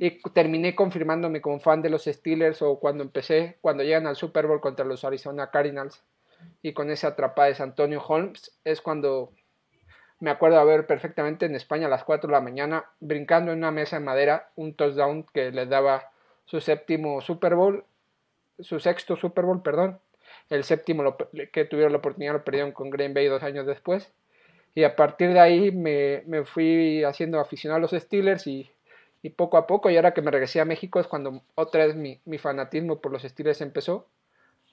y 0.00 0.20
terminé 0.32 0.74
confirmándome 0.74 1.40
como 1.40 1.60
fan 1.60 1.82
de 1.82 1.90
los 1.90 2.04
Steelers 2.04 2.62
o 2.62 2.78
cuando 2.78 3.04
empecé, 3.04 3.58
cuando 3.60 3.82
llegan 3.82 4.06
al 4.06 4.16
Super 4.16 4.46
Bowl 4.46 4.60
contra 4.60 4.84
los 4.84 5.04
Arizona 5.04 5.50
Cardinals 5.50 6.02
y 6.62 6.72
con 6.72 6.90
ese 6.90 7.06
atrapada 7.06 7.48
de 7.48 7.62
Antonio 7.62 8.02
Holmes, 8.02 8.58
es 8.64 8.80
cuando 8.80 9.32
me 10.20 10.30
acuerdo 10.30 10.58
haber 10.58 10.86
perfectamente 10.86 11.46
en 11.46 11.54
España 11.54 11.86
a 11.86 11.90
las 11.90 12.04
4 12.04 12.28
de 12.28 12.32
la 12.32 12.40
mañana 12.40 12.84
brincando 13.00 13.52
en 13.52 13.58
una 13.58 13.70
mesa 13.70 13.98
de 13.98 14.04
madera 14.04 14.50
un 14.56 14.74
touchdown 14.74 15.26
que 15.32 15.50
les 15.50 15.68
daba 15.68 16.10
su 16.44 16.60
séptimo 16.60 17.20
Super 17.20 17.54
Bowl, 17.54 17.84
su 18.58 18.80
sexto 18.80 19.16
Super 19.16 19.44
Bowl, 19.44 19.62
perdón. 19.62 20.00
El 20.50 20.64
séptimo 20.64 21.16
que 21.52 21.64
tuvieron 21.64 21.92
la 21.92 21.98
oportunidad 21.98 22.34
lo 22.34 22.44
perdieron 22.44 22.72
con 22.72 22.90
Green 22.90 23.14
Bay 23.14 23.26
dos 23.26 23.42
años 23.42 23.66
después. 23.66 24.12
Y 24.74 24.84
a 24.84 24.96
partir 24.96 25.32
de 25.32 25.40
ahí 25.40 25.70
me, 25.70 26.22
me 26.26 26.44
fui 26.44 27.04
haciendo 27.04 27.40
aficionado 27.40 27.78
a 27.78 27.80
los 27.80 27.92
Steelers 27.92 28.46
y 28.46 28.70
y 29.24 29.30
poco 29.30 29.56
a 29.56 29.66
poco, 29.66 29.88
y 29.88 29.96
ahora 29.96 30.12
que 30.12 30.20
me 30.20 30.30
regresé 30.30 30.60
a 30.60 30.66
México 30.66 31.00
es 31.00 31.06
cuando 31.06 31.40
otra 31.54 31.86
vez 31.86 31.96
mi, 31.96 32.20
fanatismo 32.36 33.00
por 33.00 33.10
los 33.10 33.24
estilos 33.24 33.62
empezó. 33.62 34.06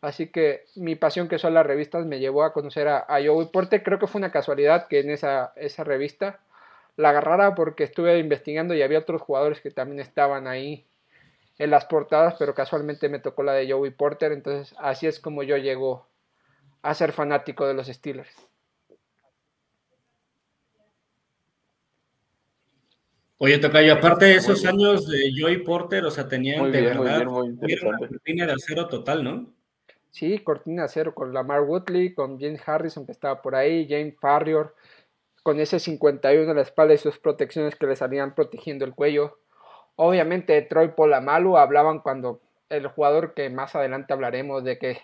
Así 0.01 0.27
que 0.27 0.65
mi 0.75 0.95
pasión 0.95 1.29
que 1.29 1.39
son 1.39 1.53
las 1.53 1.65
revistas 1.65 2.05
me 2.05 2.19
llevó 2.19 2.43
a 2.43 2.51
conocer 2.51 2.89
a, 2.89 2.97
a 3.07 3.25
Joey 3.25 3.47
Porter. 3.47 3.81
Creo 3.81 3.97
que 3.97 4.07
fue 4.07 4.19
una 4.19 4.33
casualidad 4.33 4.87
que 4.89 4.99
en 4.99 5.09
esa, 5.09 5.53
esa 5.55 5.85
revista 5.85 6.41
la 6.97 7.11
agarrara 7.11 7.55
porque 7.55 7.85
estuve 7.85 8.19
investigando 8.19 8.73
y 8.73 8.81
había 8.81 8.99
otros 8.99 9.21
jugadores 9.21 9.61
que 9.61 9.71
también 9.71 10.01
estaban 10.01 10.47
ahí 10.47 10.85
en 11.57 11.69
las 11.69 11.85
portadas, 11.85 12.35
pero 12.37 12.53
casualmente 12.53 13.07
me 13.07 13.19
tocó 13.19 13.43
la 13.43 13.53
de 13.53 13.71
Joey 13.71 13.91
Porter. 13.91 14.33
Entonces 14.33 14.75
así 14.79 15.07
es 15.07 15.21
como 15.21 15.43
yo 15.43 15.55
llego 15.55 16.07
a 16.81 16.93
ser 16.93 17.13
fanático 17.13 17.65
de 17.65 17.73
los 17.73 17.87
Steelers. 17.87 18.50
Oye, 23.43 23.57
Tocayo, 23.57 23.93
aparte 23.93 24.25
de 24.25 24.35
esos 24.35 24.63
años 24.65 25.07
de 25.07 25.31
Joey 25.35 25.63
Porter, 25.63 26.05
o 26.05 26.11
sea, 26.11 26.27
tenían 26.27 26.71
de 26.71 26.79
verdad 26.79 27.25
una 27.27 27.97
cortina 27.97 28.45
de 28.45 28.53
acero 28.53 28.87
total, 28.87 29.23
¿no? 29.23 29.51
Sí, 30.11 30.37
cortina 30.43 30.83
de 30.83 30.85
acero 30.85 31.15
con 31.15 31.33
Lamar 31.33 31.61
Woodley, 31.61 32.13
con 32.13 32.39
James 32.39 32.61
Harrison 32.63 33.03
que 33.03 33.11
estaba 33.11 33.41
por 33.41 33.55
ahí, 33.55 33.87
James 33.89 34.13
Farrior, 34.21 34.75
con 35.41 35.59
ese 35.59 35.79
51 35.79 36.51
en 36.51 36.55
la 36.55 36.61
espalda 36.61 36.93
y 36.93 36.99
sus 36.99 37.17
protecciones 37.17 37.75
que 37.75 37.87
le 37.87 37.95
salían 37.95 38.35
protegiendo 38.35 38.85
el 38.85 38.93
cuello. 38.93 39.39
Obviamente 39.95 40.61
Troy 40.61 40.89
Polamalu 40.89 41.57
hablaban 41.57 42.01
cuando 42.01 42.41
el 42.69 42.85
jugador 42.89 43.33
que 43.33 43.49
más 43.49 43.75
adelante 43.75 44.13
hablaremos 44.13 44.63
de 44.63 44.77
que 44.77 44.99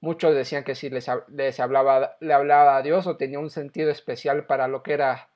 muchos 0.00 0.34
decían 0.34 0.64
que 0.64 0.74
si 0.74 0.90
les, 0.90 1.06
les 1.28 1.60
hablaba, 1.60 2.16
le 2.18 2.34
hablaba 2.34 2.78
a 2.78 2.82
Dios 2.82 3.06
o 3.06 3.16
tenía 3.16 3.38
un 3.38 3.50
sentido 3.50 3.92
especial 3.92 4.44
para 4.46 4.66
lo 4.66 4.82
que 4.82 4.94
era 4.94 5.28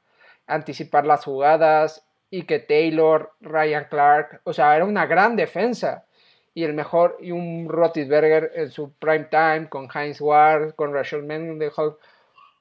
anticipar 0.49 1.07
las 1.07 1.25
jugadas, 1.25 2.10
y 2.31 2.45
que 2.45 2.61
Taylor, 2.61 3.33
Ryan 3.41 3.87
Clark, 3.91 4.41
o 4.45 4.53
sea, 4.53 4.77
era 4.77 4.85
una 4.85 5.07
gran 5.07 5.37
defensa. 5.37 6.07
Y 6.55 6.65
el 6.65 6.75
mejor, 6.75 7.17
y 7.21 7.33
un 7.33 7.69
Rotisberger 7.69 8.53
en 8.55 8.71
su 8.71 8.93
prime 8.95 9.29
time, 9.31 9.69
con 9.69 9.89
Heinz 9.93 10.21
Ward, 10.21 10.75
con 10.75 10.93
Rachel 10.93 11.23
Mendenhall. 11.25 11.97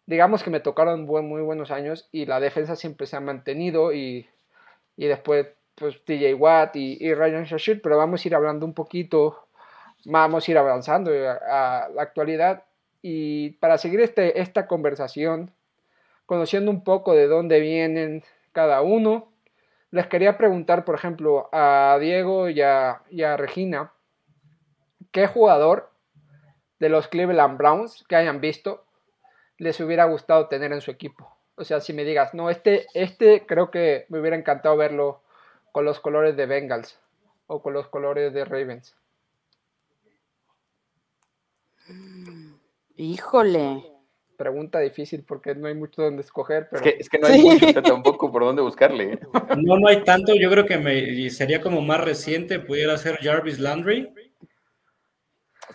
Digamos 0.06 0.44
que 0.44 0.50
me 0.50 0.60
tocaron 0.60 1.06
muy 1.06 1.42
buenos 1.42 1.72
años 1.72 2.08
y 2.12 2.26
la 2.26 2.40
defensa 2.40 2.76
siempre 2.76 3.08
se 3.08 3.16
ha 3.16 3.20
mantenido. 3.20 3.94
Y, 3.94 4.28
después, 4.96 5.48
pues 5.76 6.04
TJ 6.04 6.34
Watt 6.36 6.76
y, 6.76 7.14
Ryan 7.14 7.46
Shashir, 7.46 7.82
pero 7.82 7.98
vamos 7.98 8.24
a 8.24 8.28
ir 8.28 8.36
hablando 8.36 8.66
un 8.66 8.74
poquito, 8.74 9.48
vamos 10.06 10.48
a 10.48 10.52
ir 10.52 10.58
avanzando 10.58 11.12
a, 11.12 11.90
la 11.94 12.02
actualidad. 12.02 12.64
Y 13.02 13.52
para 13.52 13.78
seguir 13.78 14.02
este, 14.02 14.42
esta 14.42 14.68
conversación, 14.68 15.52
conociendo 16.26 16.70
un 16.70 16.84
poco 16.84 17.14
de 17.14 17.28
dónde 17.28 17.60
vienen 17.60 18.24
cada 18.52 18.82
uno, 18.82 19.29
les 19.92 20.08
quería 20.08 20.38
preguntar, 20.38 20.86
por 20.86 20.96
ejemplo, 20.96 21.50
a 21.52 21.98
Diego 22.00 22.50
y 22.50 22.62
a, 22.62 23.02
Regina, 23.38 23.94
¿qué 25.12 25.28
jugador 25.28 25.92
de 26.80 26.90
los 26.90 27.08
Cleveland 27.08 27.58
Browns 27.58 28.06
que 28.08 28.16
hayan 28.16 28.40
visto 28.40 28.86
les 29.58 29.80
hubiera 29.82 30.06
gustado 30.06 30.48
tener 30.48 30.72
en 30.72 30.82
su 30.82 30.90
equipo. 30.90 31.36
O 31.56 31.66
sea, 31.66 31.82
si 31.82 31.92
me 31.92 32.06
digas, 32.06 32.34
no, 32.34 32.50
este, 32.50 32.88
este 32.94 33.46
creo 33.46 33.70
que 33.70 34.06
me 34.08 34.20
hubiera 34.20 34.38
encantado 34.38 34.78
verlo 34.78 35.22
con 35.74 35.84
los 35.84 36.00
colores 36.00 36.38
de 36.38 36.46
Bengals 36.46 36.98
o 37.48 37.62
con 37.62 37.74
los 37.74 37.88
colores 37.88 38.34
de 38.34 38.46
Ravens. 38.46 38.96
Híjole. 42.96 43.99
Pregunta 44.40 44.80
difícil 44.80 45.26
porque 45.28 45.54
no 45.54 45.68
hay 45.68 45.76
mucho 45.76 46.02
donde 46.02 46.22
escoger, 46.22 46.70
pero... 46.72 46.86
Es 46.86 47.10
que, 47.10 47.20
no 47.20 47.28
hay 47.28 47.42
mucho 47.42 47.74
tampoco 47.84 48.32
por 48.32 48.44
dónde 48.44 48.62
buscarle. 48.62 49.16
¿eh? 49.16 49.20
No, 49.58 49.78
no 49.78 49.90
hay 49.90 50.02
tanto. 50.06 50.34
Yo 50.34 50.50
creo 50.50 50.66
que 50.66 50.78
me, 50.78 51.30
sería 51.30 51.60
como 51.60 51.82
más 51.82 52.00
reciente, 52.00 52.62
pudiera 52.62 52.98
ser 52.98 53.18
Jarvis 53.18 53.60
Landry. 53.60 54.14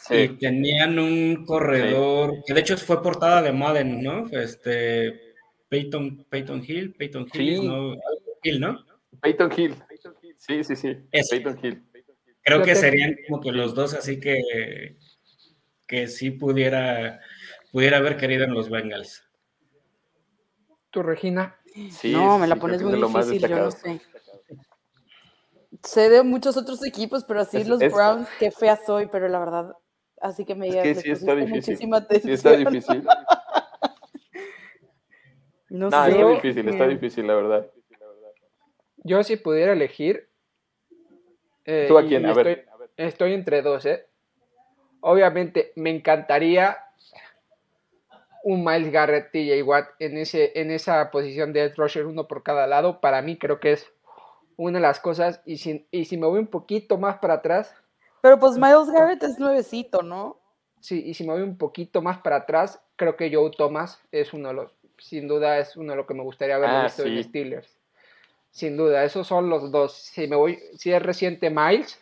Sí. 0.00 0.14
Y 0.14 0.28
tenían 0.38 0.98
un 0.98 1.44
corredor, 1.44 2.42
que 2.46 2.54
de 2.54 2.60
hecho 2.60 2.78
fue 2.78 3.02
portada 3.02 3.42
de 3.42 3.52
Madden, 3.52 4.02
¿no? 4.02 4.28
Este, 4.30 5.34
Peyton, 5.68 6.24
Peyton 6.30 6.64
Hill, 6.66 6.94
Peyton 6.94 7.26
Hill, 7.34 7.66
¿no? 7.66 7.94
Hill, 8.42 8.60
¿no? 8.60 8.82
Peyton 9.20 9.52
Hill. 9.54 9.74
Sí, 10.38 10.64
sí, 10.64 10.74
sí. 10.74 10.96
Peyton 11.30 11.60
Hill. 11.62 11.84
Creo 12.42 12.62
que 12.62 12.74
serían 12.74 13.14
como 13.28 13.42
que 13.42 13.52
los 13.52 13.74
dos, 13.74 13.92
así 13.92 14.18
que 14.18 14.96
que 15.86 16.08
sí 16.08 16.30
pudiera, 16.30 17.20
pudiera 17.74 17.96
haber 17.96 18.16
querido 18.16 18.44
en 18.44 18.54
los 18.54 18.70
Bengals. 18.70 19.28
¿Tu 20.90 21.02
Regina? 21.02 21.58
no, 22.04 22.38
me 22.38 22.46
la 22.46 22.54
pones 22.54 22.80
muy 22.80 23.02
difícil, 23.02 23.48
yo 23.48 23.56
no 23.56 23.70
sé. 23.72 24.00
Sé 25.82 26.08
de 26.08 26.22
muchos 26.22 26.56
otros 26.56 26.86
equipos, 26.86 27.24
pero 27.24 27.40
así 27.40 27.64
los 27.64 27.80
Browns, 27.80 28.28
qué 28.38 28.52
fea 28.52 28.76
soy, 28.76 29.08
pero 29.10 29.26
la 29.26 29.40
verdad, 29.40 29.72
así 30.20 30.44
que 30.44 30.54
me 30.54 30.68
es 30.68 30.76
que 30.76 30.94
sí 30.94 31.10
está 31.10 31.34
difícil. 31.34 31.56
muchísima 31.56 31.96
atención. 31.96 32.28
Sí 32.28 32.32
está 32.32 32.52
difícil. 32.52 33.02
no, 35.70 35.90
sé. 35.90 35.96
Está 35.96 36.28
difícil, 36.28 36.68
está 36.68 36.86
difícil, 36.86 37.26
la 37.26 37.34
verdad. 37.34 37.66
Yo 38.98 39.24
si 39.24 39.36
pudiera 39.36 39.72
elegir. 39.72 40.30
Eh, 41.64 41.86
¿Tú 41.88 41.98
a 41.98 42.06
quién? 42.06 42.24
A 42.24 42.28
estoy, 42.28 42.44
ver. 42.44 42.68
Estoy 42.96 43.32
entre 43.32 43.62
dos, 43.62 43.84
¿eh? 43.84 44.06
Obviamente 45.00 45.72
me 45.74 45.90
encantaría 45.90 46.78
un 48.44 48.62
Miles 48.62 48.92
Garrett, 48.92 49.32
TJ 49.32 49.62
Watt 49.62 49.88
en, 49.98 50.18
ese, 50.18 50.52
en 50.54 50.70
esa 50.70 51.10
posición 51.10 51.52
de 51.54 51.70
rusher, 51.70 52.06
uno 52.06 52.28
por 52.28 52.42
cada 52.42 52.66
lado. 52.66 53.00
Para 53.00 53.22
mí 53.22 53.38
creo 53.38 53.58
que 53.58 53.72
es 53.72 53.90
una 54.56 54.78
de 54.78 54.82
las 54.82 55.00
cosas. 55.00 55.40
Y 55.46 55.56
si, 55.56 55.86
y 55.90 56.04
si 56.04 56.16
me 56.18 56.26
voy 56.26 56.38
un 56.40 56.46
poquito 56.46 56.98
más 56.98 57.18
para 57.18 57.34
atrás. 57.34 57.74
Pero 58.20 58.38
pues 58.38 58.56
Miles 58.58 58.90
Garrett 58.90 59.22
es 59.22 59.38
nuevecito, 59.38 60.02
¿no? 60.02 60.38
Sí, 60.80 61.02
y 61.06 61.14
si 61.14 61.24
me 61.24 61.32
voy 61.32 61.42
un 61.42 61.56
poquito 61.56 62.02
más 62.02 62.18
para 62.18 62.36
atrás, 62.36 62.80
creo 62.96 63.16
que 63.16 63.34
Joe 63.34 63.50
Thomas 63.50 63.98
es 64.12 64.34
uno 64.34 64.48
de 64.48 64.54
los, 64.54 64.72
sin 64.98 65.26
duda 65.26 65.58
es 65.58 65.76
uno 65.78 65.92
de 65.92 65.96
los 65.96 66.06
que 66.06 66.12
me 66.12 66.22
gustaría 66.22 66.56
haber 66.56 66.68
Ah, 66.68 66.82
visto 66.84 67.04
sí. 67.04 67.08
en 67.08 67.24
Steelers. 67.24 67.78
Sin 68.50 68.76
duda, 68.76 69.02
esos 69.04 69.26
son 69.26 69.48
los 69.48 69.70
dos. 69.72 69.94
Si 69.94 70.28
me 70.28 70.36
voy, 70.36 70.58
si 70.76 70.92
es 70.92 71.02
reciente 71.02 71.48
Miles, 71.48 71.98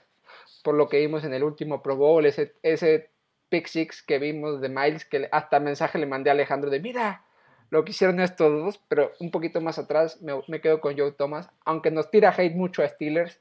por 0.64 0.74
lo 0.74 0.88
que 0.88 0.98
vimos 0.98 1.22
en 1.22 1.32
el 1.32 1.44
último 1.44 1.80
Pro 1.80 1.94
Bowl, 1.96 2.26
ese, 2.26 2.54
ese 2.64 3.11
pick 3.52 3.66
six 3.66 4.02
que 4.02 4.18
vimos 4.18 4.62
de 4.62 4.70
Miles, 4.70 5.04
que 5.04 5.28
hasta 5.30 5.60
mensaje 5.60 5.98
le 5.98 6.06
mandé 6.06 6.30
a 6.30 6.32
Alejandro 6.32 6.70
de 6.70 6.80
mira 6.80 7.22
lo 7.68 7.84
que 7.84 7.90
hicieron 7.90 8.18
estos 8.20 8.50
dos, 8.50 8.80
pero 8.88 9.12
un 9.20 9.30
poquito 9.30 9.60
más 9.60 9.78
atrás 9.78 10.20
me, 10.22 10.32
me 10.48 10.60
quedo 10.62 10.80
con 10.80 10.96
Joe 10.96 11.12
Thomas, 11.12 11.48
aunque 11.66 11.90
nos 11.90 12.10
tira 12.10 12.34
hate 12.36 12.54
mucho 12.54 12.82
a 12.82 12.88
Steelers, 12.88 13.38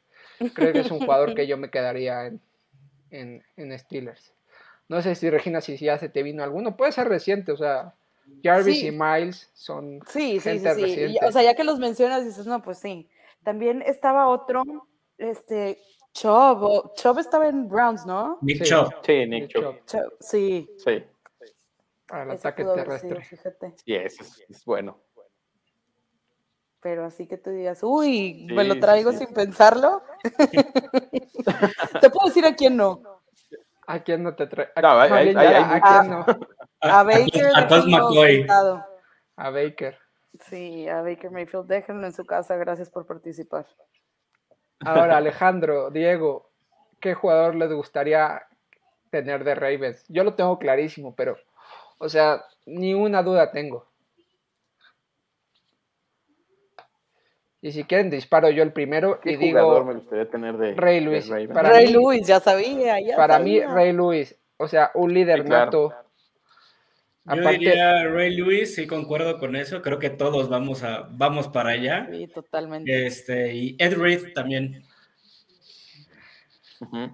creo 0.54 0.74
que 0.74 0.80
es 0.80 0.92
un 0.92 1.00
jugador 1.00 1.34
que 1.34 1.48
yo 1.48 1.58
me 1.58 1.70
quedaría 1.70 2.26
en, 2.28 2.42
en, 3.10 3.44
en 3.58 3.80
Steelers. 3.80 4.34
No 4.90 5.02
sé 5.02 5.16
si 5.16 5.30
Regina, 5.30 5.62
si 5.62 5.78
ya 5.78 5.98
se 5.98 6.10
te 6.10 6.24
vino 6.24 6.44
alguno, 6.44 6.76
puede 6.78 6.92
ser 6.92 7.08
reciente, 7.08 7.52
o 7.54 7.58
sea, 7.58 7.94
Jarvis 8.44 8.80
Sí. 8.80 8.88
y 8.88 8.92
Miles 8.92 9.50
son 9.54 10.02
Sí, 10.08 10.40
sí, 10.40 10.60
sí, 10.60 10.70
sí. 10.76 11.02
Y, 11.10 11.26
o 11.26 11.32
sea, 11.32 11.44
ya 11.44 11.54
que 11.56 11.64
los 11.64 11.80
mencionas, 11.80 12.26
dices, 12.26 12.46
no, 12.46 12.62
pues 12.62 12.78
sí. 12.78 13.10
También 13.44 13.82
estaba 13.82 14.28
otro, 14.28 14.64
este, 15.18 15.78
Chubb. 16.14 16.64
o- 16.64 16.94
Chubb 16.96 17.20
estaba 17.20 17.48
en 17.48 17.68
Browns, 17.70 18.06
¿no? 18.06 18.38
Nick 18.42 18.64
Sí. 18.66 18.70
Chubb. 18.72 18.94
Sí, 19.06 19.26
Nick 19.28 19.48
Chubb. 19.50 19.86
Chubb, 19.86 20.14
sí. 20.20 20.70
Sí, 20.78 20.92
ese 20.92 22.32
ataque 22.34 22.64
terrestre. 22.66 23.22
fíjate. 23.24 23.74
sí, 23.84 23.96
ese 23.96 24.24
es, 24.24 24.44
es 24.50 24.66
bueno. 24.66 25.00
Pero 26.82 27.06
así 27.06 27.28
que 27.28 27.38
tú 27.38 27.52
digas, 27.52 27.80
uy, 27.84 28.46
Sí, 28.50 28.54
me 28.56 28.64
lo 28.64 28.80
traigo 28.80 29.12
sí. 29.12 29.20
sin 29.20 29.34
pensarlo. 29.34 30.02
Te 32.02 32.10
puedo 32.10 32.28
decir 32.28 32.46
a 32.46 32.56
quién 32.56 32.76
no. 32.76 33.02
¿A 33.88 34.00
quién 34.04 34.24
no 34.24 34.36
te 34.36 34.48
trae? 34.48 34.70
No, 34.82 35.00
hay- 35.00 35.12
hay- 35.36 35.36
¿a 35.54 35.62
muchos. 35.66 35.90
quién 35.90 36.10
no? 36.12 36.26
A 36.82 37.04
Baker. 37.04 37.46
a 37.56 37.86
McCoy. 37.86 38.48
A 39.36 39.50
Baker. 39.52 39.98
Sí, 40.40 40.88
a 40.88 41.02
Baker 41.02 41.30
Mayfield, 41.30 41.68
déjenlo 41.68 42.08
en 42.08 42.14
su 42.14 42.26
casa. 42.26 42.56
Gracias 42.56 42.90
por 42.90 43.06
participar. 43.06 43.68
Ahora, 44.86 45.18
Alejandro, 45.18 45.90
Diego, 45.92 46.50
¿qué 47.00 47.14
jugador 47.14 47.56
les 47.56 47.72
gustaría 47.72 48.44
tener 49.10 49.44
de 49.44 49.56
Ravens? 49.56 50.04
Yo 50.08 50.24
lo 50.24 50.34
tengo 50.34 50.58
clarísimo, 50.60 51.16
pero, 51.16 51.38
o 51.98 52.10
sea, 52.10 52.44
ni 52.66 52.94
una 52.94 53.22
duda 53.24 53.52
tengo. 53.52 53.88
Y 57.64 57.72
si 57.74 57.84
quieren, 57.84 58.10
disparo 58.10 58.50
yo 58.50 58.64
el 58.64 58.74
primero 58.74 59.20
¿Qué 59.20 59.34
y 59.34 59.36
jugador 59.36 59.82
digo 59.82 59.86
me 59.86 59.94
gustaría 60.00 60.28
tener 60.30 60.58
de, 60.58 60.74
Ray 60.74 60.96
de 60.96 61.02
Lewis. 61.02 61.30
Ravens? 61.30 61.52
Para 61.54 61.70
Ray 61.70 61.86
mí- 61.88 61.94
Lewis, 61.94 62.28
ya 62.28 62.40
sabía. 62.40 63.00
Ya 63.00 63.16
para 63.16 63.38
mí, 63.38 63.60
sabía. 63.60 63.74
Ray 63.76 63.94
Lewis, 63.94 64.36
o 64.58 64.68
sea, 64.68 64.90
un 64.96 65.14
líder 65.14 65.42
Sí, 65.42 65.46
claro. 65.46 65.66
nato. 65.66 65.94
Yo 67.24 67.34
Aparte, 67.34 67.60
diría 67.60 68.08
Ray 68.08 68.36
Lewis, 68.36 68.74
sí 68.76 68.88
concuerdo 68.88 69.38
con 69.38 69.56
eso. 69.56 69.82
Creo 69.82 70.00
que 70.00 70.10
todos 70.10 70.50
vamos 70.50 70.82
a 70.84 71.08
vamos 71.12 71.48
para 71.48 71.70
allá. 71.72 72.08
Sí, 72.12 72.28
totalmente. 72.28 73.06
Este, 73.06 73.54
y 73.54 73.76
Ed 73.80 73.96
Reed 73.98 74.34
también. 74.34 74.84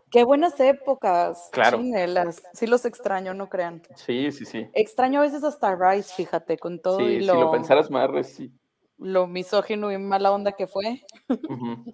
Qué 0.10 0.24
buenas 0.24 0.58
épocas. 0.62 1.50
Claro. 1.52 1.80
chinelas. 1.80 2.42
Sí 2.54 2.68
los 2.68 2.86
extraño, 2.86 3.34
no 3.34 3.50
crean. 3.50 3.82
Sí, 3.96 4.32
sí, 4.32 4.46
sí. 4.46 4.66
Extraño 4.72 5.20
a 5.20 5.24
veces 5.24 5.44
hasta 5.44 5.76
Rice, 5.76 6.14
fíjate, 6.16 6.58
con 6.58 6.80
todo 6.82 7.00
Sí, 7.00 7.06
y 7.06 7.20
si 7.20 7.26
lo, 7.26 7.34
lo 7.42 7.52
pensaras 7.52 7.92
más, 7.92 8.10
sí. 8.28 8.50
lo 8.98 9.28
misógino 9.28 9.92
y 9.92 9.98
mala 9.98 10.32
onda 10.32 10.54
que 10.54 10.68
fue. 10.68 11.02
Ujú. 11.28 11.84
tú, 11.84 11.94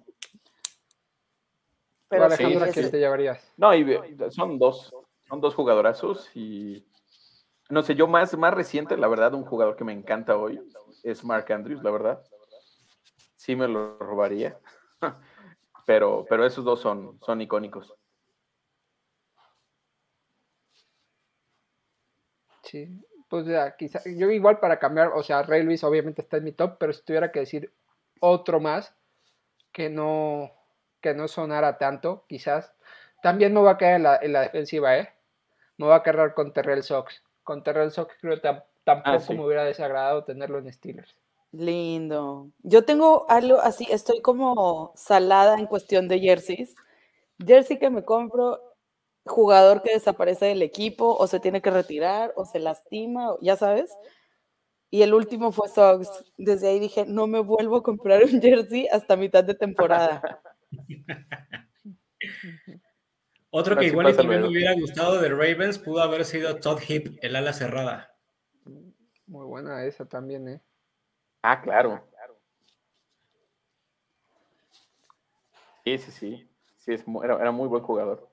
Pero 2.08 2.30
sí, 2.30 2.34
Alejandro, 2.34 2.64
¿a 2.64 2.68
ese- 2.68 2.80
quién 2.80 2.90
te 2.92 2.98
llevarías? 3.00 3.52
No, 3.56 3.74
y 3.74 3.84
son 4.30 4.56
dos, 4.56 4.94
son 5.28 5.40
dos 5.40 5.54
jugadorazos 5.56 6.30
y 6.36 6.86
no 7.70 7.82
sé, 7.82 7.94
yo 7.94 8.06
más, 8.06 8.36
más 8.36 8.54
reciente, 8.54 8.96
la 8.96 9.08
verdad, 9.08 9.34
un 9.34 9.44
jugador 9.44 9.76
que 9.76 9.84
me 9.84 9.92
encanta 9.92 10.36
hoy 10.36 10.60
es 11.02 11.24
Mark 11.24 11.50
Andrews, 11.52 11.82
la 11.82 11.90
verdad. 11.90 12.22
Sí 13.36 13.56
me 13.56 13.68
lo 13.68 13.98
robaría. 13.98 14.58
Pero, 15.86 16.24
pero 16.30 16.46
esos 16.46 16.64
dos 16.64 16.80
son, 16.80 17.20
son 17.20 17.42
icónicos. 17.42 17.94
Sí, 22.62 22.88
pues 23.28 23.46
ya, 23.46 23.76
quizá, 23.76 24.00
yo 24.04 24.30
igual 24.30 24.58
para 24.60 24.78
cambiar, 24.78 25.08
o 25.08 25.22
sea, 25.22 25.42
Ray 25.42 25.62
Lewis 25.62 25.84
obviamente 25.84 26.22
está 26.22 26.38
en 26.38 26.44
mi 26.44 26.52
top, 26.52 26.78
pero 26.78 26.94
si 26.94 27.02
tuviera 27.04 27.30
que 27.30 27.40
decir 27.40 27.70
otro 28.20 28.60
más 28.60 28.96
que 29.72 29.90
no, 29.90 30.50
que 31.02 31.12
no 31.14 31.28
sonara 31.28 31.76
tanto, 31.76 32.24
quizás, 32.28 32.74
también 33.22 33.52
me 33.52 33.60
va 33.60 33.72
a 33.72 33.78
caer 33.78 33.96
en 33.96 34.02
la, 34.04 34.16
en 34.16 34.32
la 34.32 34.40
defensiva, 34.40 34.96
¿eh? 34.96 35.12
Me 35.76 35.86
va 35.86 35.96
a 35.96 36.02
quedar 36.02 36.34
con 36.34 36.52
Terrell 36.54 36.82
Sox. 36.82 37.22
Con 37.44 37.62
Terrell 37.62 37.90
Sox 37.92 38.12
creo 38.20 38.34
que 38.40 38.48
tam- 38.48 38.64
tampoco 38.84 39.16
Ah, 39.16 39.20
sí. 39.20 39.34
me 39.34 39.44
hubiera 39.44 39.64
desagradado 39.64 40.24
tenerlo 40.24 40.58
en 40.58 40.72
Steelers. 40.72 41.14
Lindo. 41.52 42.48
Yo 42.64 42.84
tengo 42.84 43.26
algo 43.30 43.60
así, 43.60 43.86
estoy 43.90 44.20
como 44.20 44.92
salada 44.96 45.56
en 45.58 45.66
cuestión 45.66 46.08
de 46.08 46.18
jerseys. 46.18 46.74
Jersey 47.38 47.78
que 47.78 47.90
me 47.90 48.04
compro, 48.04 48.60
jugador 49.24 49.82
que 49.82 49.92
desaparece 49.92 50.46
del 50.46 50.62
equipo, 50.62 51.16
o 51.16 51.26
se 51.28 51.38
tiene 51.40 51.62
que 51.62 51.70
retirar, 51.70 52.32
o 52.36 52.44
se 52.44 52.58
lastima, 52.58 53.34
ya 53.40 53.56
sabes. 53.56 53.96
Y 54.90 55.02
el 55.02 55.14
último 55.14 55.52
fue 55.52 55.68
Suggs. 55.68 56.10
Desde 56.36 56.68
ahí 56.68 56.78
dije, 56.80 57.04
no 57.06 57.26
me 57.26 57.40
vuelvo 57.40 57.76
a 57.76 57.82
comprar 57.82 58.24
un 58.24 58.40
jersey 58.40 58.88
hasta 58.88 59.16
mitad 59.16 59.44
de 59.44 59.54
temporada. 59.54 60.40
Otro 63.56 63.76
que 63.76 63.86
igual 63.86 64.10
y 64.10 64.16
también 64.16 64.40
me 64.40 64.48
hubiera 64.48 64.74
gustado 64.74 65.20
de 65.20 65.28
Ravens 65.28 65.78
pudo 65.78 66.02
haber 66.02 66.24
sido 66.24 66.56
Todd 66.58 66.80
Hip, 66.88 67.18
el 67.22 67.36
ala 67.36 67.52
cerrada. 67.52 68.12
Muy 69.26 69.46
buena 69.46 69.84
esa 69.84 70.06
también, 70.06 70.48
¿eh? 70.48 70.60
Ah, 71.40 71.62
claro. 71.62 72.04
Sí, 75.84 75.98
sí, 75.98 76.10
sí. 76.10 76.50
Sí, 76.78 76.94
es, 76.94 77.04
era, 77.22 77.36
era 77.36 77.52
muy 77.52 77.68
buen 77.68 77.84
jugador. 77.84 78.28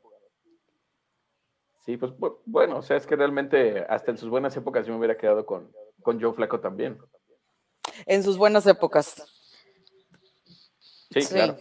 Sí, 1.86 1.98
pues 1.98 2.12
bu- 2.14 2.40
bueno, 2.46 2.78
o 2.78 2.82
sea, 2.82 2.98
es 2.98 3.06
que 3.06 3.16
realmente 3.16 3.86
hasta 3.88 4.10
en 4.10 4.18
sus 4.18 4.30
buenas 4.30 4.58
épocas 4.58 4.88
yo 4.88 4.94
me 4.94 4.98
hubiera 4.98 5.18
quedado 5.18 5.46
con, 5.46 5.72
con 6.02 6.20
Joe 6.20 6.34
Flaco 6.34 6.60
también. 6.60 6.98
En 8.08 8.24
sus 8.24 8.40
buenas 8.40 8.66
épocas. 8.66 9.24
Sí, 11.12 11.22
Sí. 11.22 11.28
claro. 11.28 11.58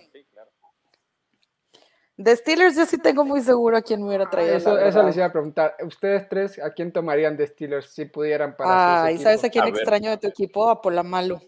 De 2.21 2.37
Steelers 2.37 2.77
yo 2.77 2.85
sí 2.85 2.99
tengo 2.99 3.25
muy 3.25 3.41
seguro 3.41 3.79
a 3.79 3.81
quién 3.81 4.03
me 4.03 4.09
hubiera 4.09 4.29
traído. 4.29 4.55
Eso, 4.55 4.79
eso 4.79 5.03
les 5.03 5.17
iba 5.17 5.25
a 5.25 5.33
preguntar. 5.33 5.75
Ustedes 5.83 6.29
tres, 6.29 6.59
¿a 6.59 6.75
quién 6.75 6.93
tomarían 6.93 7.35
de 7.35 7.47
Steelers 7.47 7.95
si 7.95 8.05
pudieran 8.05 8.55
para 8.55 9.05
Ah, 9.05 9.11
¿y 9.11 9.17
sabes 9.17 9.43
a 9.43 9.49
quién 9.49 9.67
extraño 9.67 10.11
de 10.11 10.19
tu 10.19 10.27
equipo? 10.27 10.69
A 10.69 10.83
Polamalu. 10.83 11.41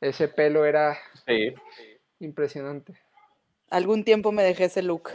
Ese 0.00 0.28
pelo 0.28 0.64
era 0.64 0.96
impresionante. 2.18 2.98
Algún 3.68 4.04
tiempo 4.04 4.32
me 4.32 4.42
dejé 4.42 4.64
ese 4.64 4.80
look. 4.80 5.10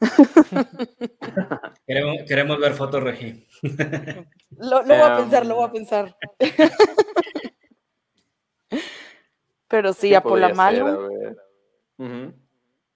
queremos, 1.86 2.60
ver 2.60 2.74
fotos, 2.74 3.02
Regi. 3.02 3.48
Lo, 4.58 4.84
voy 4.84 4.96
a 4.96 5.16
pensar, 5.16 5.46
lo 5.46 5.54
voy 5.54 5.64
a 5.64 5.72
pensar. 5.72 6.14
Pero 9.68 9.94
sí, 9.94 10.14
a 10.14 10.22
Polamalu. 10.22 11.38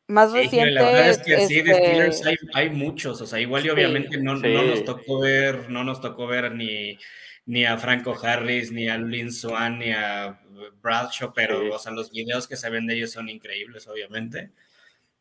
Más 0.08 0.32
reciente. 0.32 0.70
la 0.70 0.84
verdad 0.84 1.10
es 1.10 1.18
que 1.18 1.46
sí, 1.46 1.60
de 1.60 1.70
este 1.70 2.12
Steelers 2.12 2.22
hay, 2.54 2.70
muchos, 2.70 3.20
o 3.20 3.26
sea, 3.26 3.38
igual 3.40 3.66
y 3.66 3.68
obviamente 3.68 4.16
no, 4.16 4.36
no, 4.36 4.62
nos 4.62 4.82
tocó 4.84 5.20
ver, 5.20 5.68
no 5.68 5.84
nos 5.84 6.00
tocó 6.00 6.26
ver 6.26 6.54
ni, 6.54 6.98
ni 7.44 7.66
a 7.66 7.76
Franco 7.76 8.16
Harris, 8.20 8.72
ni 8.72 8.88
a 8.88 8.96
Lynn 8.96 9.30
Swan, 9.30 9.78
ni 9.78 9.92
a 9.92 10.40
Bradshaw, 10.82 11.34
pero 11.34 11.74
o 11.74 11.78
sea, 11.78 11.92
los 11.92 12.10
videos 12.10 12.48
que 12.48 12.56
se 12.56 12.70
ven 12.70 12.86
de 12.86 12.94
ellos 12.94 13.12
son 13.12 13.28
increíbles, 13.28 13.86
obviamente. 13.86 14.50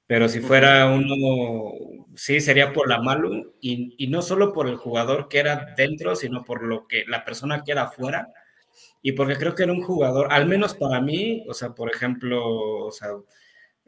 Pero 0.08 0.30
si 0.30 0.40
fuera 0.40 0.88
uno, 0.88 1.74
sí, 2.16 2.40
sería 2.40 2.72
por 2.72 2.88
la 2.88 3.02
Malu, 3.02 3.56
y, 3.60 3.94
y, 3.98 4.08
no 4.08 4.22
solo 4.22 4.54
por 4.54 4.70
el 4.70 4.78
jugador 4.78 5.28
que 5.28 5.40
era 5.40 5.74
dentro, 5.76 6.16
sino 6.16 6.46
por 6.46 6.64
lo 6.64 6.88
que 6.88 7.04
la 7.08 7.26
persona 7.26 7.62
que 7.66 7.74
era 7.74 7.84
afuera, 7.84 8.30
y 9.02 9.12
porque 9.12 9.36
creo 9.36 9.54
que 9.54 9.64
era 9.64 9.74
un 9.74 9.84
jugador, 9.84 10.28
al 10.32 10.48
menos 10.48 10.76
para 10.76 11.02
mí, 11.02 11.44
o 11.50 11.54
sea, 11.54 11.72
por 11.76 11.94
ejemplo, 11.94 12.86
o 12.86 12.92
sea, 12.92 13.10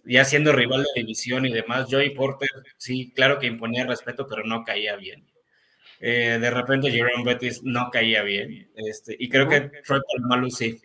ya 0.05 0.25
siendo 0.25 0.51
rival 0.51 0.83
de 0.83 1.01
división 1.01 1.45
y 1.45 1.53
demás, 1.53 1.87
Joey 1.89 2.11
Porter, 2.11 2.49
sí, 2.77 3.11
claro 3.13 3.39
que 3.39 3.47
imponía 3.47 3.85
respeto, 3.85 4.27
pero 4.27 4.43
no 4.43 4.63
caía 4.63 4.95
bien. 4.95 5.25
Eh, 5.99 6.37
de 6.39 6.49
repente 6.49 6.91
Jerome 6.91 7.25
Bettis 7.25 7.61
no 7.63 7.89
caía 7.91 8.23
bien, 8.23 8.71
este, 8.75 9.15
y 9.19 9.27
creo 9.29 9.49
que 9.49 9.61
Troy 9.85 10.01
Polamalu 10.11 10.49
sí. 10.49 10.79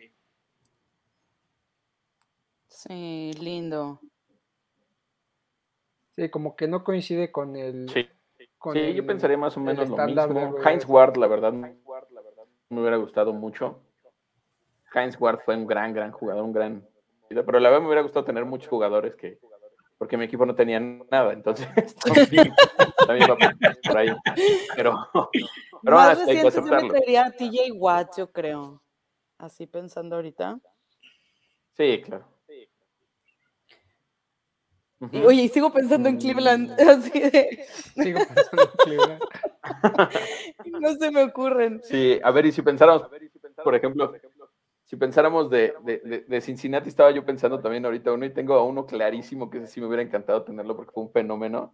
Sí, 2.67 3.31
lindo. 3.39 3.99
Sí, 6.15 6.29
como 6.29 6.55
que 6.55 6.67
no 6.67 6.83
coincide 6.83 7.31
con 7.31 7.55
el. 7.55 7.89
Sí, 7.89 8.07
yo 8.93 9.05
pensaría 9.05 9.37
más 9.37 9.57
o 9.57 9.59
menos 9.59 9.89
lo 9.89 9.97
mismo. 9.97 10.55
Heinz 10.63 10.85
Ward, 10.87 11.17
la 11.17 11.27
verdad, 11.27 11.53
me 11.53 11.75
hubiera 12.69 12.97
gustado 12.97 13.33
mucho. 13.33 13.81
Heinz 14.93 15.19
Ward 15.19 15.39
fue 15.43 15.55
un 15.55 15.67
gran, 15.67 15.93
gran 15.93 16.11
jugador, 16.11 16.43
un 16.43 16.53
gran. 16.53 16.87
Pero 17.29 17.59
la 17.59 17.69
verdad 17.69 17.81
me 17.81 17.87
hubiera 17.87 18.01
gustado 18.01 18.25
tener 18.25 18.45
muchos 18.45 18.69
jugadores 18.69 19.15
que. 19.15 19.39
Porque 19.97 20.17
mi 20.17 20.25
equipo 20.25 20.45
no 20.45 20.55
tenía 20.55 20.79
nada, 20.79 21.31
entonces 21.31 21.67
también, 23.07 23.29
va 23.31 23.37
por 23.83 23.97
ahí. 23.97 24.09
Pero, 24.75 24.93
pero 25.81 25.95
más 25.95 26.19
hay 26.19 26.41
que 26.41 26.47
aceptarlo. 26.47 26.79
Yo 26.79 26.87
me 26.87 26.89
traería 26.89 27.25
a 27.25 27.31
TJ 27.31 27.71
Watt, 27.73 28.17
yo 28.17 28.31
creo. 28.31 28.81
Así 29.37 29.67
pensando 29.67 30.17
ahorita. 30.17 30.59
Sí, 31.77 32.01
claro. 32.03 32.35
Oye, 35.25 35.43
y 35.43 35.49
sigo 35.49 35.71
pensando 35.71 36.09
en 36.09 36.17
Cleveland, 36.17 36.71
mm. 36.71 36.89
así 36.89 37.19
de... 37.19 37.65
Sigo 37.95 38.19
pensando 38.25 38.61
en 38.61 38.69
Cleveland. 38.83 39.21
no 40.79 40.95
se 40.95 41.11
me 41.11 41.23
ocurren. 41.23 41.81
Sí, 41.83 42.19
a 42.23 42.31
ver, 42.31 42.45
y 42.45 42.51
si 42.51 42.61
pensáramos, 42.61 43.07
por 43.63 43.75
ejemplo, 43.75 44.13
si 44.85 44.95
pensáramos 44.95 45.49
de, 45.49 45.73
de, 45.83 46.25
de, 46.27 46.41
Cincinnati, 46.41 46.89
estaba 46.89 47.11
yo 47.11 47.25
pensando 47.25 47.59
también 47.59 47.85
ahorita 47.85 48.11
uno, 48.13 48.25
y 48.25 48.33
tengo 48.33 48.53
a 48.53 48.63
uno 48.63 48.85
clarísimo 48.85 49.49
que 49.49 49.57
ese 49.57 49.67
sí 49.67 49.81
me 49.81 49.87
hubiera 49.87 50.03
encantado 50.03 50.43
tenerlo 50.43 50.75
porque 50.75 50.91
fue 50.91 51.03
un 51.03 51.11
fenómeno, 51.11 51.73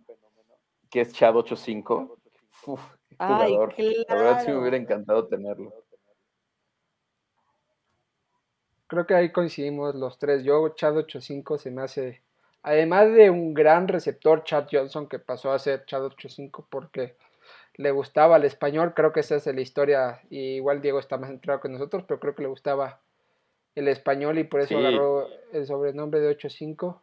que 0.90 1.02
es 1.02 1.14
Chad 1.14 1.36
85. 1.36 2.18
Uf, 2.68 2.82
jugador. 3.18 3.76
La 4.08 4.16
verdad 4.16 4.44
sí 4.44 4.52
me 4.52 4.58
hubiera 4.58 4.78
encantado 4.78 5.28
tenerlo. 5.28 5.74
Creo 8.88 9.06
que 9.06 9.14
ahí 9.14 9.32
coincidimos 9.32 9.96
los 9.96 10.18
tres. 10.18 10.44
Yo, 10.44 10.70
Chad 10.70 10.98
85 10.98 11.58
se 11.58 11.72
me 11.72 11.82
hace 11.82 12.22
Además 12.64 13.12
de 13.12 13.30
un 13.30 13.54
gran 13.54 13.88
receptor, 13.88 14.44
Chad 14.44 14.68
Johnson, 14.72 15.08
que 15.08 15.18
pasó 15.18 15.52
a 15.52 15.60
ser 15.60 15.86
Chad 15.86 16.06
85 16.06 16.68
porque 16.70 17.16
le 17.82 17.92
gustaba 17.92 18.38
el 18.38 18.46
español, 18.46 18.94
creo 18.94 19.12
que 19.12 19.22
esa 19.22 19.36
es 19.36 19.46
la 19.48 19.62
historia, 19.62 20.22
y 20.30 20.56
igual 20.56 20.82
Diego 20.82 21.00
está 21.00 21.18
más 21.18 21.30
entrado 21.30 21.60
que 21.60 21.70
nosotros, 21.70 22.04
pero 22.08 22.20
creo 22.20 22.36
que 22.36 22.44
le 22.44 22.50
gustaba 22.50 23.00
el 23.76 23.88
español 23.88 24.38
y 24.38 24.44
por 24.44 24.62
eso 24.62 24.78
agarró 24.78 25.28
el 25.54 25.66
sobrenombre 25.66 26.20
de 26.20 26.28
85. 26.28 27.02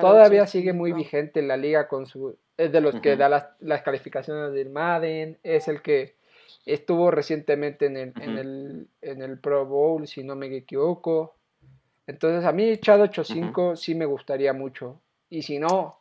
Todavía 0.00 0.46
sigue 0.46 0.72
muy 0.72 0.92
vigente 0.92 1.40
en 1.40 1.48
la 1.48 1.56
liga 1.56 1.86
con 1.88 2.06
su... 2.06 2.36
Es 2.56 2.72
de 2.72 2.80
los 2.80 3.00
que 3.00 3.16
da 3.16 3.28
las, 3.60 3.82
calificaciones 3.82 4.52
del 4.52 4.70
Madden, 4.70 5.38
es 5.44 5.68
el 5.68 5.80
que 5.80 6.16
estuvo 6.66 7.10
recientemente 7.10 7.86
en 7.86 7.96
el, 7.96 8.12
en, 8.20 8.38
el, 8.38 8.88
en 9.00 9.22
el 9.22 9.38
Pro 9.38 9.66
Bowl, 9.66 10.08
si 10.08 10.24
no 10.24 10.34
me 10.34 10.54
equivoco. 10.56 11.36
Entonces 12.08 12.44
a 12.44 12.52
mí 12.52 12.76
Chad 12.78 13.00
8.5 13.00 13.76
sí 13.76 13.94
me 13.94 14.06
gustaría 14.06 14.52
mucho. 14.52 15.00
Y 15.30 15.42
si 15.42 15.58
no, 15.58 15.98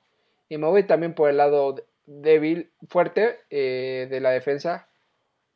y 0.49 0.57
me 0.57 0.67
voy 0.67 0.83
también 0.83 1.13
por 1.13 1.29
el 1.29 1.37
lado 1.37 1.75
débil, 2.07 2.71
fuerte 2.89 3.41
eh, 3.51 4.07
de 4.09 4.19
la 4.19 4.31
defensa. 4.31 4.89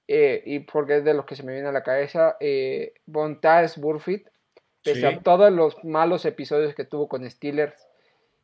Eh, 0.08 0.44
y 0.46 0.60
porque 0.60 0.98
es 0.98 1.06
de 1.06 1.14
los 1.14 1.26
que 1.26 1.36
se 1.36 1.44
me 1.44 1.54
viene 1.54 1.70
a 1.70 1.72
la 1.72 1.84
cabeza, 1.84 2.36
eh, 2.40 2.94
Bontas 3.06 3.78
Burfitt, 3.78 4.28
pese 4.84 5.08
a 5.08 5.20
todos 5.22 5.52
los 5.52 5.82
malos 5.86 6.26
episodios 6.26 6.76
que 6.76 6.84
tuvo 6.84 7.08
con 7.08 7.30
Steelers, 7.30 7.88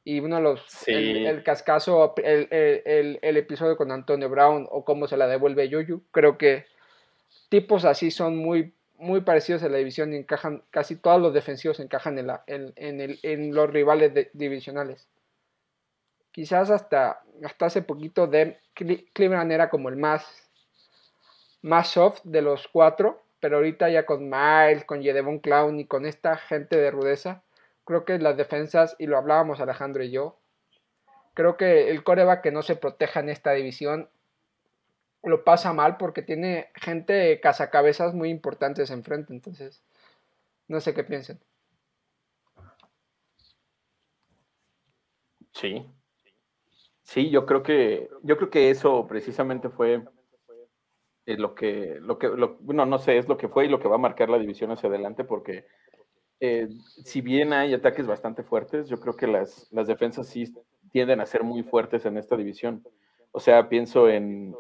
y 0.06 0.22
uno 0.22 0.38
de 0.38 0.42
los, 0.42 0.88
el, 0.88 1.44
cascazo, 1.44 2.16
el, 2.24 2.48
el, 2.52 3.20
el, 3.22 3.38
episodio 3.38 3.76
con 3.76 3.92
Antonio 3.92 4.30
Brown 4.30 4.66
o 4.72 4.86
cómo 4.86 5.08
se 5.08 5.18
la 5.18 5.28
devuelve 5.28 5.68
Yuyu, 5.68 6.04
creo 6.12 6.38
que 6.38 6.66
tipos 7.50 7.84
así 7.84 8.12
son 8.12 8.38
muy 8.38 8.74
muy 8.98 9.22
parecidos 9.22 9.64
a 9.64 9.70
la 9.70 9.78
división 9.78 10.14
y 10.14 10.18
encajan, 10.18 10.64
casi 10.72 10.96
todos 10.96 11.22
los 11.22 11.34
defensivos 11.34 11.80
encajan 11.80 12.18
en, 12.18 12.28
la, 12.28 12.44
en, 12.48 12.74
en, 12.76 13.00
el, 13.00 13.20
en 13.22 13.54
los 13.54 13.70
rivales 13.70 14.30
divisionales. 14.34 15.08
Quizás 16.38 16.70
hasta, 16.70 17.24
hasta 17.44 17.66
hace 17.66 17.82
poquito 17.82 18.28
de 18.28 18.60
Cleveland 18.76 19.52
era 19.52 19.72
como 19.72 19.90
el 19.90 19.96
más, 19.96 20.24
más 21.64 21.88
soft 21.88 22.22
de 22.26 22.44
los 22.44 22.68
cuatro, 22.68 23.24
pero 23.40 23.56
ahorita 23.56 23.90
ya 23.90 24.06
con 24.06 24.30
Miles, 24.30 24.86
con 24.86 25.02
Jedevon 25.02 25.40
Clown 25.40 25.80
y 25.80 25.88
con 25.88 26.06
esta 26.06 26.38
gente 26.38 26.78
de 26.78 26.92
rudeza, 26.92 27.42
creo 27.86 28.06
que 28.06 28.20
las 28.20 28.38
defensas, 28.38 28.96
y 29.00 29.08
lo 29.08 29.18
hablábamos 29.18 29.60
Alejandro 29.62 30.04
y 30.04 30.12
yo, 30.12 30.38
creo 31.34 31.58
que 31.58 31.90
el 31.90 32.04
coreback 32.04 32.44
que 32.44 32.52
no 32.52 32.62
se 32.62 32.76
proteja 32.76 33.20
en 33.20 33.30
esta 33.30 33.54
división 33.54 34.08
lo 35.24 35.44
pasa 35.44 35.74
mal 35.74 35.98
porque 35.98 36.22
tiene 36.22 36.70
gente 36.76 37.40
cazacabezas 37.40 38.14
muy 38.14 38.30
importantes 38.30 38.92
enfrente, 38.92 39.34
entonces 39.34 39.82
no 40.68 40.82
sé 40.82 40.94
qué 40.94 41.04
piensen. 41.04 41.40
Sí. 45.52 45.97
Sí, 47.08 47.30
yo 47.30 47.46
creo 47.46 47.64
que 47.64 48.10
yo 48.22 48.36
creo 48.36 48.50
que 48.50 48.70
eso 48.70 49.08
precisamente 49.08 49.70
fue 49.70 50.04
eh, 51.26 51.38
lo 51.38 51.56
que 51.56 52.00
lo 52.02 52.20
que 52.20 52.28
bueno, 52.28 52.86
no 52.86 53.00
sé, 53.00 53.18
es 53.18 53.30
lo 53.30 53.38
que 53.38 53.48
fue 53.48 53.66
y 53.66 53.70
lo 53.70 53.80
que 53.80 53.88
va 53.88 53.96
a 53.96 53.98
marcar 53.98 54.30
la 54.30 54.38
división 54.38 54.72
hacia 54.72 54.90
adelante 54.90 55.24
porque 55.24 55.66
eh, 56.42 56.68
si 57.06 57.22
bien 57.22 57.54
hay 57.54 57.74
ataques 57.74 58.06
bastante 58.06 58.44
fuertes, 58.44 58.90
yo 58.90 59.00
creo 59.00 59.16
que 59.16 59.26
las, 59.26 59.72
las 59.72 59.88
defensas 59.88 60.28
sí 60.28 60.54
tienden 60.92 61.22
a 61.22 61.26
ser 61.26 61.44
muy 61.46 61.64
fuertes 61.64 62.06
en 62.06 62.18
esta 62.18 62.36
división. 62.36 62.84
O 63.32 63.40
sea, 63.40 63.70
pienso 63.70 64.10
en, 64.10 64.54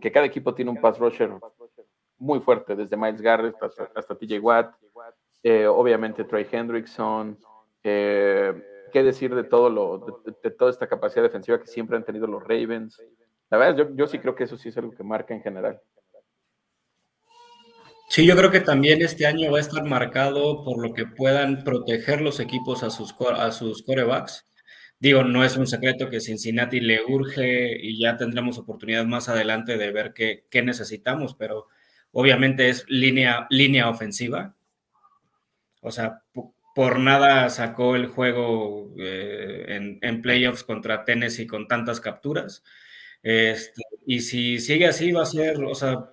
que 0.00 0.12
cada 0.12 0.26
equipo 0.26 0.54
tiene 0.54 0.70
un 0.70 0.80
pass 0.80 0.96
rusher 0.96 1.32
muy 2.18 2.38
fuerte, 2.38 2.76
desde 2.76 2.96
Miles 2.96 3.20
Garrett 3.20 3.56
hasta, 3.60 4.14
TJ 4.14 4.38
Watt, 4.38 4.76
eh, 5.42 5.66
obviamente 5.66 6.22
Trey 6.22 6.46
Hendrickson. 6.50 7.36
Eh, 7.82 8.69
¿Qué 8.92 9.02
decir 9.02 9.34
de, 9.34 9.44
todo 9.44 9.70
lo, 9.70 10.22
de, 10.42 10.50
toda 10.50 10.70
esta 10.70 10.88
capacidad 10.88 11.22
defensiva 11.22 11.60
que 11.60 11.66
siempre 11.66 11.96
han 11.96 12.04
tenido 12.04 12.26
los 12.26 12.42
Ravens? 12.42 13.00
La 13.50 13.58
verdad, 13.58 13.76
yo, 13.76 13.96
yo 13.96 14.06
sí 14.06 14.18
creo 14.18 14.34
que 14.34 14.44
eso 14.44 14.56
sí 14.56 14.68
es 14.68 14.76
algo 14.76 14.92
que 14.92 15.02
marca 15.02 15.34
en 15.34 15.42
general. 15.42 15.80
Sí, 18.10 18.26
yo 18.26 18.34
creo 18.36 18.50
que 18.50 18.60
también 18.60 19.02
este 19.02 19.24
año 19.24 19.52
va 19.52 19.58
a 19.58 19.60
estar 19.60 19.84
marcado 19.84 20.64
por 20.64 20.82
lo 20.82 20.92
que 20.92 21.06
puedan 21.06 21.62
proteger 21.62 22.20
los 22.20 22.40
equipos 22.40 22.82
a 22.82 22.90
sus, 22.90 23.14
a 23.36 23.52
sus 23.52 23.84
corebacks. 23.84 24.44
Digo, 24.98 25.22
no 25.22 25.44
es 25.44 25.56
un 25.56 25.68
secreto 25.68 26.10
que 26.10 26.20
Cincinnati 26.20 26.80
le 26.80 27.04
urge 27.04 27.78
y 27.80 28.00
ya 28.00 28.16
tendremos 28.16 28.58
oportunidad 28.58 29.04
más 29.04 29.28
adelante 29.28 29.78
de 29.78 29.92
ver 29.92 30.12
qué, 30.12 30.62
necesitamos, 30.62 31.36
pero 31.36 31.68
obviamente 32.10 32.68
es 32.68 32.84
línea, 32.88 33.46
línea 33.48 33.88
ofensiva. 33.88 34.56
O 35.80 35.92
sea, 35.92 36.24
por 36.74 36.98
nada 36.98 37.48
sacó 37.50 37.96
el 37.96 38.06
juego 38.06 38.92
eh, 38.98 39.98
en, 40.00 40.22
playoffs 40.22 40.64
contra 40.64 41.04
Tennessee 41.04 41.46
con 41.46 41.68
tantas 41.68 42.00
capturas. 42.00 42.62
Este, 43.22 43.82
y 44.06 44.20
si 44.20 44.58
sigue 44.58 44.86
así, 44.86 45.12
va 45.12 45.22
a 45.22 45.26
ser, 45.26 45.62
o 45.64 45.74
sea, 45.74 46.10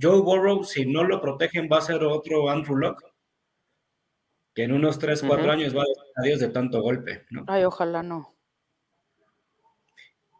Joe 0.00 0.20
Burrow, 0.20 0.64
si 0.64 0.86
no 0.86 1.04
lo 1.04 1.20
protegen, 1.20 1.68
va 1.70 1.78
a 1.78 1.82
ser 1.82 2.02
otro 2.04 2.48
Andrew 2.50 2.76
Locke 2.76 3.04
que 4.58 4.64
en 4.64 4.72
unos 4.72 4.98
3, 4.98 5.22
4 5.22 5.52
años 5.52 5.72
va 5.72 5.82
a 5.82 6.20
adiós 6.20 6.40
de 6.40 6.48
tanto 6.48 6.82
golpe. 6.82 7.24
¿no? 7.30 7.44
Ay, 7.46 7.62
ojalá 7.62 8.02
no. 8.02 8.34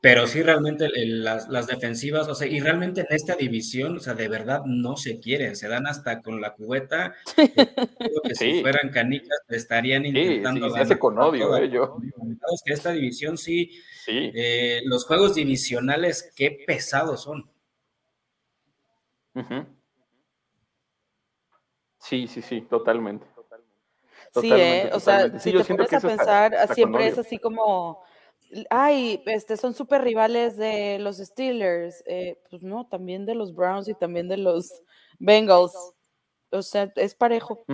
Pero 0.01 0.27
sí 0.29 0.43
realmente 0.43 0.89
las, 0.95 1.49
las, 1.49 1.67
defensivas, 1.67 2.29
o 2.29 2.35
sea, 2.35 2.47
y 2.47 2.61
realmente 2.61 3.01
en 3.01 3.09
esta 3.11 3.35
división, 3.35 3.97
o 3.97 4.01
sea, 4.01 4.15
de 4.15 4.29
verdad 4.29 4.63
no 4.65 4.97
se 4.97 5.19
quieren, 5.19 5.57
se 5.57 5.69
dan 5.69 5.87
hasta 5.89 6.23
con 6.23 6.41
la 6.41 6.55
cubeta, 6.55 7.17
creo 7.37 8.23
que 8.23 8.35
si 8.35 8.61
fueran 8.61 8.91
canicas 8.91 9.41
estarían 9.49 10.07
intentando... 10.07 10.71
Sí, 10.71 10.81
sí, 10.87 10.95
con 10.97 11.19
odio, 11.19 11.57
eh, 11.57 11.69
yo. 11.69 11.97
que 12.65 12.73
esta 12.73 12.93
división 12.93 13.37
sí, 13.39 13.73
eh, 14.07 14.83
los 14.85 15.05
juegos 15.05 15.35
divisionales, 15.35 16.33
qué 16.37 16.63
pesados 16.67 17.23
son. 17.23 17.51
Sí, 21.99 22.29
sí, 22.29 22.41
sí, 22.41 22.61
totalmente. 22.63 23.27
sí, 24.41 24.51
eh, 24.53 24.91
o 24.93 25.01
sea, 25.01 25.39
si 25.41 25.53
te 25.53 25.65
pones 25.65 25.93
a 25.93 26.01
pensar, 26.01 26.75
siempre 26.75 27.09
es 27.09 27.19
así 27.19 27.39
como 27.39 28.03
ay, 28.71 29.23
este, 29.27 29.57
son 29.57 29.75
súper 29.75 30.03
rivales 30.03 30.57
de 30.57 30.99
los 30.99 31.19
Steelers. 31.19 32.03
Eh, 32.07 32.39
pues 32.51 32.63
no, 32.63 32.87
también 32.87 33.27
de 33.27 33.35
los 33.35 33.55
Browns 33.55 33.89
y 33.89 33.95
también 33.95 34.29
de 34.29 34.39
los 34.39 34.83
Bengals. 35.19 35.75
O 36.51 36.63
sea, 36.63 36.93
es 36.97 37.15
parejo. 37.15 37.65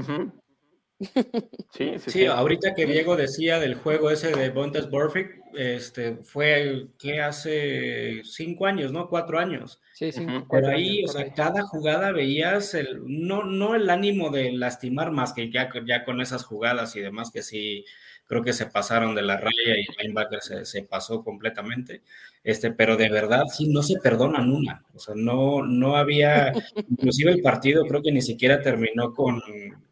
Sí, 1.70 1.98
sí, 1.98 2.10
sí, 2.10 2.26
ahorita 2.26 2.74
que 2.74 2.86
Diego 2.86 3.16
decía 3.16 3.58
del 3.58 3.74
juego 3.74 4.10
ese 4.10 4.30
de 4.30 4.50
Bontes 4.50 4.88
Burfict, 4.88 5.32
este, 5.54 6.16
fue 6.22 6.88
que 6.98 7.20
hace 7.20 8.22
cinco 8.24 8.66
años, 8.66 8.92
¿no? 8.92 9.08
Cuatro 9.08 9.38
años. 9.38 9.80
Sí, 9.92 10.12
sí. 10.12 10.24
Pero 10.50 10.68
ahí, 10.68 11.04
o 11.04 11.08
sea, 11.08 11.32
cada 11.34 11.62
jugada 11.62 12.12
veías 12.12 12.74
el, 12.74 13.02
no, 13.04 13.44
no 13.44 13.74
el 13.74 13.90
ánimo 13.90 14.30
de 14.30 14.52
lastimar 14.52 15.10
más 15.10 15.32
que 15.32 15.50
ya, 15.50 15.68
ya 15.84 16.04
con 16.04 16.20
esas 16.20 16.44
jugadas 16.44 16.94
y 16.96 17.00
demás 17.00 17.30
que 17.32 17.42
sí 17.42 17.84
creo 18.26 18.42
que 18.42 18.52
se 18.52 18.66
pasaron 18.66 19.14
de 19.14 19.22
la 19.22 19.36
raya 19.36 19.76
y 19.76 19.80
el 19.80 19.96
linebacker 19.98 20.40
se, 20.40 20.64
se, 20.64 20.82
pasó 20.82 21.22
completamente, 21.22 22.02
este, 22.42 22.70
pero 22.70 22.96
de 22.96 23.08
verdad 23.08 23.44
sí 23.52 23.68
no 23.68 23.82
se 23.82 23.98
perdonan 24.00 24.50
una, 24.50 24.84
o 24.94 24.98
sea, 24.98 25.14
no, 25.16 25.62
no 25.62 25.96
había, 25.96 26.52
inclusive 26.90 27.32
el 27.32 27.42
partido 27.42 27.86
creo 27.86 28.02
que 28.02 28.12
ni 28.12 28.22
siquiera 28.22 28.62
terminó 28.62 29.12
con, 29.12 29.42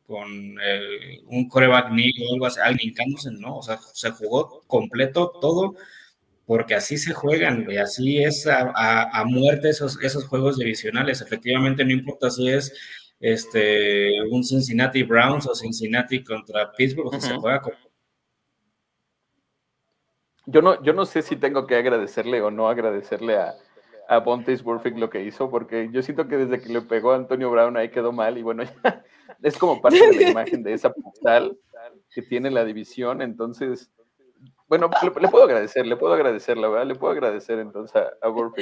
con 0.07 0.59
eh, 0.63 1.21
un 1.27 1.49
coreback 1.49 1.91
ni 1.93 2.11
o 2.23 2.35
algo 2.35 2.47
así, 2.47 2.61
alguien 2.61 2.95
¿no? 3.39 3.59
O 3.59 3.63
sea, 3.63 3.79
se 3.93 4.11
jugó 4.11 4.63
completo 4.67 5.33
todo 5.41 5.75
porque 6.47 6.75
así 6.75 6.99
se 6.99 7.15
juegan 7.15 7.67
y 7.71 7.77
así 7.77 8.23
es 8.23 8.47
a, 8.47 8.73
a, 8.75 9.25
muerte 9.25 9.71
esos, 9.71 9.99
esos 10.03 10.27
juegos 10.27 10.59
divisionales. 10.59 11.21
Efectivamente, 11.23 11.85
no 11.85 11.93
importa 11.93 12.31
si 12.31 12.49
es 12.51 12.75
este, 13.21 14.21
un 14.31 14.45
Cincinnati 14.45 15.03
Browns 15.03 15.47
o 15.47 15.55
Cincinnati 15.55 16.23
contra 16.23 16.73
Pittsburgh, 16.73 17.19
se 17.21 17.35
juega 17.37 17.61
con 17.61 17.73
yo 20.47 20.63
no, 20.63 20.83
yo 20.83 20.93
no 20.93 21.05
sé 21.07 21.23
si 21.23 21.37
tengo 21.37 21.67
que 21.67 21.77
agradecerle 21.77 22.41
o 22.43 22.51
no 22.51 22.69
agradecerle 22.69 23.37
a, 23.37 23.55
a 24.09 24.19
Bontes 24.19 24.63
Burfict 24.63 24.99
lo 24.99 25.11
que 25.11 25.23
hizo, 25.23 25.51
porque 25.51 25.89
yo 25.91 26.03
siento 26.03 26.29
que 26.29 26.37
desde 26.37 26.61
que 26.61 26.73
le 26.73 26.83
pegó 26.83 27.13
a 27.13 27.17
Antonio 27.17 27.51
Brown 27.51 27.77
ahí 27.77 27.91
quedó 27.91 28.13
mal 28.13 28.37
y 28.37 28.43
bueno, 28.43 28.63
ya 28.85 29.03
es 29.43 29.57
como 29.57 29.81
parte 29.81 30.07
de 30.07 30.17
la 30.17 30.31
imagen 30.31 30.63
de 30.63 30.75
esa 30.75 30.93
postal 30.93 31.57
que 32.15 32.23
tiene 32.23 32.51
la 32.51 32.65
división, 32.65 33.23
entonces, 33.23 33.91
bueno, 34.69 34.91
le, 35.03 35.29
puedo 35.29 35.45
agradecer, 35.45 35.87
le 35.87 35.97
puedo 35.97 36.15
agradecer, 36.15 36.57
la 36.57 36.69
verdad, 36.69 36.87
le 36.87 36.95
puedo 36.95 37.13
agradecer 37.13 37.59
entonces 37.59 37.97
a, 37.97 38.13
a. 38.23 38.53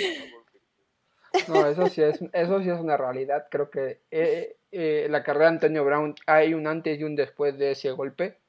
No, 1.48 1.66
eso 1.66 1.86
sí 1.86 2.02
es, 2.02 2.20
eso 2.32 2.60
sí 2.60 2.70
es 2.70 2.80
una 2.80 2.96
realidad, 2.96 3.46
creo 3.50 3.70
que 3.70 4.00
eh, 4.10 4.56
eh, 4.72 5.06
la 5.10 5.22
carrera 5.22 5.46
de 5.46 5.56
Antonio 5.56 5.84
Brown 5.84 6.14
hay 6.26 6.54
un 6.54 6.66
antes 6.66 6.98
y 6.98 7.04
un 7.04 7.14
después 7.14 7.56
de 7.58 7.72
ese 7.72 7.90
golpe 7.92 8.39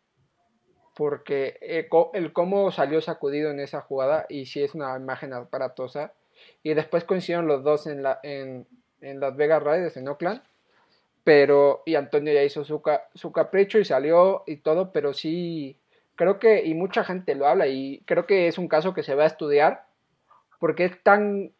porque 0.95 1.57
eh, 1.61 1.89
el 2.13 2.33
cómo 2.33 2.71
salió 2.71 3.01
sacudido 3.01 3.51
en 3.51 3.59
esa 3.59 3.81
jugada 3.81 4.25
y 4.29 4.45
sí 4.45 4.63
es 4.63 4.75
una 4.75 4.95
imagen 4.97 5.33
aparatosa. 5.33 6.13
Y 6.63 6.73
después 6.73 7.03
coincidieron 7.03 7.47
los 7.47 7.63
dos 7.63 7.87
en, 7.87 8.03
en 9.01 9.19
Las 9.19 9.35
Vegas 9.35 9.61
Raiders, 9.61 9.97
en 9.97 10.07
Oakland. 10.07 10.41
Pero, 11.23 11.83
y 11.85 11.95
Antonio 11.95 12.33
ya 12.33 12.43
hizo 12.43 12.63
su, 12.63 12.81
su 13.13 13.31
capricho 13.31 13.77
y 13.77 13.85
salió 13.85 14.43
y 14.47 14.57
todo, 14.57 14.91
pero 14.91 15.13
sí, 15.13 15.77
creo 16.15 16.39
que, 16.39 16.65
y 16.65 16.73
mucha 16.73 17.03
gente 17.03 17.35
lo 17.35 17.47
habla, 17.47 17.67
y 17.67 18.01
creo 18.05 18.25
que 18.25 18.47
es 18.47 18.57
un 18.57 18.67
caso 18.67 18.93
que 18.93 19.03
se 19.03 19.13
va 19.13 19.23
a 19.23 19.27
estudiar, 19.27 19.85
porque 20.59 20.85
es 20.85 21.03
tan, 21.03 21.51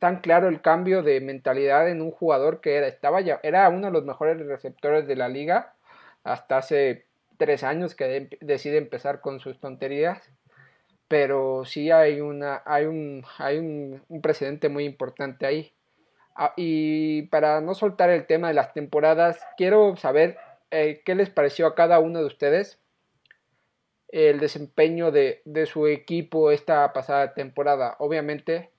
tan 0.00 0.20
claro 0.20 0.48
el 0.48 0.60
cambio 0.60 1.02
de 1.02 1.20
mentalidad 1.20 1.88
en 1.88 2.02
un 2.02 2.10
jugador 2.10 2.60
que 2.60 2.76
era, 2.76 2.88
estaba 2.88 3.20
ya, 3.20 3.38
era 3.44 3.68
uno 3.68 3.86
de 3.86 3.92
los 3.92 4.04
mejores 4.04 4.38
receptores 4.44 5.06
de 5.06 5.16
la 5.16 5.28
liga 5.28 5.74
hasta 6.24 6.58
hace 6.58 7.06
tres 7.36 7.64
años 7.64 7.94
que 7.94 8.28
decide 8.40 8.78
empezar 8.78 9.20
con 9.20 9.40
sus 9.40 9.58
tonterías, 9.60 10.22
pero 11.08 11.64
sí 11.64 11.90
hay, 11.90 12.20
una, 12.20 12.62
hay, 12.64 12.86
un, 12.86 13.24
hay 13.38 13.58
un, 13.58 14.20
precedente 14.22 14.68
muy 14.68 14.84
importante 14.84 15.46
ahí. 15.46 15.72
Ah, 16.36 16.52
y 16.56 17.22
para 17.22 17.60
no 17.60 17.74
soltar 17.74 18.10
el 18.10 18.26
tema 18.26 18.48
de 18.48 18.54
las 18.54 18.72
temporadas, 18.72 19.40
quiero 19.56 19.96
saber 19.96 20.36
eh, 20.70 21.02
qué 21.04 21.14
les 21.14 21.30
pareció 21.30 21.66
a 21.66 21.74
cada 21.74 22.00
uno 22.00 22.18
de 22.20 22.26
ustedes 22.26 22.80
el 24.08 24.38
desempeño 24.38 25.10
de, 25.10 25.42
de, 25.44 25.66
su 25.66 25.86
equipo 25.88 26.50
esta 26.50 26.92
pasada 26.92 27.34
temporada. 27.34 27.96
Obviamente, 27.98 28.70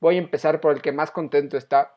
voy 0.00 0.16
a 0.16 0.18
empezar 0.18 0.60
por 0.60 0.72
el 0.72 0.82
que 0.82 0.92
más 0.92 1.10
contento 1.10 1.56
está, 1.56 1.94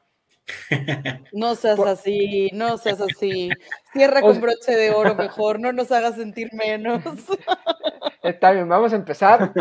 no 1.32 1.56
seas 1.56 1.80
así, 1.80 2.50
no 2.54 2.78
seas 2.78 3.02
así. 3.02 3.50
Cierra 3.94 4.22
con 4.22 4.40
broche 4.42 4.76
de 4.76 4.92
oro 4.92 5.16
mejor, 5.16 5.60
no 5.60 5.72
nos 5.72 5.92
hagas 5.92 6.16
sentir 6.16 6.50
menos. 6.54 7.02
Está 8.24 8.52
bien, 8.52 8.68
vamos 8.70 8.94
a 8.94 8.96
empezar 8.96 9.52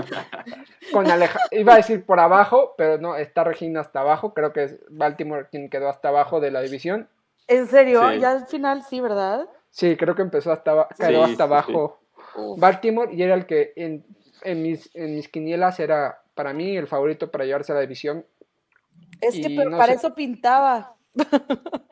con 0.93 1.11
Alejandro. 1.11 1.49
Iba 1.51 1.75
a 1.75 1.77
decir 1.77 2.05
por 2.05 2.21
abajo, 2.21 2.75
pero 2.79 2.97
no, 2.99 3.17
está 3.17 3.43
Regina 3.43 3.81
hasta 3.81 4.01
abajo. 4.01 4.35
Creo 4.35 4.53
que 4.53 4.65
es 4.65 4.79
Baltimore 4.89 5.49
quien 5.51 5.69
quedó 5.69 5.89
hasta 5.89 6.09
abajo 6.09 6.39
de 6.39 6.53
la 6.53 6.61
división. 6.61 7.09
¿En 7.49 7.67
serio? 7.67 8.13
Ya 8.15 8.31
al 8.31 8.47
final 8.47 8.85
sí, 8.85 9.01
¿verdad? 9.01 9.49
Sí, 9.71 9.97
creo 9.97 10.15
que 10.15 10.23
empezó 10.23 10.53
hasta, 10.53 10.87
quedó 10.97 11.25
hasta 11.25 11.43
abajo 11.43 11.99
Baltimore 12.57 13.13
y 13.13 13.23
era 13.23 13.35
el 13.35 13.47
que 13.47 13.73
en, 13.75 14.05
en, 14.43 14.63
mis, 14.63 14.91
en 14.95 15.17
mis 15.17 15.29
quinielas 15.29 15.81
era 15.81 16.23
para 16.35 16.53
mí 16.53 16.77
el 16.77 16.87
favorito 16.87 17.31
para 17.31 17.45
llevarse 17.45 17.73
a 17.73 17.77
la 17.77 17.81
división 17.81 18.25
es 19.23 19.35
que 19.35 19.55
para 19.71 19.93
eso 19.93 20.15
pintaba. 20.15 20.97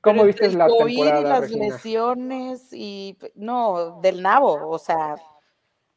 ¿Cómo 0.00 0.24
viste 0.24 0.50
la 0.52 0.68
COVID 0.68 0.94
temporada, 0.94 1.20
y 1.20 1.24
las 1.24 1.50
lesiones 1.50 2.72
y 2.72 3.16
no, 3.34 4.00
del 4.02 4.20
nabo, 4.20 4.68
o 4.68 4.78
sea, 4.78 5.16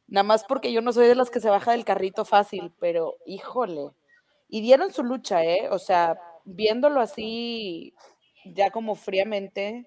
nada 0.06 0.24
más 0.24 0.44
porque 0.44 0.72
yo 0.72 0.80
no 0.80 0.94
soy 0.94 1.08
de 1.08 1.14
las 1.14 1.28
que 1.28 1.40
se 1.40 1.50
baja 1.50 1.72
del 1.72 1.84
carrito 1.84 2.24
fácil, 2.24 2.72
pero 2.80 3.16
híjole. 3.26 3.90
Y 4.48 4.62
dieron 4.62 4.90
su 4.92 5.04
lucha, 5.04 5.44
¿eh? 5.44 5.68
O 5.70 5.78
sea, 5.78 6.18
viéndolo 6.46 7.00
así, 7.00 7.94
ya 8.46 8.70
como 8.70 8.94
fríamente, 8.94 9.86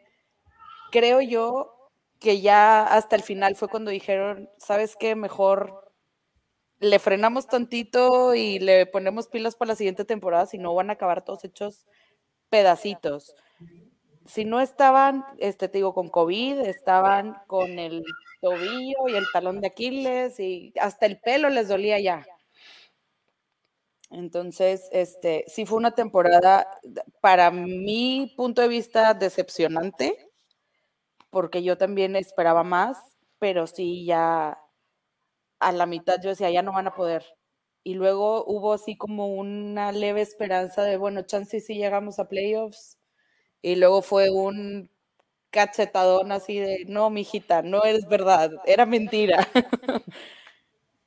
creo 0.91 1.19
yo 1.21 1.73
que 2.19 2.41
ya 2.41 2.83
hasta 2.83 3.15
el 3.15 3.23
final 3.23 3.55
fue 3.55 3.69
cuando 3.69 3.89
dijeron, 3.89 4.51
¿sabes 4.59 4.95
qué? 4.95 5.15
Mejor 5.15 5.90
le 6.82 6.98
frenamos 6.98 7.48
tantito 7.48 8.34
y 8.34 8.60
le 8.60 8.88
ponemos 8.88 9.28
pilas 9.28 9.56
para 9.56 9.70
la 9.70 9.76
siguiente 9.76 10.04
temporada, 10.04 10.48
si 10.48 10.58
no 10.58 10.74
van 10.74 10.89
a 10.89 10.94
acabar 10.94 11.24
todos 11.24 11.46
hechos 11.46 11.86
pedacitos. 12.50 13.36
Si 14.26 14.46
no 14.46 14.60
estaban, 14.60 15.24
este, 15.38 15.70
te 15.70 15.78
digo, 15.78 15.94
con 15.94 16.10
COVID, 16.10 16.60
estaban 16.62 17.38
con 17.48 17.78
el 17.78 18.04
tobillo 18.41 19.08
y 19.08 19.15
el 19.15 19.26
talón 19.32 19.62
de 19.62 19.67
Aquiles 19.67 20.39
y 20.39 20.74
hasta 20.80 21.06
el 21.06 21.20
pelo 21.20 21.50
les 21.50 21.67
dolía 21.67 22.00
ya. 22.00 22.26
Entonces, 24.10 24.89
este, 24.91 25.46
sí 25.48 25.65
fue 25.65 25.77
una 25.77 25.92
temporada, 25.92 26.67
para 27.21 27.52
mi 27.52 28.34
punto 28.36 28.62
de 28.63 28.67
vista, 28.67 29.13
decepcionante, 29.13 30.29
porque 31.29 31.62
yo 31.62 31.77
también 31.77 32.15
esperaba 32.15 32.63
más, 32.63 32.98
pero 33.40 33.67
sí 33.67 34.04
ya 34.06 34.60
a 35.62 35.71
la 35.71 35.85
mitad 35.85 36.17
yo 36.21 36.29
decía, 36.29 36.49
ya 36.49 36.62
no 36.62 36.73
van 36.73 36.87
a 36.87 36.95
poder. 36.95 37.23
Y 37.83 37.93
luego 37.93 38.43
hubo 38.45 38.73
así 38.73 38.97
como 38.97 39.27
una 39.27 39.91
leve 39.91 40.21
esperanza 40.21 40.83
de, 40.83 40.97
bueno, 40.97 41.21
chance 41.21 41.59
si 41.62 41.75
llegamos 41.75 42.19
a 42.19 42.27
playoffs. 42.27 42.97
Y 43.62 43.75
luego 43.75 44.01
fue 44.01 44.29
un 44.29 44.89
cachetadón 45.51 46.31
así 46.31 46.59
de, 46.59 46.85
no, 46.87 47.09
mijita, 47.09 47.62
no 47.62 47.83
es 47.83 48.07
verdad, 48.07 48.51
era 48.65 48.85
mentira. 48.85 49.47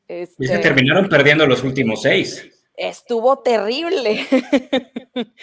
Y 0.07 0.27
se 0.27 0.53
este 0.53 0.59
terminaron 0.59 1.09
perdiendo 1.09 1.47
los 1.47 1.65
últimos 1.65 2.03
seis. 2.03 2.47
Estuvo 2.77 3.39
terrible. 3.39 4.27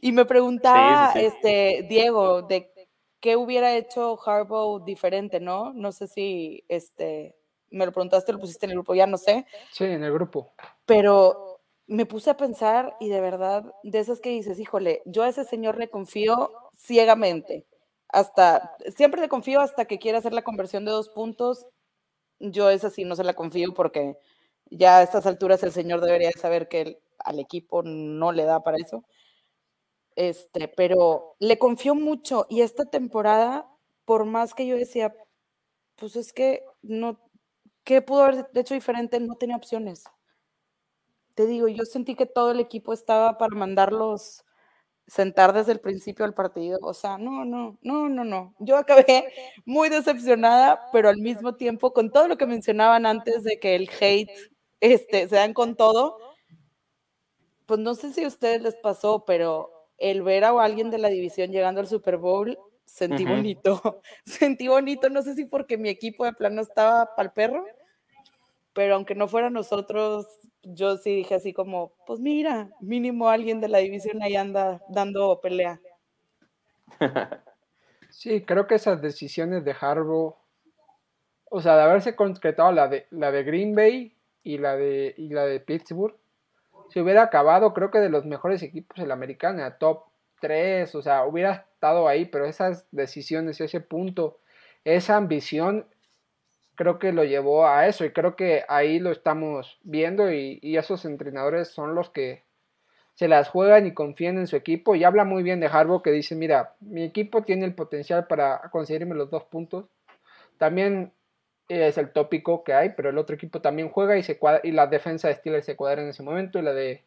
y 0.00 0.12
me 0.12 0.26
preguntaba, 0.26 1.12
este, 1.18 1.86
Diego, 1.88 2.42
de 2.42 2.70
qué 3.18 3.36
hubiera 3.36 3.74
hecho 3.76 4.18
Harbaugh 4.24 4.84
diferente, 4.84 5.40
¿no? 5.40 5.72
No 5.72 5.92
sé 5.92 6.06
si, 6.06 6.64
este, 6.68 7.37
me 7.70 7.86
lo 7.86 7.92
preguntaste, 7.92 8.32
lo 8.32 8.38
pusiste 8.38 8.66
en 8.66 8.70
el 8.70 8.76
grupo, 8.78 8.94
ya 8.94 9.06
no 9.06 9.18
sé. 9.18 9.46
Sí, 9.72 9.84
en 9.84 10.02
el 10.02 10.12
grupo. 10.12 10.52
Pero 10.86 11.60
me 11.86 12.06
puse 12.06 12.30
a 12.30 12.36
pensar 12.36 12.96
y 13.00 13.08
de 13.08 13.20
verdad, 13.20 13.72
de 13.82 13.98
esas 13.98 14.20
que 14.20 14.30
dices, 14.30 14.58
híjole, 14.58 15.02
yo 15.06 15.22
a 15.22 15.28
ese 15.28 15.44
señor 15.44 15.78
le 15.78 15.90
confío 15.90 16.52
ciegamente. 16.76 17.66
Hasta, 18.08 18.76
siempre 18.96 19.20
le 19.20 19.28
confío 19.28 19.60
hasta 19.60 19.86
que 19.86 19.98
quiera 19.98 20.18
hacer 20.18 20.32
la 20.32 20.42
conversión 20.42 20.84
de 20.84 20.92
dos 20.92 21.08
puntos. 21.10 21.66
Yo 22.40 22.70
es 22.70 22.84
así, 22.84 23.04
no 23.04 23.16
se 23.16 23.24
la 23.24 23.34
confío 23.34 23.74
porque 23.74 24.16
Ya 24.70 24.98
a 24.98 25.02
estas 25.02 25.26
alturas 25.26 25.62
el 25.62 25.72
señor 25.72 26.00
debería 26.02 26.30
saber 26.32 26.68
que 26.68 27.00
al 27.18 27.38
equipo 27.40 27.82
no 27.82 28.32
le 28.32 28.44
da 28.44 28.62
para 28.62 28.78
eso. 28.78 29.04
Este, 30.16 30.68
pero 30.68 31.36
le 31.38 31.58
confió 31.58 31.94
mucho 31.94 32.46
y 32.48 32.62
esta 32.62 32.86
temporada, 32.86 33.70
por 34.04 34.24
más 34.24 34.52
que 34.54 34.66
yo 34.66 34.76
decía, 34.76 35.14
pues 35.96 36.16
es 36.16 36.32
que 36.32 36.64
no, 36.82 37.20
¿qué 37.88 38.02
pudo 38.02 38.24
haber 38.24 38.46
hecho 38.54 38.74
diferente? 38.74 39.18
No 39.18 39.36
tenía 39.36 39.56
opciones. 39.56 40.04
Te 41.34 41.46
digo, 41.46 41.68
yo 41.68 41.86
sentí 41.86 42.14
que 42.14 42.26
todo 42.26 42.50
el 42.50 42.60
equipo 42.60 42.92
estaba 42.92 43.38
para 43.38 43.56
mandarlos 43.56 44.44
sentar 45.06 45.54
desde 45.54 45.72
el 45.72 45.80
principio 45.80 46.26
del 46.26 46.34
partido. 46.34 46.78
O 46.82 46.92
sea, 46.92 47.16
no, 47.16 47.46
no, 47.46 47.78
no, 47.80 48.10
no, 48.10 48.24
no. 48.24 48.54
Yo 48.58 48.76
acabé 48.76 49.32
muy 49.64 49.88
decepcionada, 49.88 50.90
pero 50.92 51.08
al 51.08 51.16
mismo 51.16 51.54
tiempo, 51.54 51.94
con 51.94 52.10
todo 52.12 52.28
lo 52.28 52.36
que 52.36 52.44
mencionaban 52.44 53.06
antes 53.06 53.42
de 53.42 53.58
que 53.58 53.74
el 53.74 53.88
hate 53.98 54.28
este, 54.80 55.26
se 55.26 55.36
dan 55.36 55.54
con 55.54 55.74
todo, 55.74 56.18
pues 57.64 57.80
no 57.80 57.94
sé 57.94 58.12
si 58.12 58.22
a 58.22 58.28
ustedes 58.28 58.60
les 58.60 58.76
pasó, 58.76 59.24
pero 59.24 59.70
el 59.96 60.22
ver 60.22 60.44
a 60.44 60.50
alguien 60.62 60.90
de 60.90 60.98
la 60.98 61.08
división 61.08 61.52
llegando 61.52 61.80
al 61.80 61.86
Super 61.86 62.18
Bowl, 62.18 62.58
sentí 62.84 63.24
bonito. 63.24 64.02
sentí 64.26 64.68
bonito, 64.68 65.08
no 65.08 65.22
sé 65.22 65.34
si 65.34 65.46
porque 65.46 65.78
mi 65.78 65.88
equipo 65.88 66.26
de 66.26 66.34
plano 66.34 66.60
estaba 66.60 67.14
para 67.16 67.28
el 67.28 67.32
perro, 67.32 67.64
pero 68.78 68.94
aunque 68.94 69.16
no 69.16 69.26
fuera 69.26 69.50
nosotros, 69.50 70.28
yo 70.62 70.98
sí 70.98 71.12
dije 71.12 71.34
así 71.34 71.52
como, 71.52 71.94
pues 72.06 72.20
mira, 72.20 72.70
mínimo 72.80 73.28
alguien 73.28 73.60
de 73.60 73.66
la 73.66 73.78
división 73.78 74.22
ahí 74.22 74.36
anda 74.36 74.80
dando 74.88 75.40
pelea. 75.40 75.80
Sí, 78.10 78.42
creo 78.42 78.68
que 78.68 78.76
esas 78.76 79.02
decisiones 79.02 79.64
de 79.64 79.74
Harbaugh, 79.78 80.36
o 81.50 81.60
sea, 81.60 81.74
de 81.76 81.82
haberse 81.82 82.14
concretado 82.14 82.70
la 82.70 82.86
de, 82.86 83.06
la 83.10 83.32
de 83.32 83.42
Green 83.42 83.74
Bay 83.74 84.16
y 84.44 84.58
la 84.58 84.76
de, 84.76 85.12
y 85.16 85.28
la 85.30 85.44
de 85.44 85.58
Pittsburgh, 85.58 86.14
se 86.88 87.02
hubiera 87.02 87.22
acabado, 87.22 87.74
creo 87.74 87.90
que 87.90 87.98
de 87.98 88.10
los 88.10 88.26
mejores 88.26 88.62
equipos 88.62 88.98
en 88.98 89.08
la 89.08 89.76
top 89.78 90.04
3, 90.40 90.94
o 90.94 91.02
sea, 91.02 91.26
hubiera 91.26 91.66
estado 91.74 92.06
ahí, 92.06 92.26
pero 92.26 92.46
esas 92.46 92.86
decisiones, 92.92 93.60
ese 93.60 93.80
punto, 93.80 94.38
esa 94.84 95.16
ambición, 95.16 95.84
creo 96.78 97.00
que 97.00 97.12
lo 97.12 97.24
llevó 97.24 97.66
a 97.66 97.88
eso 97.88 98.04
y 98.04 98.12
creo 98.12 98.36
que 98.36 98.62
ahí 98.68 99.00
lo 99.00 99.10
estamos 99.10 99.80
viendo 99.82 100.32
y, 100.32 100.60
esos 100.76 101.04
entrenadores 101.04 101.68
son 101.68 101.96
los 101.96 102.10
que 102.10 102.44
se 103.14 103.26
las 103.26 103.48
juegan 103.48 103.84
y 103.88 103.94
confían 103.94 104.38
en 104.38 104.46
su 104.46 104.54
equipo 104.54 104.94
y 104.94 105.02
habla 105.02 105.24
muy 105.24 105.42
bien 105.42 105.58
de 105.58 105.66
Harbaugh 105.66 106.02
que 106.02 106.12
dice, 106.12 106.36
mira, 106.36 106.76
mi 106.78 107.02
equipo 107.02 107.42
tiene 107.42 107.66
el 107.66 107.74
potencial 107.74 108.28
para 108.28 108.60
conseguirme 108.70 109.16
los 109.16 109.28
dos 109.28 109.42
puntos. 109.46 109.86
También 110.56 111.12
es 111.68 111.98
el 111.98 112.12
tópico 112.12 112.62
que 112.62 112.74
hay, 112.74 112.90
pero 112.90 113.10
el 113.10 113.18
otro 113.18 113.34
equipo 113.34 113.60
también 113.60 113.88
juega 113.88 114.16
y 114.16 114.22
se 114.22 114.38
y 114.62 114.70
la 114.70 114.86
defensa 114.86 115.26
de 115.26 115.34
Steelers 115.34 115.66
se 115.66 115.74
cuadra 115.74 116.02
en 116.02 116.10
ese 116.10 116.22
momento 116.22 116.60
y 116.60 116.62
la 116.62 116.72
de 116.72 117.02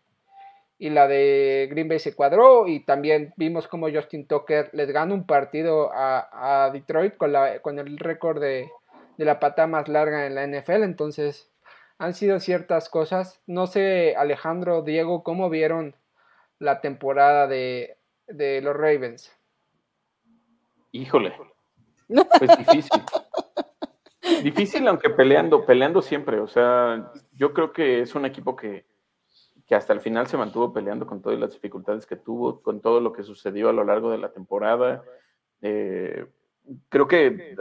y 0.77 0.89
la 0.89 1.07
de 1.07 1.69
Green 1.71 1.87
Bay 1.87 1.99
se 1.99 2.13
cuadró 2.13 2.67
y 2.67 2.83
también 2.83 3.33
vimos 3.37 3.69
como 3.69 3.89
Justin 3.89 4.27
Tucker 4.27 4.69
les 4.73 4.91
gana 4.91 5.13
un 5.13 5.25
partido 5.25 5.91
a, 5.93 6.71
Detroit 6.73 7.15
con, 7.15 7.31
la, 7.31 7.59
con 7.61 7.79
el 7.79 7.97
récord 7.97 8.41
de, 8.41 8.67
la 9.25 9.39
pata 9.39 9.67
más 9.67 9.87
larga 9.87 10.25
en 10.25 10.35
la 10.35 10.45
NFL, 10.45 10.83
entonces 10.83 11.51
han 11.97 12.13
sido 12.13 12.39
ciertas 12.39 12.89
cosas. 12.89 13.41
No 13.45 13.67
sé, 13.67 14.15
Alejandro, 14.15 14.81
Diego, 14.81 15.23
¿cómo 15.23 15.49
vieron 15.49 15.95
la 16.59 16.81
temporada 16.81 17.47
de, 17.47 17.97
de 18.27 18.61
los 18.61 18.75
Ravens? 18.75 19.37
Híjole, 20.91 21.33
pues 22.39 22.57
difícil. 22.57 23.01
Difícil, 24.43 24.87
aunque 24.87 25.09
peleando, 25.09 25.65
peleando 25.65 26.01
siempre. 26.01 26.39
O 26.39 26.47
sea, 26.47 27.11
yo 27.33 27.53
creo 27.53 27.71
que 27.71 28.01
es 28.01 28.15
un 28.15 28.25
equipo 28.25 28.55
que, 28.55 28.85
que 29.67 29.75
hasta 29.75 29.93
el 29.93 30.01
final 30.01 30.27
se 30.27 30.37
mantuvo 30.37 30.73
peleando 30.73 31.05
con 31.07 31.21
todas 31.21 31.39
las 31.39 31.53
dificultades 31.53 32.05
que 32.05 32.15
tuvo, 32.15 32.61
con 32.61 32.81
todo 32.81 32.99
lo 32.99 33.13
que 33.13 33.23
sucedió 33.23 33.69
a 33.69 33.73
lo 33.73 33.83
largo 33.83 34.11
de 34.11 34.17
la 34.17 34.31
temporada. 34.31 35.03
Eh, 35.61 36.25
creo 36.89 37.07
que 37.07 37.55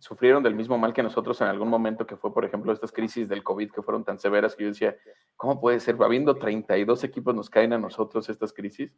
sufrieron 0.00 0.42
del 0.42 0.54
mismo 0.54 0.78
mal 0.78 0.92
que 0.92 1.02
nosotros 1.02 1.40
en 1.40 1.48
algún 1.48 1.68
momento, 1.68 2.06
que 2.06 2.16
fue, 2.16 2.32
por 2.32 2.44
ejemplo, 2.44 2.72
estas 2.72 2.92
crisis 2.92 3.28
del 3.28 3.42
COVID 3.42 3.70
que 3.70 3.82
fueron 3.82 4.04
tan 4.04 4.18
severas 4.18 4.56
que 4.56 4.64
yo 4.64 4.68
decía, 4.68 4.96
¿cómo 5.36 5.60
puede 5.60 5.80
ser? 5.80 5.96
Habiendo 6.00 6.36
32 6.36 7.04
equipos 7.04 7.34
nos 7.34 7.50
caen 7.50 7.72
a 7.72 7.78
nosotros 7.78 8.28
estas 8.28 8.52
crisis. 8.52 8.92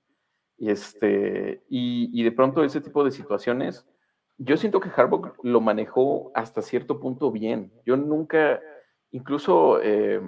Y, 0.58 0.70
este, 0.70 1.62
y, 1.68 2.10
y 2.18 2.22
de 2.24 2.32
pronto 2.32 2.64
ese 2.64 2.80
tipo 2.80 3.04
de 3.04 3.10
situaciones 3.10 3.86
yo 4.38 4.56
siento 4.56 4.80
que 4.80 4.90
Harbaugh 4.94 5.34
lo 5.42 5.60
manejó 5.60 6.30
hasta 6.34 6.62
cierto 6.62 7.00
punto 7.00 7.30
bien. 7.30 7.72
Yo 7.84 7.96
nunca, 7.96 8.60
incluso, 9.10 9.80
eh, 9.82 10.20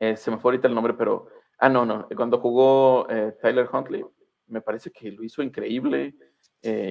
eh, 0.00 0.16
se 0.16 0.30
me 0.30 0.38
fue 0.38 0.50
ahorita 0.50 0.68
el 0.68 0.74
nombre, 0.74 0.94
pero, 0.94 1.28
ah, 1.58 1.68
no, 1.68 1.86
no, 1.86 2.08
cuando 2.14 2.38
jugó 2.38 3.08
eh, 3.08 3.34
Tyler 3.40 3.68
Huntley, 3.72 4.04
me 4.48 4.60
parece 4.60 4.90
que 4.90 5.10
lo 5.10 5.24
hizo 5.24 5.42
increíble 5.42 6.14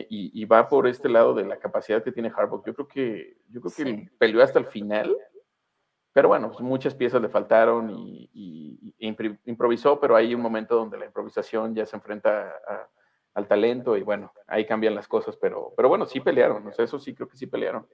y, 0.09 0.45
va 0.45 0.67
por 0.67 0.88
este 0.88 1.09
lado 1.09 1.34
de 1.34 1.45
la 1.45 1.57
capacidad 1.57 2.03
que 2.03 2.11
tiene 2.11 2.32
Harbaugh. 2.36 2.63
Yo 2.65 2.73
creo 2.73 2.88
que, 2.88 3.38
yo 3.49 3.61
creo 3.61 3.73
que 3.73 4.09
peleó 4.17 4.43
hasta 4.43 4.59
el 4.59 4.65
final, 4.65 5.15
pero 6.13 6.30
bueno, 6.30 6.49
pues 6.51 6.61
muchas 6.61 6.95
piezas 6.95 7.21
le 7.21 7.30
faltaron 7.30 7.89
y, 7.89 8.30
y, 8.34 8.95
improvisó, 9.45 9.99
pero 9.99 10.15
hay 10.15 10.34
un 10.34 10.41
momento 10.41 10.76
donde 10.76 10.97
la 10.97 11.05
improvisación 11.05 11.76
ya 11.76 11.86
se 11.86 11.95
enfrenta 11.95 12.53
a 12.67 12.89
al 13.36 13.47
talento 13.47 13.95
y 13.97 14.01
bueno, 14.01 14.34
ahí 14.47 14.65
cambian 14.65 14.95
las 14.95 15.07
cosas, 15.07 15.38
pero, 15.39 15.73
pero 15.76 15.89
bueno, 15.89 16.05
sí 16.05 16.21
pelearon, 16.21 16.71
eso 16.76 16.97
sí 16.97 17.13
creo 17.13 17.28
que 17.28 17.38
sí 17.38 17.45
pelearon. 17.45 17.86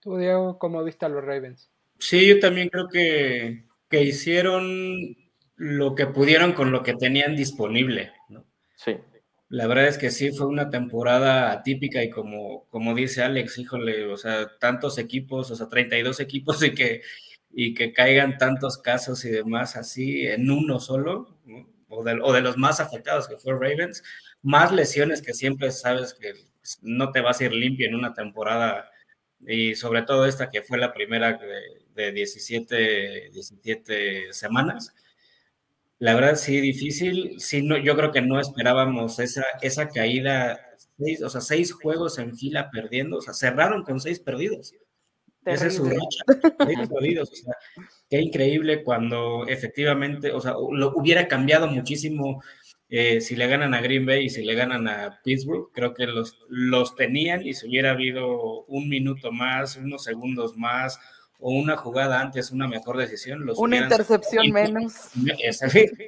¿Tú, 0.00 0.16
Diego, 0.16 0.58
cómo 0.58 0.82
viste 0.82 1.06
a 1.06 1.10
los 1.10 1.22
Ravens? 1.22 1.70
Sí, 1.98 2.26
yo 2.26 2.40
también 2.40 2.70
creo 2.70 2.88
que, 2.88 3.66
que 3.88 4.02
hicieron 4.02 5.16
lo 5.54 5.94
que 5.94 6.06
pudieron 6.06 6.54
con 6.54 6.72
lo 6.72 6.82
que 6.82 6.94
tenían 6.94 7.36
disponible, 7.36 8.12
¿no? 8.30 8.44
Sí. 8.74 8.96
La 9.52 9.66
verdad 9.66 9.86
es 9.86 9.98
que 9.98 10.10
sí, 10.10 10.32
fue 10.32 10.46
una 10.46 10.70
temporada 10.70 11.52
atípica 11.52 12.02
y 12.02 12.08
como, 12.08 12.66
como 12.68 12.94
dice 12.94 13.22
Alex, 13.22 13.58
híjole, 13.58 14.06
o 14.06 14.16
sea, 14.16 14.50
tantos 14.58 14.96
equipos, 14.96 15.50
o 15.50 15.56
sea, 15.56 15.68
32 15.68 16.20
equipos 16.20 16.62
y 16.62 16.72
que, 16.74 17.02
y 17.50 17.74
que 17.74 17.92
caigan 17.92 18.38
tantos 18.38 18.78
casos 18.78 19.26
y 19.26 19.30
demás 19.30 19.76
así 19.76 20.26
en 20.26 20.50
uno 20.50 20.80
solo, 20.80 21.38
¿no? 21.44 21.68
o 21.88 22.02
de, 22.02 22.40
los 22.40 22.56
más 22.56 22.80
afectados 22.80 23.28
que 23.28 23.36
fue 23.36 23.52
Ravens, 23.52 24.02
más 24.40 24.72
lesiones 24.72 25.20
que 25.20 25.34
siempre 25.34 25.70
sabes 25.70 26.14
que 26.14 26.32
no 26.80 27.12
te 27.12 27.20
vas 27.20 27.40
a 27.40 27.44
ir 27.44 27.52
limpio 27.52 27.86
en 27.86 27.94
una 27.94 28.14
temporada 28.14 28.90
y 29.40 29.74
sobre 29.74 30.00
todo 30.00 30.24
esta 30.24 30.48
que 30.48 30.62
fue 30.62 30.78
la 30.78 30.94
primera 30.94 31.38
de, 31.94 32.12
17, 32.12 33.28
17 33.34 34.32
semanas. 34.32 34.94
La 36.02 36.16
verdad 36.16 36.34
sí, 36.34 36.60
difícil. 36.60 37.38
Sí, 37.38 37.62
no, 37.62 37.76
yo 37.76 37.94
creo 37.94 38.10
que 38.10 38.22
no 38.22 38.40
esperábamos 38.40 39.20
esa, 39.20 39.44
esa 39.60 39.88
caída, 39.88 40.58
seis, 40.98 41.22
o 41.22 41.30
sea, 41.30 41.40
seis 41.40 41.72
juegos 41.72 42.18
en 42.18 42.36
fila 42.36 42.72
perdiendo, 42.72 43.18
o 43.18 43.20
sea, 43.20 43.34
cerraron 43.34 43.84
con 43.84 44.00
seis 44.00 44.18
perdidos. 44.18 44.74
Esa 45.44 45.68
es 45.68 45.76
su 45.76 45.84
racha, 45.84 46.24
seis 46.66 46.88
perdidos, 46.88 47.30
o 47.30 47.34
sea, 47.36 47.54
qué 48.10 48.20
increíble 48.20 48.82
cuando 48.82 49.46
efectivamente, 49.46 50.32
o 50.32 50.40
sea, 50.40 50.54
lo 50.72 50.92
hubiera 50.96 51.28
cambiado 51.28 51.68
muchísimo 51.68 52.42
eh, 52.88 53.20
si 53.20 53.36
le 53.36 53.46
ganan 53.46 53.72
a 53.72 53.80
Green 53.80 54.04
Bay 54.04 54.24
y 54.24 54.30
si 54.30 54.44
le 54.44 54.56
ganan 54.56 54.88
a 54.88 55.20
Pittsburgh. 55.22 55.70
Creo 55.72 55.94
que 55.94 56.08
los, 56.08 56.36
los 56.48 56.96
tenían 56.96 57.46
y 57.46 57.54
si 57.54 57.68
hubiera 57.68 57.92
habido 57.92 58.64
un 58.64 58.88
minuto 58.88 59.30
más, 59.30 59.76
unos 59.76 60.02
segundos 60.02 60.56
más 60.56 60.98
o 61.42 61.50
una 61.50 61.76
jugada 61.76 62.20
antes, 62.20 62.52
una 62.52 62.68
mejor 62.68 62.96
decisión. 62.96 63.44
Los 63.44 63.58
una 63.58 63.76
intercepción 63.76 64.50
menos. 64.52 65.10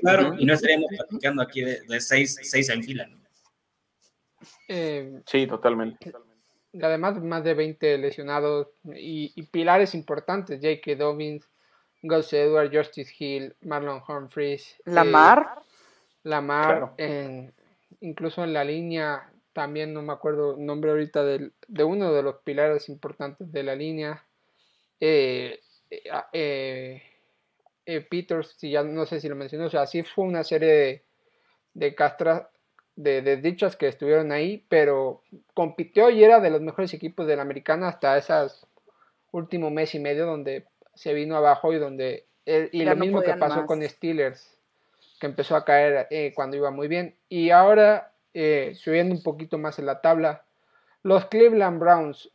claro, 0.00 0.34
y 0.38 0.46
no 0.46 0.54
estaríamos 0.54 0.86
platicando 0.96 1.42
aquí 1.42 1.62
de, 1.62 2.00
seis, 2.00 2.38
seis 2.40 2.68
en 2.68 2.84
fila. 2.84 3.08
Eh, 4.68 5.20
sí, 5.26 5.46
totalmente. 5.48 6.12
Además, 6.80 7.20
más 7.20 7.42
de 7.42 7.54
20 7.54 7.98
lesionados 7.98 8.68
y, 8.84 9.32
y 9.34 9.42
pilares 9.46 9.94
importantes, 9.94 10.60
J.K. 10.62 10.94
Dobbins, 10.96 11.48
Gus 12.02 12.32
Edward, 12.32 12.70
Justice 12.72 13.12
Hill, 13.18 13.56
Marlon 13.62 14.02
Humphries. 14.06 14.76
Lamar. 14.84 15.56
Eh, 15.58 15.60
Lamar, 16.22 16.94
incluso 18.00 18.44
en 18.44 18.52
la 18.52 18.64
línea, 18.64 19.30
también 19.52 19.92
no 19.92 20.02
me 20.02 20.12
acuerdo 20.12 20.56
el 20.56 20.64
nombre 20.64 20.92
ahorita 20.92 21.24
de, 21.24 21.50
de 21.66 21.84
uno 21.84 22.12
de 22.12 22.22
los 22.22 22.36
pilares 22.44 22.88
importantes 22.88 23.50
de 23.50 23.62
la 23.64 23.74
línea. 23.74 24.24
Eh, 25.06 27.00
eh, 27.86 28.00
Peters, 28.08 28.54
si 28.56 28.70
ya 28.70 28.82
no 28.82 29.04
sé 29.06 29.20
si 29.20 29.28
lo 29.28 29.36
mencionó, 29.36 29.66
o 29.66 29.70
sea, 29.70 29.86
sí 29.86 30.02
fue 30.02 30.24
una 30.24 30.44
serie 30.44 30.72
de, 30.72 31.04
de 31.74 31.94
castras, 31.94 32.46
de, 32.96 33.22
de, 33.22 33.36
dichas 33.36 33.76
que 33.76 33.88
estuvieron 33.88 34.32
ahí, 34.32 34.64
pero 34.68 35.22
compitió 35.52 36.10
y 36.10 36.24
era 36.24 36.40
de 36.40 36.50
los 36.50 36.60
mejores 36.60 36.94
equipos 36.94 37.26
de 37.26 37.36
la 37.36 37.42
americana 37.42 37.88
hasta 37.88 38.16
esas 38.16 38.66
último 39.32 39.70
mes 39.70 39.94
y 39.94 39.98
medio 39.98 40.26
donde 40.26 40.66
se 40.94 41.12
vino 41.12 41.36
abajo 41.36 41.72
y 41.72 41.78
donde 41.78 42.26
eh, 42.46 42.68
y 42.72 42.84
lo 42.84 42.96
mismo 42.96 43.22
que 43.22 43.34
pasó 43.34 43.66
con 43.66 43.82
Steelers 43.82 44.56
que 45.18 45.26
empezó 45.26 45.56
a 45.56 45.64
caer 45.64 46.06
eh, 46.10 46.32
cuando 46.34 46.56
iba 46.56 46.70
muy 46.70 46.88
bien. 46.88 47.16
Y 47.28 47.50
ahora 47.50 48.12
eh, 48.32 48.72
subiendo 48.76 49.14
un 49.14 49.22
poquito 49.22 49.58
más 49.58 49.78
en 49.78 49.86
la 49.86 50.00
tabla 50.00 50.44
los 51.02 51.26
Cleveland 51.26 51.78
Browns 51.78 52.30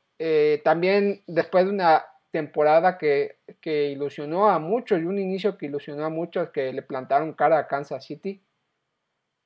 también 0.64 1.24
después 1.28 1.64
de 1.64 1.72
una 1.72 2.06
temporada 2.32 2.98
que, 2.98 3.40
que, 3.62 3.90
ilusionó 3.90 4.50
a 4.50 4.60
muchos 4.60 5.00
y 5.00 5.06
un 5.06 5.20
inicio 5.20 5.58
que 5.58 5.68
ilusionó 5.68 6.06
a 6.06 6.10
muchos 6.10 6.50
que 6.50 6.72
le 6.74 6.82
plantaron 6.82 7.34
cara 7.34 7.58
a 7.58 7.68
Kansas 7.68 8.06
City. 8.06 8.44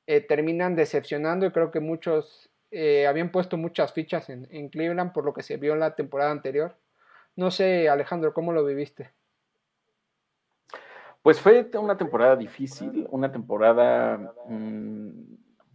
Eh, 0.05 0.21
terminan 0.21 0.75
decepcionando 0.75 1.45
y 1.45 1.51
creo 1.51 1.71
que 1.71 1.79
muchos 1.79 2.49
eh, 2.71 3.07
habían 3.07 3.31
puesto 3.31 3.55
muchas 3.55 3.93
fichas 3.93 4.29
en, 4.29 4.47
en, 4.51 4.67
Cleveland 4.67 5.13
por 5.13 5.23
lo 5.23 5.33
que 5.33 5.43
se 5.43 5.55
vio 5.55 5.73
en 5.73 5.79
la 5.79 5.95
temporada 5.95 6.31
anterior. 6.31 6.75
No 7.35 7.51
sé, 7.51 7.87
Alejandro, 7.87 8.33
¿cómo 8.33 8.51
lo 8.51 8.65
viviste? 8.65 9.11
Pues 11.21 11.39
fue 11.39 11.69
una 11.75 11.95
temporada 11.95 12.35
difícil, 12.35 13.07
una 13.09 13.31
temporada 13.31 14.33
mmm, 14.49 15.21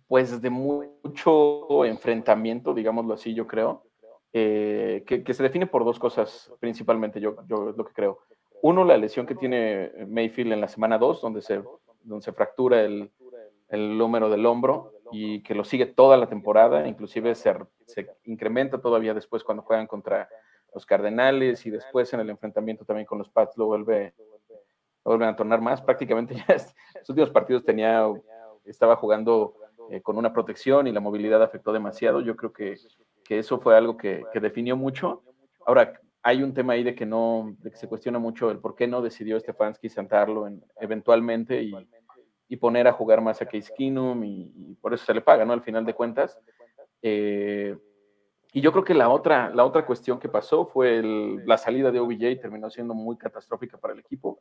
pues 0.07 0.41
de 0.43 0.51
mucho 0.51 1.85
enfrentamiento, 1.87 2.75
digámoslo 2.75 3.15
así, 3.15 3.33
yo 3.33 3.47
creo. 3.47 3.88
Eh, 4.41 5.05
que, 5.05 5.35
se 5.35 5.43
define 5.43 5.67
por 5.67 5.85
dos 5.85 5.99
cosas 5.99 6.53
principalmente, 6.61 7.21
yo, 7.21 7.37
yo 7.49 7.75
lo 7.77 7.85
que 7.85 7.93
creo. 7.93 8.21
Uno, 8.63 8.85
la 8.85 8.97
lesión 8.97 9.27
que 9.27 9.35
tiene 9.35 9.91
Mayfield 10.07 10.53
en 10.53 10.61
la 10.61 10.69
semana 10.69 10.97
2, 10.97 11.21
donde 11.21 11.43
se, 11.43 11.61
donde 12.03 12.25
se 12.25 12.33
fractura 12.33 12.83
el, 12.83 13.11
el 13.69 14.01
húmero 14.01 14.31
del 14.31 14.47
hombro 14.47 14.93
y 15.11 15.43
que 15.43 15.55
lo 15.55 15.65
sigue 15.65 15.87
toda 15.87 16.17
la 16.17 16.29
temporada, 16.29 16.87
inclusive 16.87 17.35
se, 17.35 17.53
se, 17.87 18.09
incrementa 18.25 18.81
todavía 18.81 19.13
después 19.13 19.43
cuando 19.43 19.65
juegan 19.65 19.89
contra 19.89 20.29
los 20.73 20.87
Cardenales 20.87 21.67
y 21.67 21.71
después 21.71 22.13
en 22.13 22.21
el 22.21 22.31
enfrentamiento 22.31 22.85
también 22.85 23.07
con 23.07 23.19
los 23.19 23.29
Pats 23.29 23.57
lo 23.57 23.67
vuelve 23.67 24.15
lo 25.05 25.11
vuelven 25.13 25.29
a 25.29 25.37
tornar 25.37 25.61
más. 25.61 25.83
Prácticamente 25.83 26.35
ya 26.49 26.55
los 26.55 27.09
últimos 27.09 27.31
partidos 27.31 27.65
tenía, 27.65 28.07
estaba 28.65 28.95
jugando 28.97 29.55
eh, 29.91 30.03
con 30.03 30.19
una 30.19 30.33
protección 30.33 30.87
y 30.87 30.93
la 30.93 31.01
movilidad 31.01 31.43
afectó 31.43 31.73
demasiado. 31.73 32.21
Yo 32.21 32.37
creo 32.37 32.53
que 32.53 32.77
que 33.29 33.39
eso 33.39 33.61
fue 33.61 33.77
algo 33.77 33.99
que, 33.99 34.25
definió 34.41 34.75
mucho. 34.75 35.23
Ahora, 35.67 36.01
hay 36.23 36.43
un 36.43 36.55
tema 36.55 36.73
ahí 36.73 36.83
de 36.83 36.95
que 36.95 37.05
no, 37.05 37.55
de 37.59 37.71
que 37.71 37.77
se 37.77 37.87
cuestiona 37.87 38.19
mucho 38.19 38.51
el 38.51 38.59
por 38.59 38.75
qué 38.75 38.87
no 38.87 39.03
decidió 39.03 39.39
Stefanski 39.39 39.91
sentarlo 39.91 40.47
en, 40.47 40.65
eventualmente 40.81 41.63
y, 41.63 41.75
y, 42.49 42.57
poner 42.57 42.89
a 42.89 42.93
jugar 42.95 43.21
más 43.21 43.43
a 43.43 43.47
Case 43.47 43.71
Keenum 43.77 44.25
y, 44.25 44.75
por 44.81 44.95
eso 44.95 45.05
se 45.05 45.13
le 45.13 45.21
paga, 45.21 45.45
¿no? 45.45 45.53
Al 45.53 45.61
final 45.61 45.85
de 45.85 45.93
cuentas. 45.93 46.39
Eh, 47.03 47.77
y 48.55 48.63
yo 48.63 48.73
creo 48.73 48.83
que 48.85 48.95
la 48.95 49.11
otra, 49.11 49.51
la 49.55 49.67
otra 49.67 49.85
cuestión 49.85 50.19
que 50.19 50.31
pasó 50.31 50.65
fue 50.65 51.03
la 51.45 51.59
salida 51.59 51.91
de 51.91 52.01
OBJ, 52.01 52.41
terminó 52.41 52.71
siendo 52.71 52.95
muy 52.95 53.19
catastrófica 53.19 53.77
para 53.77 53.93
el 53.93 54.01
equipo. 54.01 54.41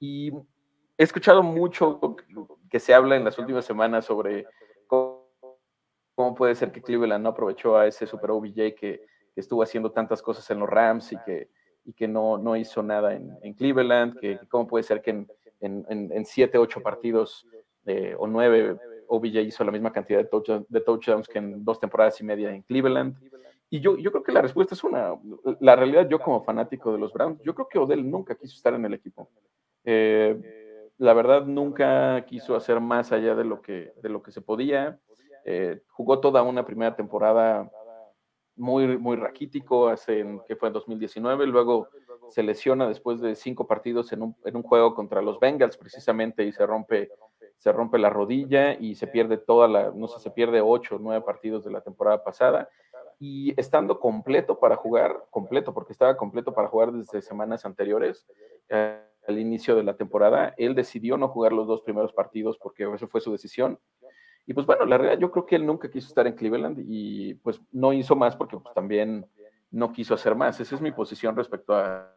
Y 0.00 0.32
he 0.98 1.04
escuchado 1.04 1.44
mucho 1.44 2.16
que 2.68 2.80
se 2.80 2.94
habla 2.94 3.14
en 3.14 3.22
las 3.22 3.38
últimas 3.38 3.64
semanas 3.64 4.06
sobre 4.06 4.44
¿Cómo 6.14 6.34
puede 6.34 6.54
ser 6.54 6.70
que 6.70 6.82
Cleveland 6.82 7.22
no 7.22 7.30
aprovechó 7.30 7.76
a 7.76 7.86
ese 7.86 8.06
Super 8.06 8.30
OBJ 8.30 8.74
que, 8.74 9.02
estuvo 9.36 9.64
haciendo 9.64 9.90
tantas 9.90 10.22
cosas 10.22 10.48
en 10.52 10.60
los 10.60 10.70
Rams 10.70 11.10
y 11.10 11.16
que, 11.26 11.48
y 11.84 11.92
que 11.92 12.06
no, 12.06 12.38
no 12.38 12.54
hizo 12.56 12.84
nada 12.84 13.14
en, 13.14 13.54
Cleveland? 13.54 14.16
Que, 14.20 14.38
¿Cómo 14.48 14.68
puede 14.68 14.84
ser 14.84 15.02
que 15.02 15.10
en, 15.10 15.26
en, 15.60 16.24
siete, 16.24 16.56
ocho 16.56 16.80
partidos 16.80 17.44
eh, 17.84 18.14
o 18.16 18.28
nueve 18.28 18.76
OBJ 19.08 19.40
hizo 19.40 19.64
la 19.64 19.72
misma 19.72 19.92
cantidad 19.92 20.20
de, 20.20 20.64
de 20.68 20.80
touchdowns 20.82 21.26
que 21.26 21.38
en 21.38 21.64
dos 21.64 21.80
temporadas 21.80 22.20
y 22.20 22.24
media 22.24 22.54
en 22.54 22.62
Cleveland? 22.62 23.16
Y 23.70 23.80
yo, 23.80 23.96
yo 23.96 24.12
creo 24.12 24.22
que 24.22 24.30
la 24.30 24.42
respuesta 24.42 24.76
es 24.76 24.84
una, 24.84 25.18
la 25.58 25.74
realidad 25.74 26.08
yo 26.08 26.20
como 26.20 26.44
fanático 26.44 26.92
de 26.92 26.98
los 26.98 27.12
Browns, 27.12 27.42
yo 27.42 27.56
creo 27.56 27.68
que 27.68 27.80
Odell 27.80 28.08
nunca 28.08 28.36
quiso 28.36 28.54
estar 28.54 28.72
en 28.74 28.84
el 28.84 28.94
equipo. 28.94 29.28
Eh, 29.84 30.90
la 30.98 31.12
verdad 31.12 31.44
nunca 31.44 32.24
quiso 32.24 32.54
hacer 32.54 32.78
más 32.78 33.10
allá 33.10 33.34
de 33.34 33.44
lo 33.44 33.60
que, 33.60 33.92
de 34.00 34.08
lo 34.08 34.22
que 34.22 34.30
se 34.30 34.40
podía. 34.40 35.00
Eh, 35.44 35.80
jugó 35.88 36.20
toda 36.20 36.42
una 36.42 36.64
primera 36.64 36.96
temporada 36.96 37.70
muy, 38.56 38.98
muy 38.98 39.16
raquítico, 39.16 39.88
hace, 39.88 40.24
que 40.46 40.56
fue 40.56 40.68
en 40.68 40.74
2019, 40.74 41.46
luego 41.46 41.88
se 42.28 42.42
lesiona 42.42 42.88
después 42.88 43.20
de 43.20 43.34
cinco 43.34 43.66
partidos 43.66 44.12
en 44.12 44.22
un, 44.22 44.36
en 44.44 44.56
un, 44.56 44.62
juego 44.62 44.94
contra 44.94 45.20
los 45.20 45.40
Bengals 45.40 45.76
precisamente 45.76 46.44
y 46.44 46.52
se 46.52 46.64
rompe, 46.64 47.10
se 47.56 47.72
rompe 47.72 47.98
la 47.98 48.10
rodilla 48.10 48.74
y 48.74 48.94
se 48.94 49.06
pierde 49.06 49.38
toda 49.38 49.68
la, 49.68 49.90
no 49.90 50.06
sé, 50.06 50.20
se 50.20 50.30
pierde 50.30 50.60
ocho 50.60 50.96
o 50.96 50.98
nueve 50.98 51.24
partidos 51.24 51.64
de 51.64 51.72
la 51.72 51.80
temporada 51.80 52.22
pasada. 52.22 52.68
Y 53.18 53.58
estando 53.60 54.00
completo 54.00 54.58
para 54.58 54.76
jugar, 54.76 55.26
completo, 55.30 55.72
porque 55.72 55.92
estaba 55.92 56.16
completo 56.16 56.52
para 56.52 56.68
jugar 56.68 56.92
desde 56.92 57.22
semanas 57.22 57.64
anteriores, 57.64 58.26
eh, 58.68 59.00
al 59.26 59.38
inicio 59.38 59.74
de 59.74 59.82
la 59.82 59.96
temporada, 59.96 60.54
él 60.58 60.74
decidió 60.74 61.16
no 61.16 61.28
jugar 61.28 61.52
los 61.52 61.66
dos 61.66 61.82
primeros 61.82 62.12
partidos 62.12 62.58
porque 62.58 62.84
eso 62.92 63.08
fue 63.08 63.20
su 63.20 63.32
decisión 63.32 63.78
y 64.46 64.54
pues 64.54 64.66
bueno, 64.66 64.84
la 64.84 64.98
realidad 64.98 65.20
yo 65.20 65.30
creo 65.30 65.46
que 65.46 65.56
él 65.56 65.64
nunca 65.64 65.90
quiso 65.90 66.08
estar 66.08 66.26
en 66.26 66.34
Cleveland 66.34 66.84
y 66.86 67.34
pues 67.34 67.60
no 67.72 67.92
hizo 67.92 68.14
más 68.14 68.36
porque 68.36 68.58
pues 68.58 68.74
también 68.74 69.26
no 69.70 69.92
quiso 69.92 70.14
hacer 70.14 70.34
más. 70.34 70.60
Esa 70.60 70.74
es 70.74 70.80
mi 70.80 70.92
posición 70.92 71.34
respecto 71.34 71.74
al 71.74 72.10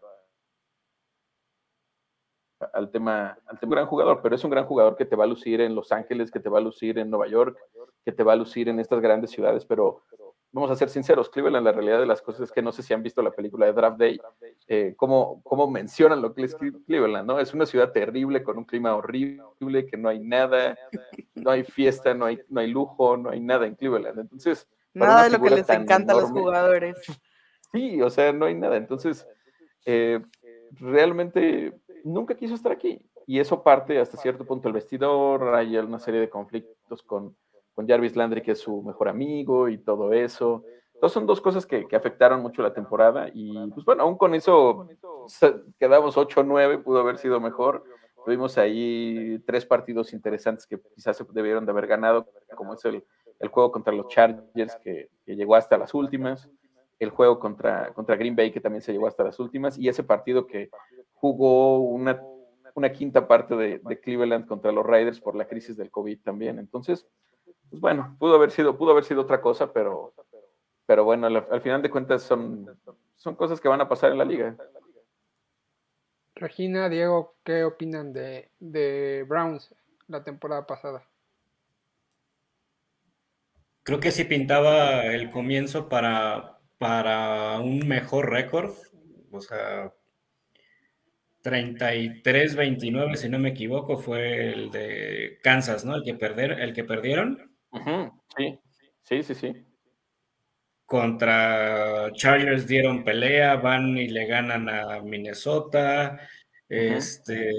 tema, 2.92 3.38
al 3.46 3.60
tema 3.60 3.76
gran 3.76 3.88
jugador, 3.88 4.20
pero 4.22 4.36
es 4.36 4.44
un 4.44 4.52
gran 4.52 4.66
jugador 4.66 4.98
que 4.98 5.06
te 5.06 5.16
va 5.16 5.24
a 5.24 5.28
lucir 5.28 5.62
en 5.62 5.74
Los 5.74 5.92
Ángeles, 5.92 6.30
que 6.30 6.40
te 6.40 6.50
va 6.50 6.58
a 6.58 6.62
lucir 6.62 7.00
en 7.00 7.10
Nueva 7.10 7.28
York, 7.28 7.58
que 8.04 8.12
te 8.12 8.24
va 8.24 8.34
a 8.34 8.38
lucir 8.38 8.68
en 8.68 8.80
estas 8.80 9.00
grandes 9.00 9.32
ciudades, 9.32 9.66
pero 9.66 10.04
vamos 10.58 10.72
a 10.72 10.76
ser 10.76 10.90
sinceros, 10.90 11.30
Cleveland, 11.30 11.64
la 11.64 11.72
realidad 11.72 12.00
de 12.00 12.08
las 12.08 12.20
cosas 12.20 12.42
es 12.42 12.52
que 12.52 12.64
no 12.64 12.72
sé 12.72 12.82
si 12.82 12.92
han 12.92 13.04
visto 13.04 13.22
la 13.22 13.30
película 13.30 13.68
de 13.68 13.74
Draft 13.74 14.00
Day, 14.00 14.20
eh, 14.68 14.96
cómo, 14.98 15.40
cómo, 15.44 15.70
mencionan 15.70 16.20
lo 16.20 16.34
que 16.34 16.46
es 16.46 16.56
Cleveland, 16.56 17.28
¿no? 17.28 17.40
Es 17.40 17.54
una 17.54 17.68
ciudad 17.68 17.92
terrible, 17.92 18.42
con 18.42 18.58
un 18.58 18.66
clima 18.66 18.96
horrible, 18.96 19.86
que 19.86 19.98
no 19.98 20.10
hay 20.10 20.20
nada, 20.20 20.76
no 21.36 21.52
hay 21.52 21.64
fiesta, 21.64 22.16
no 22.16 22.26
hay, 22.26 22.40
no 22.50 22.60
hay 22.60 22.72
lujo, 22.72 23.18
no 23.18 23.30
hay 23.30 23.40
nada 23.40 23.68
en 23.68 23.76
Cleveland. 23.76 24.18
Entonces, 24.18 24.68
nada 24.96 25.26
de 25.26 25.30
lo 25.30 25.44
que 25.44 25.52
les 25.52 25.70
encanta 25.70 26.14
a 26.14 26.16
los 26.16 26.32
jugadores. 26.32 26.98
Sí, 27.72 28.02
o 28.02 28.10
sea, 28.10 28.34
no 28.34 28.48
hay 28.48 28.56
nada. 28.56 28.78
Entonces, 28.78 29.28
eh, 29.86 30.20
realmente 30.72 31.72
nunca 32.04 32.36
quiso 32.36 32.56
estar 32.56 32.72
aquí. 32.72 33.00
Y 33.28 33.40
eso 33.40 33.62
parte 33.62 34.00
hasta 34.00 34.18
cierto 34.18 34.44
punto 34.44 34.70
el 34.70 34.74
vestidor, 34.74 35.54
hay 35.54 35.78
una 35.78 36.00
serie 36.00 36.20
de 36.20 36.30
conflictos 36.30 37.04
con 37.04 37.36
con 37.78 37.88
Jarvis 37.88 38.16
Landry, 38.16 38.42
que 38.42 38.54
es 38.54 38.60
su 38.60 38.82
mejor 38.82 39.08
amigo 39.08 39.70
y 39.70 39.78
todo 39.78 40.12
eso. 40.12 40.64
Entonces 40.96 41.14
son 41.14 41.28
dos 41.28 41.40
cosas 41.40 41.64
que, 41.64 41.86
afectaron 41.96 42.42
mucho 42.42 42.64
la 42.64 42.74
temporada 42.74 43.30
y 43.32 43.54
pues 43.70 43.86
bueno, 43.86 44.02
aún 44.02 44.18
con 44.18 44.34
eso 44.34 44.90
quedamos 45.80 46.18
8-9, 46.18 46.82
pudo 46.82 47.02
haber 47.02 47.20
sido 47.20 47.40
mejor. 47.40 47.84
Tuvimos 48.26 48.58
ahí 48.58 49.38
tres 49.46 49.64
partidos 49.64 50.12
interesantes 50.12 50.66
que 50.66 50.80
quizás 50.96 51.18
se 51.18 51.26
debieron 51.30 51.68
de 51.68 51.72
haber 51.72 51.86
ganado, 51.86 52.26
como 52.56 52.74
es 52.74 52.84
el, 52.84 53.04
el 53.40 53.48
juego 53.50 53.72
contra 53.72 53.94
los 53.94 54.08
Chargers, 54.08 54.76
que, 54.84 55.12
llegó 55.28 55.54
hasta 55.54 55.78
las 55.78 55.94
últimas, 55.94 56.50
el 56.98 57.12
juego 57.12 57.40
contra, 57.40 57.94
contra 57.94 58.16
Green 58.16 58.36
Bay, 58.36 58.52
que 58.52 58.60
también 58.60 58.82
se 58.82 58.92
llegó 58.92 59.06
hasta 59.06 59.24
las 59.24 59.40
últimas, 59.40 59.78
y 59.78 59.88
ese 59.88 60.04
partido 60.04 60.48
que 60.48 60.72
jugó 61.14 61.78
una, 61.78 62.20
una 62.74 62.92
quinta 62.92 63.28
parte 63.28 63.56
de, 63.56 63.82
de 63.86 64.00
Cleveland 64.00 64.48
contra 64.48 64.72
los 64.72 64.84
Raiders 64.84 65.22
por 65.22 65.36
la 65.36 65.48
crisis 65.48 65.78
del 65.78 65.92
COVID 65.92 66.22
también. 66.24 66.58
Entonces, 66.58 67.08
pues 67.70 67.82
bueno, 67.82 68.16
pudo 68.20 68.36
haber 68.36 68.52
sido, 68.52 68.78
pudo 68.78 68.92
haber 68.92 69.04
sido 69.04 69.22
otra 69.22 69.42
cosa, 69.42 69.72
pero, 69.72 70.14
pero 70.86 71.04
bueno, 71.04 71.28
al, 71.28 71.62
final 71.62 71.82
de 71.82 71.90
cuentas 71.90 72.24
son, 72.24 72.78
son 73.16 73.36
cosas 73.36 73.60
que 73.60 73.68
van 73.68 73.82
a 73.82 73.90
pasar 73.90 74.12
en 74.12 74.18
la 74.18 74.26
liga. 74.26 74.56
Regina, 76.36 76.88
Diego, 76.88 77.36
¿qué 77.44 77.64
opinan 77.64 78.14
de, 78.14 78.52
de 78.60 79.26
Browns 79.28 79.74
la 80.08 80.24
temporada 80.24 80.68
pasada? 80.68 81.08
Creo 83.84 84.00
que 84.00 84.12
sí 84.12 84.26
pintaba 84.26 85.06
el 85.06 85.32
comienzo 85.32 85.90
para, 85.90 86.60
para 86.78 87.60
un 87.60 87.88
mejor 87.88 88.30
récord. 88.30 88.74
O 89.32 89.40
sea, 89.42 89.94
33-29, 91.44 93.16
si 93.16 93.30
no 93.30 93.40
me 93.40 93.50
equivoco, 93.50 93.98
fue 93.98 94.52
el 94.52 94.72
de 94.72 95.40
Kansas, 95.42 95.86
¿no? 95.86 95.96
El 95.96 96.04
que, 96.04 96.14
perder, 96.16 96.60
el 96.60 96.74
que 96.74 96.84
perdieron. 96.84 97.47
Sí, 98.38 98.60
sí, 99.02 99.24
sí, 99.24 99.36
sí. 99.36 99.54
Contra 100.86 102.12
Chargers 102.14 102.68
dieron 102.68 103.04
pelea, 103.04 103.58
van 103.58 103.98
y 103.98 104.08
le 104.08 104.26
ganan 104.26 104.70
a 104.70 105.02
Minnesota. 105.02 106.20
Este 106.70 107.52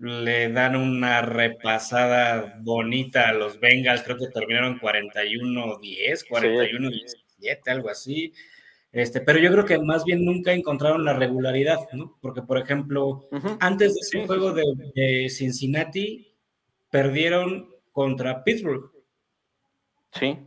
le 0.00 0.48
dan 0.50 0.74
una 0.74 1.22
repasada 1.22 2.58
bonita 2.60 3.28
a 3.28 3.32
los 3.32 3.60
Bengals, 3.60 4.02
creo 4.02 4.16
que 4.18 4.26
terminaron 4.28 4.80
41-10, 4.80 6.26
41-17, 6.28 7.68
algo 7.68 7.88
así. 7.88 8.32
Este, 8.90 9.20
pero 9.20 9.38
yo 9.38 9.50
creo 9.52 9.64
que 9.64 9.78
más 9.78 10.04
bien 10.04 10.24
nunca 10.24 10.52
encontraron 10.52 11.04
la 11.04 11.14
regularidad, 11.14 11.78
¿no? 11.92 12.18
Porque, 12.20 12.42
por 12.42 12.58
ejemplo, 12.58 13.28
antes 13.60 13.94
de 13.94 14.00
ese 14.00 14.26
juego 14.26 14.52
de, 14.52 15.28
Cincinnati, 15.30 16.34
perdieron 16.90 17.70
contra 17.92 18.42
Pittsburgh. 18.44 18.90
Sí. 20.12 20.38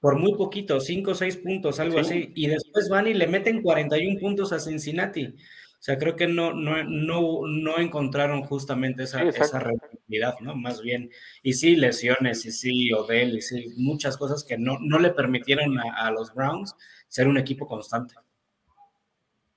Por 0.00 0.18
muy 0.18 0.34
poquito, 0.34 0.80
5 0.80 1.10
o 1.10 1.14
6 1.14 1.36
puntos, 1.38 1.80
algo 1.80 1.98
así. 1.98 2.32
Y 2.34 2.48
después 2.48 2.88
van 2.88 3.08
y 3.08 3.14
le 3.14 3.26
meten 3.26 3.62
41 3.62 4.20
puntos 4.20 4.52
a 4.52 4.60
Cincinnati. 4.60 5.34
O 5.78 5.82
sea, 5.86 5.98
creo 5.98 6.16
que 6.16 6.26
no, 6.26 6.52
no, 6.52 6.82
no, 6.84 7.46
no 7.46 7.78
encontraron 7.78 8.42
justamente 8.42 9.04
esa, 9.04 9.22
esa 9.22 9.58
regularidad, 9.58 10.38
¿no? 10.40 10.56
Más 10.56 10.80
bien. 10.80 11.10
Y 11.42 11.52
sí, 11.52 11.76
lesiones, 11.76 12.44
y 12.46 12.52
sí, 12.52 12.92
Odell, 12.92 13.36
y 13.36 13.42
sí, 13.42 13.72
muchas 13.76 14.16
cosas 14.16 14.42
que 14.42 14.58
no, 14.58 14.78
no 14.80 14.98
le 14.98 15.10
permitieron 15.10 15.78
a, 15.78 16.10
los 16.10 16.34
Browns 16.34 16.74
ser 17.08 17.28
un 17.28 17.36
equipo 17.38 17.66
constante. 17.66 18.14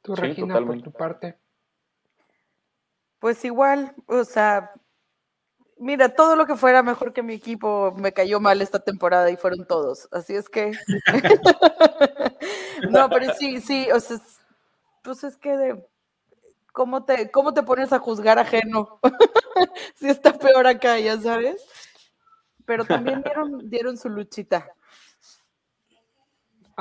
Tú, 0.01 0.15
Sí, 0.15 0.21
Regina, 0.21 0.53
por 0.53 0.63
totalmente. 0.63 0.83
tu 0.83 0.91
parte. 0.91 1.37
Pues 3.19 3.43
igual, 3.43 3.93
o 4.07 4.23
sea, 4.23 4.71
mira, 5.79 6.09
todo 6.13 6.35
lo 6.35 6.45
que 6.45 6.55
fuera 6.55 6.83
mejor 6.83 7.13
que 7.13 7.23
mi 7.23 7.33
equipo 7.33 7.93
me 7.97 8.13
cayó 8.13 8.39
mal 8.39 8.61
esta 8.61 8.79
temporada 8.79 9.29
y 9.31 9.37
fueron 9.37 9.65
todos. 9.65 10.07
Así 10.11 10.35
es 10.35 10.49
que. 10.49 10.71
no, 12.89 13.09
pero 13.09 13.33
sí, 13.33 13.59
sí, 13.61 13.87
o 13.91 13.99
sea, 13.99 14.17
es- 14.17 14.39
pues 15.03 15.23
es 15.23 15.37
que 15.37 15.57
de. 15.57 15.87
¿Cómo 16.73 17.03
te, 17.03 17.31
¿Cómo 17.31 17.53
te 17.53 17.63
pones 17.63 17.91
a 17.93 17.99
juzgar 17.99 18.39
ajeno? 18.39 18.99
si 19.95 20.07
está 20.09 20.33
peor 20.33 20.67
acá, 20.67 20.99
ya 20.99 21.19
sabes. 21.19 21.63
Pero 22.65 22.85
también 22.85 23.23
dieron, 23.23 23.69
dieron 23.69 23.97
su 23.97 24.09
luchita. 24.09 24.73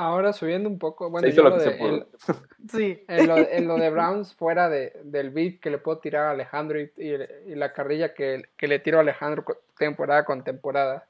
Ahora 0.01 0.31
subiendo 0.33 0.69
un 0.69 0.79
poco, 0.79 1.09
bueno, 1.09 1.25
Se 1.27 1.33
hizo 1.33 1.43
yo 1.43 1.49
lo 1.49 1.49
lo 1.49 1.57
que 1.57 1.63
de- 1.65 1.71
se 1.71 1.77
pudo. 1.77 1.95
el- 1.95 2.07
Sí. 2.69 3.03
en, 3.07 3.27
lo, 3.27 3.37
en 3.37 3.67
lo 3.67 3.75
de 3.77 3.89
Browns, 3.91 4.33
fuera 4.33 4.69
de, 4.69 4.93
del 5.03 5.29
beat 5.31 5.59
que 5.59 5.69
le 5.69 5.77
puedo 5.77 5.99
tirar 5.99 6.27
a 6.27 6.31
Alejandro 6.31 6.79
y, 6.79 6.91
y- 6.97 7.51
y 7.51 7.55
la 7.55 7.73
carrilla 7.73 8.13
que, 8.13 8.43
que 8.55 8.67
le 8.67 8.79
tiro 8.79 8.97
a 8.97 9.01
Alejandro 9.01 9.43
temporada 9.77 10.23
con 10.25 10.43
temporada. 10.43 11.07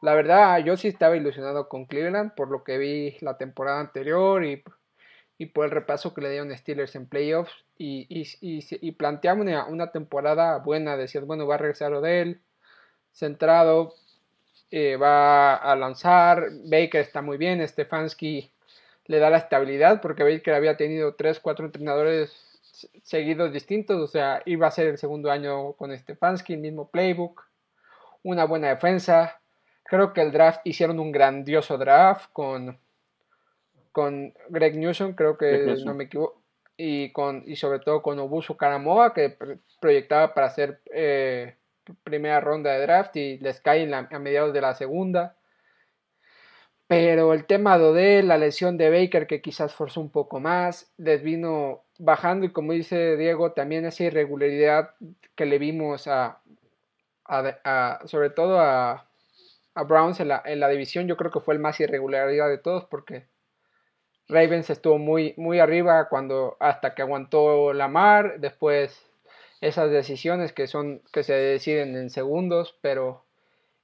La 0.00 0.14
verdad, 0.14 0.58
yo 0.64 0.76
sí 0.76 0.88
estaba 0.88 1.16
ilusionado 1.16 1.68
con 1.68 1.84
Cleveland 1.86 2.34
por 2.34 2.48
lo 2.50 2.62
que 2.64 2.78
vi 2.78 3.16
la 3.20 3.36
temporada 3.36 3.80
anterior 3.80 4.44
y, 4.44 4.62
y 5.38 5.46
por 5.46 5.64
el 5.66 5.70
repaso 5.72 6.14
que 6.14 6.20
le 6.20 6.30
dieron 6.30 6.56
Steelers 6.56 6.94
en 6.94 7.06
playoffs. 7.06 7.52
Y, 7.76 8.06
y, 8.08 8.22
y, 8.40 8.64
y 8.88 8.92
planteamos 8.92 9.42
una, 9.44 9.66
una 9.66 9.90
temporada 9.92 10.58
buena. 10.58 10.96
Decías, 10.96 11.24
bueno, 11.26 11.46
va 11.46 11.56
a 11.56 11.58
regresar 11.58 11.92
Odell, 11.92 12.40
centrado, 13.12 13.94
eh, 14.70 14.96
va 14.96 15.54
a 15.56 15.74
lanzar. 15.76 16.48
Baker 16.64 17.00
está 17.00 17.22
muy 17.22 17.36
bien. 17.38 17.66
Stefanski 17.66 18.50
le 19.06 19.18
da 19.18 19.30
la 19.30 19.38
estabilidad 19.38 20.00
porque 20.00 20.22
Baker 20.22 20.54
había 20.54 20.76
tenido 20.76 21.14
3, 21.14 21.40
4 21.40 21.66
entrenadores 21.66 22.32
seguidos 23.02 23.52
distintos. 23.52 24.00
O 24.00 24.06
sea, 24.06 24.42
iba 24.44 24.66
a 24.66 24.70
ser 24.70 24.86
el 24.86 24.98
segundo 24.98 25.30
año 25.30 25.72
con 25.72 25.96
Stefanski, 25.96 26.54
el 26.54 26.60
mismo 26.60 26.88
playbook. 26.88 27.44
Una 28.22 28.44
buena 28.44 28.68
defensa. 28.68 29.40
Creo 29.84 30.12
que 30.12 30.20
el 30.20 30.32
draft 30.32 30.60
hicieron 30.64 31.00
un 31.00 31.12
grandioso 31.12 31.78
draft 31.78 32.30
con, 32.32 32.78
con 33.92 34.34
Greg 34.50 34.76
Newsom, 34.76 35.14
creo 35.14 35.38
que 35.38 35.64
Newsom. 35.64 35.86
no 35.86 35.94
me 35.94 36.04
equivoco. 36.04 36.42
Y, 36.76 37.10
con, 37.10 37.42
y 37.46 37.56
sobre 37.56 37.80
todo 37.80 38.02
con 38.02 38.18
Obusu 38.20 38.56
Karamoa, 38.56 39.12
que 39.12 39.36
pr- 39.36 39.58
proyectaba 39.80 40.32
para 40.34 40.50
ser 40.50 40.80
eh, 40.92 41.56
primera 42.04 42.40
ronda 42.40 42.72
de 42.72 42.80
draft 42.82 43.16
y 43.16 43.38
les 43.38 43.60
cae 43.60 43.92
a 43.94 44.18
mediados 44.18 44.52
de 44.52 44.60
la 44.60 44.74
segunda. 44.74 45.36
Pero 46.86 47.34
el 47.34 47.44
tema 47.44 47.78
de 47.78 48.22
la 48.22 48.38
lesión 48.38 48.78
de 48.78 48.90
Baker, 48.90 49.26
que 49.26 49.42
quizás 49.42 49.74
forzó 49.74 50.00
un 50.00 50.10
poco 50.10 50.40
más, 50.40 50.92
les 50.96 51.22
vino 51.22 51.84
bajando 51.98 52.46
y 52.46 52.52
como 52.52 52.72
dice 52.72 53.16
Diego, 53.16 53.52
también 53.52 53.84
esa 53.84 54.04
irregularidad 54.04 54.94
que 55.34 55.44
le 55.44 55.58
vimos 55.58 56.06
a- 56.06 56.40
sobre 58.06 58.30
todo 58.30 58.58
a, 58.60 59.08
a 59.74 59.82
Browns 59.84 60.20
en 60.20 60.28
la, 60.28 60.42
en 60.44 60.60
la 60.60 60.68
división, 60.68 61.06
yo 61.06 61.16
creo 61.16 61.30
que 61.30 61.40
fue 61.40 61.54
el 61.54 61.60
más 61.60 61.78
irregularidad 61.80 62.48
de 62.48 62.58
todos 62.58 62.84
porque 62.86 63.26
Ravens 64.28 64.70
estuvo 64.70 64.98
muy, 64.98 65.34
muy 65.36 65.58
arriba 65.58 66.08
cuando 66.08 66.56
hasta 66.60 66.94
que 66.94 67.02
aguantó 67.02 67.72
Lamar, 67.72 68.40
después 68.40 69.07
esas 69.60 69.90
decisiones 69.90 70.52
que 70.52 70.66
son 70.66 71.02
que 71.12 71.22
se 71.22 71.34
deciden 71.34 71.96
en 71.96 72.10
segundos, 72.10 72.78
pero 72.80 73.24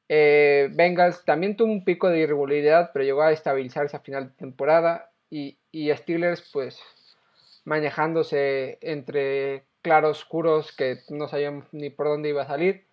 eh, 0.09 0.69
Bengals 0.73 1.25
también 1.25 1.57
tuvo 1.57 1.73
un 1.73 1.85
pico 1.85 2.09
de 2.09 2.21
irregularidad, 2.21 2.91
pero 2.93 3.05
llegó 3.05 3.23
a 3.23 3.33
estabilizarse 3.33 3.97
a 3.97 4.01
final 4.01 4.29
de 4.29 4.35
temporada 4.37 5.11
y, 5.31 5.59
y 5.73 5.91
Steelers 5.95 6.49
pues 6.53 6.81
manejándose 7.65 8.79
entre 8.83 9.65
claroscuros 9.83 10.75
que 10.77 10.99
no 11.09 11.29
sabíamos 11.29 11.67
ni 11.73 11.91
por 11.91 12.07
dónde 12.07 12.31
iba 12.31 12.43
a 12.43 12.47
salir, 12.47 12.87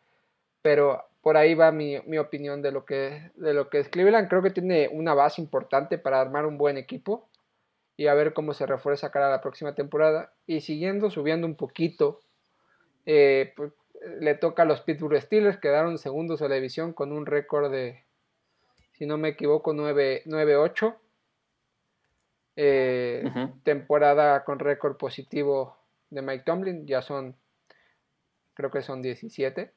pero 0.62 1.04
por 1.22 1.38
ahí 1.38 1.54
va 1.54 1.72
mi, 1.72 2.00
mi 2.08 2.18
opinión 2.18 2.62
de 2.62 2.72
lo, 2.72 2.86
que, 2.86 3.32
de 3.36 3.54
lo 3.54 3.70
que 3.70 3.80
es 3.80 3.90
Cleveland. 3.90 4.28
Creo 4.28 4.42
que 4.42 4.50
tiene 4.50 4.90
una 4.92 5.14
base 5.14 5.42
importante 5.42 5.98
para 5.98 6.20
armar 6.20 6.46
un 6.46 6.58
buen 6.58 6.78
equipo 6.78 7.30
y 7.96 8.08
a 8.08 8.14
ver 8.14 8.34
cómo 8.34 8.54
se 8.54 8.66
refuerza 8.66 9.12
cara 9.12 9.28
a 9.28 9.32
la 9.32 9.42
próxima 9.42 9.76
temporada. 9.76 10.34
Y 10.48 10.62
siguiendo 10.62 11.12
subiendo 11.12 11.46
un 11.46 11.56
poquito, 11.56 12.22
eh, 13.06 13.54
pues, 13.56 13.72
le 14.20 14.36
toca 14.36 14.64
a 14.64 14.66
los 14.66 14.82
Pittsburgh 14.82 15.22
Steelers, 15.22 15.58
quedaron 15.58 15.98
segundos 15.98 16.42
en 16.42 16.50
la 16.50 16.56
división 16.56 16.94
con 16.94 17.12
un 17.12 17.26
récord 17.26 17.72
de, 17.72 18.04
si 18.94 19.06
no 19.06 19.18
me 19.18 19.30
equivoco, 19.30 19.74
9 19.74 20.24
9-8. 20.26 20.96
Eh, 22.56 23.24
Ujú. 23.26 23.60
Temporada 23.64 24.44
con 24.44 24.60
récord 24.60 24.98
positivo 24.98 25.78
de 26.10 26.22
Mike 26.22 26.44
Tomlin, 26.46 26.86
ya 26.86 27.02
son, 27.02 27.36
creo 28.54 28.70
que 28.70 28.82
son 28.82 29.02
17 29.02 29.72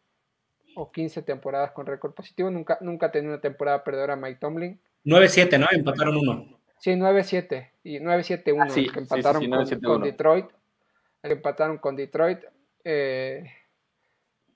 o 0.77 0.91
15 0.91 1.23
temporadas 1.23 1.71
con 1.73 1.87
récord 1.87 2.15
positivo. 2.15 2.51
Nunca, 2.51 2.79
nunca 2.81 3.13
tenido 3.13 3.33
una 3.35 3.41
temporada 3.41 3.85
perdedora 3.85 4.17
Mike 4.17 4.41
Tomlin. 4.41 4.81
9-7, 5.05 5.59
¿no? 5.59 5.67
Empataron 5.71 6.17
uno. 6.17 6.59
Sí, 6.79 6.91
9-7 6.93 7.71
y 7.85 8.01
9-7-1 8.01 8.63
Ah, 8.63 8.69
sí, 8.69 8.83
que 8.85 8.89
sí, 8.89 8.95
sí, 8.95 8.99
empataron 9.01 9.43
sí, 9.43 9.49
con- 9.49 9.59
9-7-1. 9.61 9.83
con, 9.87 10.03
Detroit. 10.03 10.47
Que 11.23 11.33
empataron 11.33 11.79
con 11.79 11.97
Detroit. 11.97 12.41
Eh, 12.85 13.51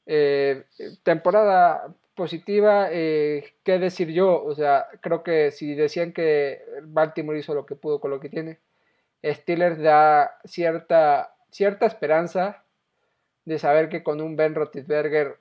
eh, 0.07 0.65
temporada 1.03 1.95
positiva, 2.15 2.89
eh, 2.91 3.55
¿qué 3.65 3.79
decir 3.79 4.11
yo? 4.11 4.43
O 4.43 4.55
sea, 4.55 4.87
creo 5.01 5.23
que 5.23 5.51
si 5.51 5.75
decían 5.75 6.13
que 6.13 6.63
Baltimore 6.83 7.39
hizo 7.39 7.55
lo 7.55 7.67
que 7.67 7.77
pudo 7.77 8.01
con 8.01 8.11
lo 8.11 8.21
que 8.21 8.29
tiene, 8.29 8.59
Steelers 9.25 9.79
da 9.79 10.39
cierta, 10.45 11.35
cierta 11.51 11.87
esperanza 11.87 12.65
de 13.45 13.59
saber 13.59 13.89
que 13.89 14.03
con 14.03 14.21
un 14.21 14.37
Ben 14.37 14.55
Roethlisberger 14.55 15.39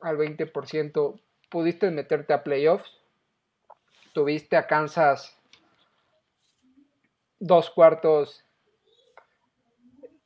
al 0.00 0.16
20% 0.16 1.20
pudiste 1.50 1.90
meterte 1.90 2.32
a 2.32 2.42
playoffs. 2.42 2.98
Tuviste 4.14 4.56
a 4.56 4.66
Kansas 4.66 5.38
dos 7.38 7.70
cuartos 7.70 8.44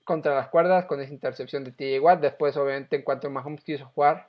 contra 0.07 0.35
las 0.35 0.49
cuerdas 0.49 0.87
con 0.87 1.01
esa 1.03 1.13
intercepción 1.13 1.65
de 1.65 1.73
TJ 1.73 2.01
Watt. 2.01 2.21
Después, 2.21 2.57
obviamente, 2.57 2.97
en 2.97 3.03
cuanto 3.03 3.29
Mahomes 3.29 3.65
quiso 3.65 3.87
jugar. 3.87 4.29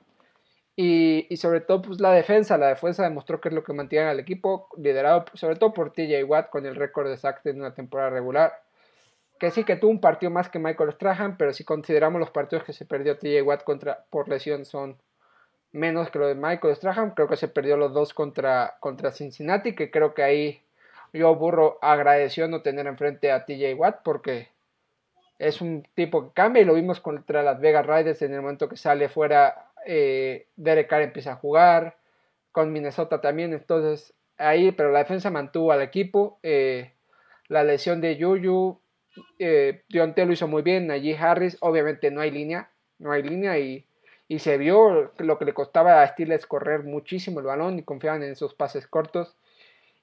Y, 0.76 1.26
y 1.30 1.38
sobre 1.38 1.60
todo, 1.60 1.80
pues 1.80 2.00
la 2.00 2.12
defensa. 2.12 2.58
La 2.58 2.68
defensa 2.68 3.04
demostró 3.04 3.40
que 3.40 3.48
es 3.48 3.54
lo 3.54 3.64
que 3.64 3.72
mantiene 3.72 4.08
al 4.08 4.20
equipo, 4.20 4.68
liderado 4.76 5.24
sobre 5.34 5.56
todo 5.56 5.72
por 5.72 5.92
TJ 5.92 6.24
Watt 6.24 6.50
con 6.50 6.66
el 6.66 6.76
récord 6.76 7.08
de 7.08 7.50
en 7.50 7.60
una 7.60 7.74
temporada 7.74 8.10
regular. 8.10 8.52
Que 9.38 9.50
sí 9.50 9.64
que 9.64 9.76
tuvo 9.76 9.92
un 9.92 10.00
partido 10.00 10.30
más 10.30 10.50
que 10.50 10.58
Michael 10.58 10.92
Strahan, 10.92 11.36
pero 11.38 11.52
si 11.52 11.64
consideramos 11.64 12.20
los 12.20 12.30
partidos 12.30 12.64
que 12.64 12.72
se 12.72 12.84
perdió 12.84 13.16
TJ 13.16 13.42
Watt 13.42 13.62
contra, 13.62 14.04
por 14.10 14.28
lesión 14.28 14.64
son 14.64 14.98
menos 15.70 16.10
que 16.10 16.18
lo 16.18 16.26
de 16.26 16.34
Michael 16.34 16.74
Strahan. 16.74 17.12
Creo 17.12 17.28
que 17.28 17.36
se 17.36 17.48
perdió 17.48 17.76
los 17.76 17.92
dos 17.92 18.12
contra, 18.14 18.76
contra 18.80 19.12
Cincinnati, 19.12 19.76
que 19.76 19.90
creo 19.90 20.12
que 20.12 20.24
ahí 20.24 20.62
yo 21.12 21.34
Burro 21.36 21.78
agradeció 21.82 22.48
no 22.48 22.62
tener 22.62 22.86
enfrente 22.88 23.30
a 23.30 23.44
TJ 23.46 23.74
Watt 23.74 24.00
porque 24.02 24.48
es 25.38 25.60
un 25.60 25.86
tipo 25.94 26.24
que 26.28 26.34
cambia 26.34 26.62
y 26.62 26.64
lo 26.64 26.74
vimos 26.74 27.00
contra 27.00 27.42
las 27.42 27.60
Vegas 27.60 27.86
Raiders 27.86 28.22
en 28.22 28.34
el 28.34 28.42
momento 28.42 28.68
que 28.68 28.76
sale 28.76 29.08
fuera. 29.08 29.70
Eh, 29.86 30.48
Derek 30.56 30.88
Carr 30.88 31.02
empieza 31.02 31.32
a 31.32 31.36
jugar 31.36 31.96
con 32.52 32.72
Minnesota 32.72 33.20
también, 33.20 33.52
entonces 33.52 34.14
ahí, 34.36 34.72
pero 34.72 34.90
la 34.90 35.00
defensa 35.00 35.30
mantuvo 35.30 35.72
al 35.72 35.82
equipo. 35.82 36.38
eh, 36.42 36.92
la 37.48 37.64
lesión 37.64 38.00
de 38.00 38.18
Juju, 38.20 38.78
eh, 39.38 39.82
Dionte 39.88 40.26
lo 40.26 40.32
hizo 40.32 40.46
muy 40.48 40.62
bien. 40.62 40.90
Allí 40.90 41.14
Harris, 41.14 41.56
obviamente 41.60 42.10
no 42.10 42.20
hay 42.20 42.30
línea, 42.30 42.70
no 42.98 43.12
hay 43.12 43.22
línea 43.22 43.58
y, 43.58 43.86
y 44.28 44.38
se 44.38 44.58
vio 44.58 45.12
lo 45.16 45.38
que 45.38 45.44
le 45.44 45.54
costaba 45.54 46.02
a 46.02 46.08
Steelers 46.08 46.46
correr 46.46 46.84
muchísimo 46.84 47.40
el 47.40 47.46
balón 47.46 47.78
y 47.78 47.82
confiaban 47.82 48.22
en 48.22 48.36
sus 48.36 48.54
pases 48.54 48.86
cortos. 48.86 49.36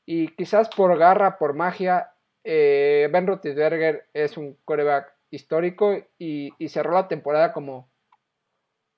Y 0.06 0.30
quizás 0.30 0.70
por 0.70 0.98
garra, 0.98 1.38
por 1.38 1.54
magia, 1.54 2.12
eh, 2.44 3.10
Ben 3.12 3.28
Roethlisberger 3.28 4.06
es 4.14 4.38
un 4.38 4.58
coreback 4.66 5.15
histórico 5.32 5.96
y, 6.18 6.52
y 6.58 6.70
cerró 6.70 6.94
la 6.94 7.08
temporada 7.08 7.54
como 7.54 7.90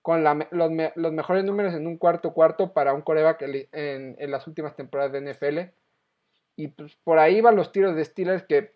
con 0.01 0.23
los, 0.23 0.37
los 0.95 1.11
mejores 1.11 1.43
números 1.43 1.73
en 1.73 1.85
un 1.85 1.97
cuarto 1.97 2.33
cuarto 2.33 2.71
para 2.73 2.93
un 2.93 3.01
coreback 3.01 3.41
en- 3.41 4.15
en 4.17 4.31
las 4.31 4.47
últimas 4.47 4.75
temporadas 4.75 5.11
de 5.11 5.19
NFL. 5.19 5.73
Y 6.55 6.69
pues 6.69 6.95
por 7.03 7.19
ahí 7.19 7.41
van 7.41 7.55
los 7.55 7.71
tiros 7.71 7.95
de 7.95 8.05
Steelers 8.05 8.43
que 8.43 8.73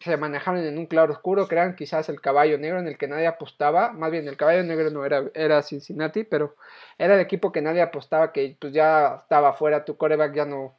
se 0.00 0.16
manejaron 0.16 0.64
en 0.64 0.78
un 0.78 0.86
claro 0.86 1.12
oscuro, 1.12 1.48
que 1.48 1.54
eran 1.54 1.74
quizás 1.76 2.08
el 2.08 2.20
caballo 2.20 2.58
negro 2.58 2.78
en 2.78 2.86
el 2.88 2.98
que 2.98 3.08
nadie 3.08 3.26
apostaba, 3.26 3.92
más 3.92 4.10
bien 4.10 4.28
el 4.28 4.36
caballo 4.36 4.62
negro 4.62 4.90
no 4.90 5.04
era, 5.04 5.24
era 5.34 5.62
Cincinnati, 5.62 6.24
pero 6.24 6.56
era 6.98 7.14
el 7.14 7.20
equipo 7.20 7.50
que 7.52 7.62
nadie 7.62 7.82
apostaba 7.82 8.32
que 8.32 8.56
pues 8.60 8.72
ya 8.72 9.16
estaba 9.22 9.52
fuera, 9.54 9.84
tu 9.84 9.96
coreback 9.96 10.34
ya 10.34 10.44
no, 10.44 10.78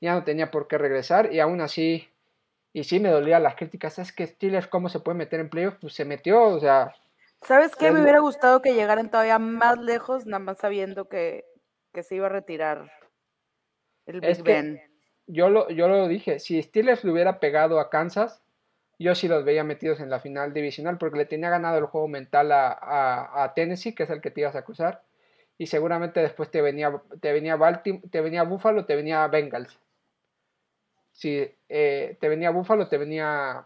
ya 0.00 0.14
no 0.14 0.24
tenía 0.24 0.50
por 0.50 0.68
qué 0.68 0.78
regresar 0.78 1.32
y 1.32 1.40
aún 1.40 1.60
así, 1.60 2.08
y 2.74 2.84
sí 2.84 3.00
me 3.00 3.08
dolía 3.08 3.38
las 3.38 3.54
críticas, 3.54 3.98
es 3.98 4.12
que 4.12 4.26
Steelers 4.26 4.66
cómo 4.66 4.90
se 4.90 5.00
puede 5.00 5.16
meter 5.16 5.40
en 5.40 5.48
playoffs, 5.48 5.78
pues 5.80 5.94
se 5.94 6.04
metió, 6.04 6.42
o 6.42 6.60
sea, 6.60 6.92
¿Sabes 7.44 7.76
qué? 7.76 7.92
Me 7.92 8.00
hubiera 8.00 8.20
gustado 8.20 8.62
que 8.62 8.74
llegaran 8.74 9.10
todavía 9.10 9.38
más 9.38 9.78
lejos, 9.78 10.24
nada 10.24 10.38
más 10.38 10.58
sabiendo 10.58 11.08
que, 11.08 11.44
que 11.92 12.02
se 12.02 12.14
iba 12.14 12.26
a 12.26 12.30
retirar 12.30 12.90
el 14.06 14.20
Big 14.20 14.30
Es 14.30 14.42
Ben. 14.42 14.80
yo 15.26 15.50
lo, 15.50 15.68
yo 15.68 15.88
lo 15.88 16.08
dije, 16.08 16.40
si 16.40 16.62
Steelers 16.62 17.04
le 17.04 17.12
hubiera 17.12 17.40
pegado 17.40 17.80
a 17.80 17.90
Kansas, 17.90 18.42
yo 18.98 19.14
sí 19.14 19.28
los 19.28 19.44
veía 19.44 19.62
metidos 19.62 20.00
en 20.00 20.08
la 20.08 20.20
final 20.20 20.54
divisional 20.54 20.96
porque 20.96 21.18
le 21.18 21.26
tenía 21.26 21.50
ganado 21.50 21.76
el 21.78 21.84
juego 21.84 22.08
mental 22.08 22.50
a, 22.52 23.52
Tennessee, 23.54 23.94
que 23.94 24.04
es 24.04 24.10
el 24.10 24.22
que 24.22 24.30
te 24.30 24.40
ibas 24.40 24.56
a 24.56 24.64
cruzar. 24.64 25.02
Y 25.58 25.66
seguramente 25.66 26.20
después 26.20 26.50
te 26.50 26.62
venía, 26.62 26.92
te 27.20 27.32
venía, 27.32 27.58
te 28.10 28.20
venía 28.20 28.42
Buffalo, 28.44 28.86
te 28.86 28.96
venía 28.96 29.26
Bengals. 29.28 29.78
Sí, 31.14 31.48
eh, 31.68 32.18
te 32.20 32.28
venía 32.28 32.50
Buffalo, 32.50 32.88
te 32.88 32.98
venía... 32.98 33.64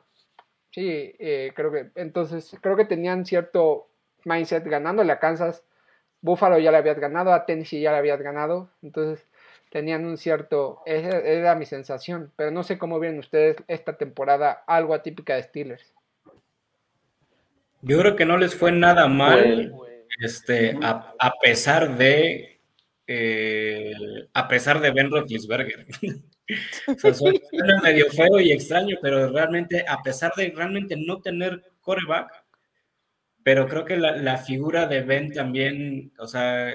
Sí, 0.70 1.14
eh, 1.18 1.53
creo 1.57 1.72
que... 1.72 1.90
Entonces, 1.96 2.57
creo 2.61 2.76
que 2.76 2.84
tenían 2.84 3.26
cierto 3.26 3.88
mindset 4.24 4.64
ganándole 4.64 5.12
a 5.12 5.18
Kansas. 5.18 5.64
Buffalo 6.20 6.59
ya 6.59 6.70
le 6.70 6.76
habías 6.76 7.01
ganado, 7.01 7.32
a 7.32 7.46
Tennessee 7.46 7.80
ya 7.80 7.92
le 7.92 7.99
habías 7.99 8.20
ganado. 8.20 8.70
Entonces, 8.82 9.26
tenían 9.70 10.05
un 10.05 10.18
cierto, 10.18 10.82
esa 10.86 11.18
era 11.18 11.55
mi 11.55 11.64
sensación, 11.64 12.32
pero 12.36 12.51
no 12.51 12.62
sé 12.62 12.78
cómo 12.78 12.99
ven 12.99 13.18
ustedes 13.18 13.57
esta 13.66 13.96
temporada 13.96 14.64
algo 14.66 14.94
atípica 14.94 15.34
de 15.34 15.42
Steelers. 15.42 15.94
Yo 17.80 17.99
creo 18.01 18.16
que 18.16 18.26
no 18.26 18.36
les 18.36 18.55
fue 18.55 18.72
nada 18.72 19.07
mal, 19.09 19.72
este, 20.20 20.76
a, 20.82 21.32
pesar 21.40 21.96
de, 21.96 22.61
eh, 23.07 23.92
a 24.34 24.49
pesar 24.49 24.80
de 24.80 24.90
Ben 24.90 25.11
Roethlisberger. 25.11 25.86
o 27.05 27.14
suena 27.14 27.82
medio 27.82 28.11
feo 28.11 28.40
y 28.40 28.53
extraño, 28.53 28.96
pero 29.01 29.30
realmente, 29.30 29.84
a 29.86 30.03
pesar 30.03 30.32
de 30.36 30.53
realmente 30.55 30.96
no 30.96 31.20
tener 31.20 31.62
coreback, 31.80 32.44
pero 33.42 33.66
creo 33.66 33.84
que 33.84 33.96
la, 33.96 34.16
la 34.16 34.38
figura 34.38 34.86
de 34.86 35.03
Ben 35.03 35.32
también, 35.32 36.12
o 36.18 36.26
sea, 36.26 36.74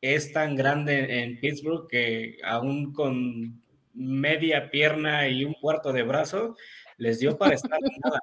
es 0.00 0.32
tan 0.32 0.54
grande 0.54 1.22
en 1.22 1.40
Pittsburgh 1.40 1.88
que 1.88 2.38
aún 2.44 2.92
con 2.92 3.62
media 3.94 4.70
pierna 4.70 5.28
y 5.28 5.44
un 5.44 5.54
cuarto 5.54 5.92
de 5.92 6.02
brazo, 6.02 6.56
les 6.96 7.18
dio 7.18 7.36
para 7.36 7.54
estar 7.54 7.78
nada. 8.04 8.20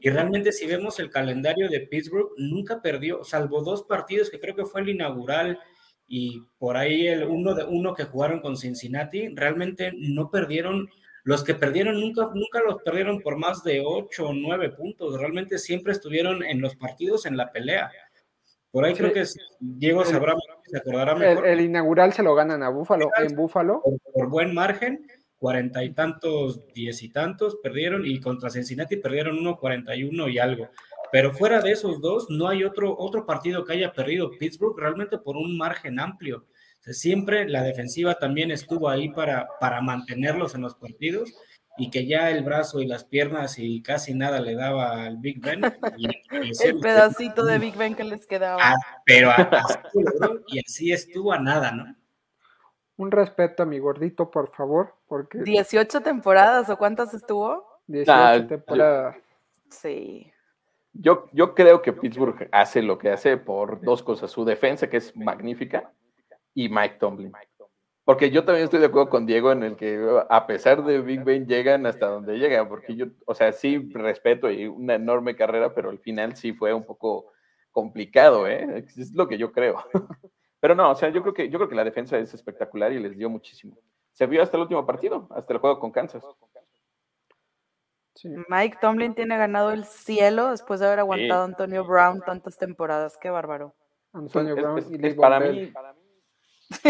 Y 0.00 0.10
realmente 0.10 0.52
si 0.52 0.66
vemos 0.66 0.98
el 0.98 1.10
calendario 1.10 1.68
de 1.68 1.80
Pittsburgh, 1.80 2.30
nunca 2.36 2.80
perdió, 2.80 3.24
salvo 3.24 3.62
dos 3.62 3.82
partidos 3.82 4.30
que 4.30 4.40
creo 4.40 4.54
que 4.54 4.64
fue 4.64 4.80
el 4.80 4.90
inaugural 4.90 5.58
y 6.08 6.42
por 6.58 6.78
ahí 6.78 7.06
el 7.06 7.24
uno, 7.24 7.54
de, 7.54 7.64
uno 7.64 7.94
que 7.94 8.04
jugaron 8.04 8.40
con 8.40 8.56
Cincinnati, 8.56 9.28
realmente 9.28 9.92
no 9.94 10.30
perdieron, 10.30 10.88
los 11.22 11.44
que 11.44 11.54
perdieron 11.54 12.00
nunca, 12.00 12.30
nunca 12.34 12.60
los 12.66 12.82
perdieron 12.82 13.20
por 13.20 13.36
más 13.36 13.62
de 13.62 13.82
ocho 13.84 14.28
o 14.28 14.32
nueve 14.32 14.70
puntos, 14.70 15.20
realmente 15.20 15.58
siempre 15.58 15.92
estuvieron 15.92 16.42
en 16.42 16.62
los 16.62 16.76
partidos 16.76 17.26
en 17.26 17.36
la 17.36 17.52
pelea. 17.52 17.90
Por 18.70 18.84
ahí 18.84 18.94
creo 18.94 19.12
que 19.12 19.24
Diego 19.60 20.04
sabrá, 20.04 20.34
se 20.64 20.78
acordará 20.78 21.14
mejor. 21.14 21.46
El, 21.46 21.60
inaugural 21.60 22.12
se 22.12 22.22
lo 22.22 22.34
ganan 22.34 22.62
a 22.62 22.70
Búfalo, 22.70 23.10
en 23.18 23.34
Búfalo. 23.34 23.82
Por, 24.12 24.28
buen 24.28 24.54
margen, 24.54 25.06
cuarenta 25.36 25.84
y 25.84 25.90
tantos, 25.90 26.66
diez 26.74 27.02
y 27.02 27.10
tantos 27.10 27.56
perdieron 27.62 28.06
y 28.06 28.20
contra 28.20 28.50
Cincinnati 28.50 28.96
perdieron 28.96 29.38
uno, 29.38 29.58
cuarenta 29.58 29.94
y 29.94 30.04
uno 30.04 30.28
y 30.28 30.38
algo. 30.38 30.68
Pero 31.10 31.32
fuera 31.32 31.60
de 31.60 31.72
esos 31.72 32.00
dos, 32.00 32.26
no 32.28 32.48
hay 32.48 32.64
otro, 32.64 32.94
otro 32.98 33.24
partido 33.26 33.64
que 33.64 33.74
haya 33.74 33.92
perdido 33.92 34.30
Pittsburgh 34.38 34.78
realmente 34.78 35.18
por 35.18 35.36
un 35.36 35.56
margen 35.56 35.98
amplio. 35.98 36.46
siempre 36.80 37.48
la 37.48 37.62
defensiva 37.62 38.14
también 38.14 38.50
estuvo 38.50 38.88
ahí 38.88 39.10
para, 39.10 39.48
para 39.60 39.80
mantenerlos 39.80 40.54
en 40.54 40.62
los 40.62 40.74
partidos 40.74 41.32
y 41.78 41.90
que 41.90 42.06
ya 42.06 42.30
el 42.30 42.42
brazo 42.42 42.80
y 42.80 42.86
las 42.86 43.04
piernas 43.04 43.58
y 43.58 43.82
casi 43.82 44.12
nada 44.12 44.40
le 44.40 44.54
daba 44.54 45.04
al 45.04 45.18
Big 45.18 45.40
Ben. 45.40 45.62
el 46.64 46.80
pedacito 46.80 47.44
de 47.44 47.58
Big 47.58 47.76
Ben 47.76 47.94
que 47.94 48.04
les 48.04 48.26
quedaba. 48.26 48.58
Ah, 48.60 48.74
pero 49.06 49.30
así, 49.30 49.98
y 50.48 50.58
así 50.58 50.92
estuvo 50.92 51.32
a 51.32 51.38
nada, 51.38 51.70
¿no? 51.70 51.94
Un 52.96 53.12
respeto 53.12 53.62
a 53.62 53.66
mi 53.66 53.78
gordito, 53.78 54.28
por 54.28 54.52
favor, 54.52 54.96
porque... 55.06 55.38
18 55.38 56.00
temporadas, 56.00 56.68
¿o 56.68 56.76
cuántas 56.76 57.14
estuvo? 57.14 57.64
18 57.86 58.48
temporadas. 58.48 59.16
Sí. 59.70 60.32
Yo, 61.00 61.26
yo 61.32 61.54
creo 61.54 61.80
que 61.80 61.92
Pittsburgh 61.92 62.48
hace 62.50 62.82
lo 62.82 62.98
que 62.98 63.10
hace 63.10 63.36
por 63.36 63.80
dos 63.80 64.02
cosas. 64.02 64.30
Su 64.30 64.44
defensa, 64.44 64.90
que 64.90 64.96
es 64.96 65.16
magnífica, 65.16 65.92
y 66.54 66.68
Mike 66.68 66.96
Tomlin. 66.98 67.32
Porque 68.04 68.30
yo 68.30 68.44
también 68.44 68.64
estoy 68.64 68.80
de 68.80 68.86
acuerdo 68.86 69.10
con 69.10 69.26
Diego 69.26 69.52
en 69.52 69.62
el 69.62 69.76
que 69.76 70.02
a 70.28 70.46
pesar 70.46 70.82
de 70.82 71.00
Big 71.02 71.22
Ben 71.22 71.46
llegan 71.46 71.86
hasta 71.86 72.06
donde 72.06 72.38
llegan, 72.38 72.66
porque 72.66 72.96
yo, 72.96 73.06
o 73.26 73.34
sea, 73.34 73.52
sí 73.52 73.78
respeto 73.92 74.50
y 74.50 74.66
una 74.66 74.94
enorme 74.94 75.36
carrera, 75.36 75.74
pero 75.74 75.90
al 75.90 75.98
final 75.98 76.34
sí 76.34 76.52
fue 76.52 76.72
un 76.72 76.84
poco 76.84 77.32
complicado, 77.70 78.48
¿eh? 78.48 78.84
Es 78.96 79.12
lo 79.12 79.28
que 79.28 79.38
yo 79.38 79.52
creo. 79.52 79.84
Pero 80.60 80.74
no, 80.74 80.90
o 80.90 80.94
sea, 80.96 81.10
yo 81.10 81.22
creo 81.22 81.34
que 81.34 81.48
yo 81.48 81.58
creo 81.58 81.68
que 81.68 81.76
la 81.76 81.84
defensa 81.84 82.18
es 82.18 82.34
espectacular 82.34 82.92
y 82.92 82.98
les 82.98 83.16
dio 83.16 83.30
muchísimo. 83.30 83.78
Se 84.10 84.26
vio 84.26 84.42
hasta 84.42 84.56
el 84.56 84.62
último 84.62 84.84
partido, 84.84 85.28
hasta 85.30 85.52
el 85.52 85.60
juego 85.60 85.78
con 85.78 85.92
Kansas. 85.92 86.24
Mike 88.48 88.78
Tomlin 88.80 89.14
tiene 89.14 89.36
ganado 89.36 89.70
el 89.70 89.84
cielo 89.84 90.50
después 90.50 90.80
de 90.80 90.86
haber 90.86 91.00
aguantado 91.00 91.42
a 91.42 91.44
Antonio 91.44 91.84
Brown 91.84 92.20
tantas 92.20 92.56
temporadas. 92.58 93.16
Qué 93.20 93.30
bárbaro. 93.30 93.74
Antonio 94.12 94.56
Brown 94.56 94.84
y 94.88 95.10
para 95.14 95.40
mí, 95.40 95.72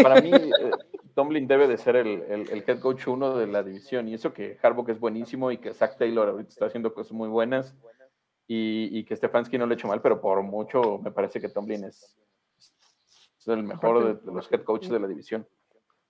para 0.01 0.21
mí, 0.21 0.31
eh, 0.33 0.71
Tomlin 1.13 1.47
debe 1.47 1.67
de 1.67 1.77
ser 1.77 1.95
el, 1.95 2.63
head 2.65 2.79
coach 2.79 3.07
uno 3.07 3.35
de 3.35 3.47
la 3.47 3.63
división. 3.63 4.07
Y 4.07 4.13
eso 4.13 4.33
que 4.33 4.57
Harbaugh 4.61 4.89
es 4.89 4.99
buenísimo 4.99 5.51
y 5.51 5.57
que 5.57 5.73
Zach 5.73 5.97
Taylor 5.97 6.29
ahorita 6.29 6.49
está 6.49 6.65
haciendo 6.65 6.93
cosas 6.93 7.11
muy 7.11 7.29
buenas 7.29 7.75
y, 8.47 9.03
que 9.03 9.15
Stefanski 9.15 9.57
no 9.57 9.67
le 9.67 9.73
ha 9.73 9.77
hecho 9.77 9.87
mal, 9.87 10.01
pero 10.01 10.19
por 10.19 10.41
mucho 10.41 10.97
me 10.97 11.11
parece 11.11 11.39
que 11.39 11.49
Tomlin 11.49 11.83
es, 11.83 12.17
el 13.45 13.63
mejor 13.63 14.21
de, 14.21 14.31
los 14.31 14.51
head 14.51 14.63
coaches 14.63 14.89
de 14.89 14.99
la 14.99 15.07
división. 15.07 15.47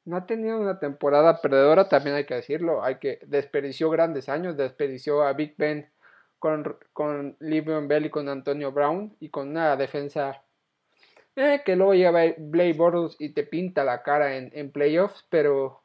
No 0.09 0.17
ha 0.17 0.25
tenido 0.25 0.59
una 0.59 0.79
temporada 0.79 1.39
perdedora, 1.39 1.87
también 1.87 2.15
hay 2.15 2.25
que 2.25 2.33
decirlo. 2.33 2.83
Hay 2.83 2.95
que 2.95 3.19
desperdició 3.27 3.91
grandes 3.91 4.27
años, 4.27 4.57
desperdició 4.57 5.21
a 5.21 5.33
Big 5.33 5.53
Ben 5.55 5.87
con, 6.39 6.77
con 6.93 7.37
Bell 7.39 8.05
y 8.07 8.09
con 8.09 8.27
Antonio 8.27 8.71
Brown 8.71 9.15
y 9.19 9.29
con 9.29 9.49
una 9.49 9.77
defensa 9.77 10.41
eh, 11.35 11.61
que 11.63 11.75
luego 11.75 11.93
llega 11.93 12.33
Blake 12.39 12.73
Bortles 12.73 13.17
y 13.19 13.29
te 13.29 13.43
pinta 13.43 13.83
la 13.83 14.01
cara 14.01 14.35
en, 14.35 14.71
playoffs, 14.71 15.27
pero 15.29 15.83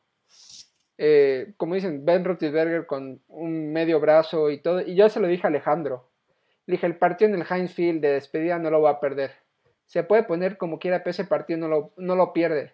eh, 0.97 1.53
como 1.59 1.75
dicen, 1.75 2.07
Ben 2.07 2.25
Roethlisberger 2.25 2.87
con 2.87 3.20
un 3.29 3.75
medio 3.75 4.01
brazo 4.01 4.51
y 4.51 4.57
todo, 4.62 4.81
y 4.81 4.95
yo 4.95 5.11
se 5.11 5.20
lo 5.20 5.29
dije 5.29 5.47
a 5.47 5.51
Alejandro, 5.51 6.09
le 6.64 6.72
dije, 6.72 6.87
el 6.87 6.97
partido 6.97 7.31
en 7.31 7.43
el 7.43 7.47
Heinz 7.47 7.75
Field 7.75 8.01
de 8.01 8.12
despedida 8.12 8.59
no 8.59 8.70
lo 8.70 8.81
va 8.81 8.91
a 8.93 9.01
perder, 9.01 9.33
se 9.87 10.03
puede 10.03 10.22
poner 10.22 10.57
como 10.57 10.79
quiera, 10.79 11.01
pero 11.01 11.11
ese 11.11 11.25
partido 11.27 11.59
no 11.59 11.68
lo, 11.68 11.93
no 11.99 12.16
lo 12.16 12.33
pierde, 12.33 12.72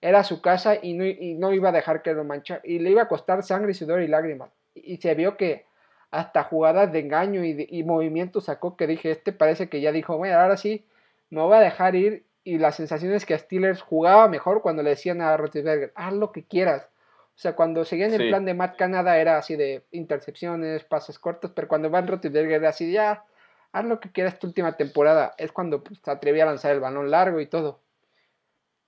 era 0.00 0.24
su 0.24 0.40
casa 0.40 0.76
y 0.80 0.94
no, 0.94 1.04
y 1.04 1.34
no, 1.34 1.52
iba 1.52 1.68
a 1.70 1.72
dejar 1.72 2.02
que 2.02 2.12
lo 2.14 2.24
manchara, 2.24 2.60
y 2.64 2.78
le 2.78 2.90
iba 2.90 3.02
a 3.02 3.08
costar 3.08 3.42
sangre, 3.42 3.74
sudor 3.74 4.02
y 4.02 4.08
lágrimas, 4.08 4.50
y, 4.74 4.96
se 4.98 5.14
vio 5.14 5.36
que 5.36 5.66
hasta 6.10 6.44
jugadas 6.44 6.92
de 6.92 7.00
engaño 7.00 7.44
y, 7.44 7.66
y 7.68 7.84
movimientos 7.84 8.44
sacó 8.46 8.76
que 8.76 8.86
dije, 8.86 9.10
este 9.10 9.32
parece 9.32 9.68
que 9.68 9.80
ya 9.80 9.92
dijo, 9.92 10.16
bueno, 10.16 10.38
ahora 10.38 10.56
sí, 10.56 10.84
me 11.30 11.40
voy 11.40 11.56
a 11.56 11.60
dejar 11.60 11.94
ir 11.94 12.24
y 12.44 12.58
la 12.58 12.72
sensación 12.72 13.12
es 13.12 13.26
que 13.26 13.34
a 13.34 13.38
Steelers 13.38 13.82
jugaba 13.82 14.28
mejor 14.28 14.62
cuando 14.62 14.82
le 14.82 14.90
decían 14.90 15.20
a 15.20 15.36
Roethlisberger, 15.36 15.92
haz 15.94 16.12
lo 16.14 16.32
que 16.32 16.44
quieras. 16.44 16.88
O 17.36 17.42
sea, 17.42 17.54
cuando 17.54 17.84
seguían 17.84 18.12
el 18.12 18.28
plan 18.28 18.44
de 18.44 18.54
Matt 18.54 18.76
Canada 18.76 19.18
era 19.18 19.38
así 19.38 19.56
de 19.56 19.84
intercepciones, 19.92 20.84
pases 20.84 21.18
cortos, 21.18 21.52
pero 21.54 21.68
cuando 21.68 21.88
Van 21.88 22.06
Roethlisberger 22.06 22.60
era 22.60 22.68
así, 22.70 22.92
ya, 22.92 23.24
haz 23.72 23.84
lo 23.84 24.00
que 24.00 24.10
quieras 24.10 24.38
tu 24.38 24.46
última 24.46 24.76
temporada. 24.76 25.34
Es 25.38 25.52
cuando 25.52 25.82
pues, 25.82 26.00
se 26.04 26.10
atrevía 26.10 26.42
a 26.42 26.46
lanzar 26.46 26.72
el 26.72 26.80
balón 26.80 27.10
largo 27.10 27.40
y 27.40 27.46
todo. 27.46 27.80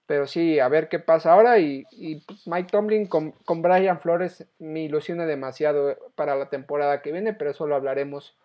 Pero 0.07 0.27
sí, 0.27 0.59
a 0.59 0.69
ver 0.69 0.89
qué 0.89 0.99
pasa 0.99 1.33
ahora. 1.33 1.59
Y, 1.59 1.85
pues, 2.27 2.47
Mike 2.47 2.69
Tomlin 2.71 3.07
con, 3.07 3.33
con 3.45 3.63
Brian 3.63 4.01
Flores 4.01 4.47
me 4.59 4.81
ilusiona 4.81 5.27
demasiado 5.27 5.97
para 6.15 6.37
la 6.37 6.49
temporada 6.49 7.03
que 7.03 7.13
viene, 7.13 7.33
pero 7.33 7.51
eso 7.51 7.67
lo 7.67 7.77
hablaremos 7.77 8.37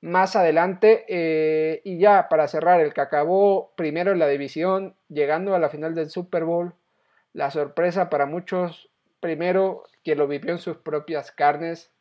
más 0.00 0.36
adelante. 0.36 1.04
Eh, 1.08 1.80
y 1.84 1.98
ya 1.98 2.28
para 2.28 2.48
cerrar, 2.48 2.80
el 2.80 2.92
que 2.92 3.00
acabó 3.00 3.72
primero 3.76 4.12
en 4.12 4.18
la 4.18 4.28
división, 4.28 4.96
llegando 5.08 5.54
a 5.54 5.58
la 5.58 5.68
final 5.68 5.94
del 5.94 6.10
Super 6.10 6.44
Bowl, 6.44 6.74
la 7.32 7.50
sorpresa 7.50 8.10
para 8.10 8.26
muchos, 8.26 8.90
primero, 9.20 9.84
que 10.02 10.16
lo 10.16 10.26
vivió 10.26 10.52
en 10.52 10.58
sus 10.58 10.78
propias 10.78 11.32
carnes, 11.32 11.92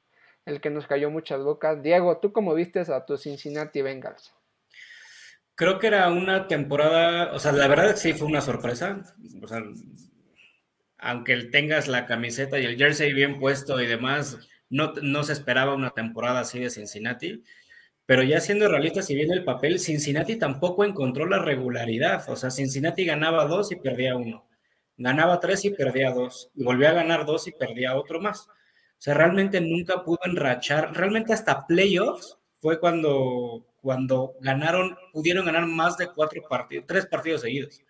el 0.46 0.62
que 0.62 0.70
nos 0.70 0.88
cayó 0.88 1.10
muchas 1.10 1.44
bocas. 1.44 1.82
Diego, 1.82 2.18
¿tú 2.18 2.32
cómo 2.32 2.54
vistes 2.54 2.90
a 2.90 3.06
tu 3.06 3.18
Cincinnati 3.18 3.82
Bengals? 3.82 4.34
Creo 5.56 5.80
que 5.80 5.88
era 5.88 6.10
una 6.10 6.48
temporada, 6.48 7.34
o 7.34 7.40
sea, 7.40 7.52
la 7.54 7.68
verdad 7.68 7.96
sí 7.96 8.14
fue 8.14 8.28
una 8.28 8.42
sorpresa. 8.42 9.04
O 9.42 9.48
sea, 9.48 9.64
aunque 10.98 11.36
tengas 11.46 11.88
la 11.88 12.06
camiseta 12.06 12.60
y 12.60 12.66
el 12.66 12.78
jersey 12.78 13.14
bien 13.14 13.40
puesto 13.40 13.82
y 13.82 13.88
demás, 13.88 14.38
no, 14.70 14.94
no 15.02 15.24
se 15.24 15.34
esperaba 15.34 15.76
una 15.76 15.92
temporada 15.92 16.42
así 16.42 16.60
de 16.60 16.70
Cincinnati. 16.70 17.44
Pero 18.06 18.24
ya 18.24 18.40
siendo 18.40 18.68
realistas, 18.68 19.08
si 19.08 19.16
viene 19.16 19.34
el 19.34 19.44
papel, 19.44 19.80
Cincinnati 19.80 20.36
tampoco 20.36 20.84
encontró 20.86 21.26
la 21.26 21.40
regularidad. 21.40 22.30
O 22.30 22.36
sea, 22.36 22.52
Cincinnati 22.52 23.06
ganaba 23.06 23.46
dos 23.46 23.72
y 23.72 23.78
perdía 23.78 24.16
uno. 24.16 24.48
Ganaba 24.98 25.40
tres 25.40 25.66
y 25.66 25.72
perdía 25.72 26.12
dos. 26.12 26.52
Y 26.56 26.64
volvía 26.64 26.92
a 26.92 26.94
ganar 26.94 27.26
dos 27.26 27.48
y 27.48 27.52
perdía 27.52 27.96
otro 27.96 28.22
más. 28.22 28.48
O 28.48 29.02
sea, 29.06 29.16
realmente 29.16 29.60
nunca 29.60 30.04
pudo 30.04 30.20
enrachar. 30.26 30.94
Realmente 30.96 31.34
hasta 31.34 31.66
playoffs 31.66 32.38
fue 32.60 32.80
cuando, 32.80 33.66
cuando 33.86 34.34
ganaron, 34.42 34.98
pudieron 35.14 35.46
ganar 35.46 35.68
más 35.68 35.96
de 35.96 36.08
cuatro 36.08 36.42
partidos, 36.50 36.86
tres 36.88 37.06
partidos 37.06 37.42
seguidos. 37.42 37.84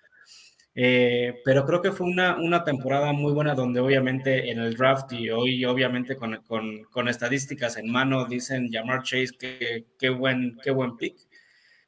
Eh, 0.75 1.35
pero 1.45 1.65
creo 1.65 1.81
que 1.81 1.93
fue 1.93 2.05
una, 2.05 2.35
una 2.35 2.65
temporada 2.65 3.13
muy 3.13 3.31
buena 3.31 3.55
donde 3.55 3.79
obviamente 3.79 4.51
en 4.51 4.59
el 4.59 4.75
draft 4.75 5.13
y 5.13 5.29
hoy 5.29 5.63
obviamente 5.63 6.17
con, 6.17 6.35
con, 6.47 6.83
con 6.91 7.07
estadísticas 7.07 7.77
en 7.77 7.89
mano 7.89 8.25
dicen 8.25 8.69
llamar 8.69 9.03
Chase 9.03 9.37
que 9.39 9.85
qué 9.97 10.09
buen, 10.09 10.57
qué 10.61 10.71
buen 10.71 10.97
pick. 10.97 11.15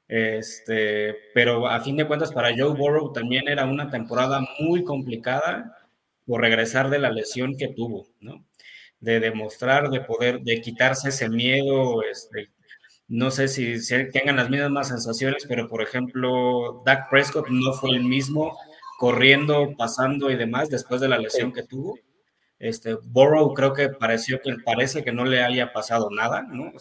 Este, 0.07 1.13
pero 1.33 1.67
a 1.67 1.81
fin 1.81 1.97
de 1.97 2.07
cuentas 2.07 2.31
para 2.31 2.55
Joe 2.55 2.77
Burrow 2.77 3.11
también 3.11 3.49
era 3.49 3.65
una 3.65 3.89
temporada 3.89 4.39
muy 4.61 4.85
complicada 4.85 5.75
por 6.25 6.39
regresar 6.39 6.89
de 6.89 6.99
la 6.99 7.11
lesión 7.11 7.57
que 7.57 7.67
tuvo, 7.67 8.07
¿no? 8.21 8.45
De 9.01 9.19
demostrar, 9.19 9.89
de 9.89 9.99
poder, 9.99 10.39
de 10.43 10.61
quitarse 10.61 11.09
ese 11.09 11.27
miedo, 11.27 12.03
este, 12.03 12.51
no 13.07 13.31
sé 13.31 13.47
si, 13.47 13.79
si 13.79 14.11
tengan 14.11 14.35
las 14.35 14.49
mismas 14.49 14.89
sensaciones, 14.89 15.45
pero 15.47 15.67
por 15.69 15.81
ejemplo, 15.81 16.81
Dak 16.85 17.09
Prescott 17.09 17.47
no 17.49 17.73
fue 17.73 17.91
el 17.91 18.03
mismo 18.03 18.57
corriendo, 18.97 19.73
pasando 19.77 20.29
y 20.31 20.35
demás 20.35 20.69
después 20.69 20.99
de 20.99 21.07
la 21.07 21.17
lesión 21.17 21.53
que 21.53 21.63
tuvo. 21.63 21.97
Este, 22.59 22.95
Burrow 22.95 23.53
creo 23.53 23.73
que 23.73 23.89
pareció 23.89 24.41
que 24.41 24.55
parece 24.65 25.03
que 25.03 25.11
no 25.11 25.25
le 25.25 25.43
haya 25.43 25.71
pasado 25.71 26.09
nada, 26.09 26.41
¿no? 26.41 26.73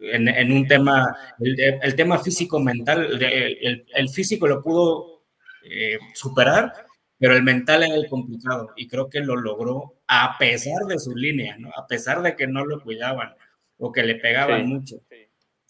en, 0.00 0.52
un 0.52 0.66
tema, 0.66 1.16
el, 1.40 1.96
tema 1.96 2.18
físico-mental, 2.18 3.22
el, 3.22 3.86
el, 3.92 4.08
físico 4.08 4.46
lo 4.46 4.62
pudo 4.62 5.24
eh, 5.64 5.98
superar, 6.14 6.72
pero 7.18 7.34
el 7.34 7.42
mental 7.42 7.82
era 7.84 7.94
el 7.94 8.08
complicado 8.08 8.70
y 8.76 8.86
creo 8.86 9.08
que 9.08 9.20
lo 9.20 9.36
logró 9.36 9.94
a 10.06 10.36
pesar 10.38 10.84
de 10.86 10.98
su 10.98 11.14
línea, 11.14 11.56
¿no? 11.58 11.70
A 11.76 11.86
pesar 11.86 12.22
de 12.22 12.36
que 12.36 12.46
no 12.46 12.64
lo 12.64 12.82
cuidaban 12.82 13.34
o 13.78 13.92
que 13.92 14.02
le 14.02 14.16
pegaban 14.16 14.66
mucho. 14.66 14.96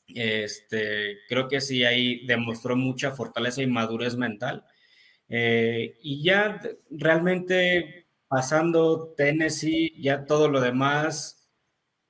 Este, 0.08 1.18
creo 1.28 1.48
que 1.48 1.60
sí 1.60 1.84
ahí 1.84 2.26
demostró 2.26 2.76
mucha 2.76 3.12
fortaleza 3.12 3.62
y 3.62 3.66
madurez 3.66 4.16
mental 4.16 4.64
eh, 5.28 5.98
y 6.02 6.22
ya 6.22 6.60
realmente 6.90 8.06
pasando 8.28 9.14
Tennessee, 9.16 9.94
ya 10.00 10.26
todo 10.26 10.48
lo 10.48 10.60
demás 10.60 11.48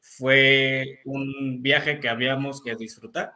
fue 0.01 1.01
un 1.05 1.63
viaje 1.63 2.01
que 2.01 2.09
habíamos 2.09 2.63
que 2.63 2.77
disfrutar. 2.77 3.33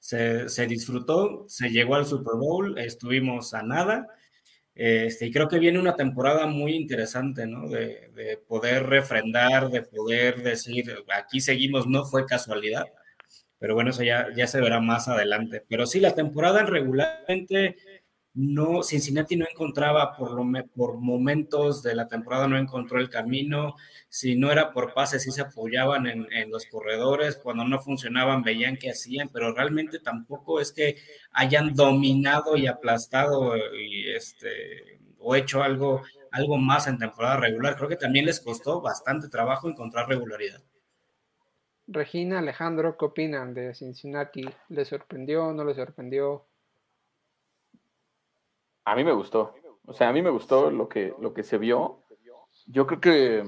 Se, 0.00 0.48
se 0.48 0.66
disfrutó, 0.66 1.46
se 1.48 1.70
llegó 1.70 1.96
al 1.96 2.06
Super 2.06 2.34
Bowl, 2.36 2.78
estuvimos 2.78 3.54
a 3.54 3.62
nada. 3.62 4.08
Este, 4.74 5.26
y 5.26 5.32
creo 5.32 5.48
que 5.48 5.58
viene 5.58 5.78
una 5.78 5.96
temporada 5.96 6.46
muy 6.46 6.74
interesante, 6.74 7.46
¿no? 7.46 7.68
De, 7.68 8.10
de, 8.14 8.36
poder 8.38 8.86
refrendar, 8.86 9.70
de 9.70 9.82
poder 9.82 10.42
decir, 10.42 10.94
aquí 11.14 11.40
seguimos, 11.40 11.86
no 11.86 12.04
fue 12.04 12.26
casualidad, 12.26 12.84
pero 13.58 13.74
bueno, 13.74 13.90
eso 13.90 14.02
ya, 14.02 14.28
ya 14.34 14.46
se 14.46 14.60
verá 14.60 14.80
más 14.80 15.08
adelante. 15.08 15.64
Pero 15.68 15.86
sí, 15.86 16.00
la 16.00 16.14
temporada 16.14 16.62
regularmente 16.64 17.76
no, 18.36 18.82
Cincinnati 18.82 19.34
no 19.36 19.46
encontraba 19.50 20.14
por, 20.14 20.32
lo, 20.32 20.44
por 20.74 20.98
momentos 20.98 21.82
de 21.82 21.94
la 21.94 22.06
temporada, 22.06 22.46
no 22.46 22.58
encontró 22.58 23.00
el 23.00 23.08
camino, 23.08 23.76
si 24.10 24.36
no 24.36 24.52
era 24.52 24.72
por 24.72 24.92
pases, 24.92 25.22
sí 25.22 25.30
se 25.32 25.40
apoyaban 25.40 26.06
en, 26.06 26.30
en, 26.30 26.50
los 26.50 26.66
corredores, 26.66 27.36
cuando 27.36 27.64
no 27.64 27.80
funcionaban 27.80 28.42
veían 28.42 28.76
que 28.76 28.90
hacían, 28.90 29.30
pero 29.32 29.54
realmente 29.54 30.00
tampoco 30.00 30.60
es 30.60 30.70
que 30.72 30.96
hayan 31.32 31.74
dominado 31.74 32.56
y 32.58 32.66
aplastado 32.66 33.56
y 33.56 34.10
este, 34.10 35.00
o 35.18 35.34
hecho 35.34 35.62
algo, 35.62 36.02
algo 36.30 36.58
más 36.58 36.86
en 36.88 36.98
temporada 36.98 37.38
regular. 37.38 37.76
Creo 37.76 37.88
que 37.88 37.96
también 37.96 38.26
les 38.26 38.40
costó 38.40 38.82
bastante 38.82 39.28
trabajo 39.28 39.68
encontrar 39.68 40.08
regularidad. 40.08 40.62
Regina, 41.88 42.40
Alejandro, 42.40 42.96
¿qué 42.96 43.04
opinan 43.04 43.54
de 43.54 43.74
Cincinnati? 43.74 44.44
¿Le 44.68 44.84
sorprendió? 44.84 45.52
¿No 45.52 45.64
le 45.64 45.74
sorprendió? 45.74 46.44
A 48.84 48.96
mí 48.96 49.04
me 49.04 49.12
gustó. 49.12 49.54
O 49.84 49.92
sea, 49.92 50.08
a 50.08 50.12
mí 50.12 50.20
me 50.20 50.30
gustó 50.30 50.70
lo 50.70 50.88
que, 50.88 51.14
lo 51.20 51.32
que 51.32 51.44
se 51.44 51.58
vio. 51.58 52.02
Yo 52.66 52.86
creo 52.86 53.00
que 53.00 53.44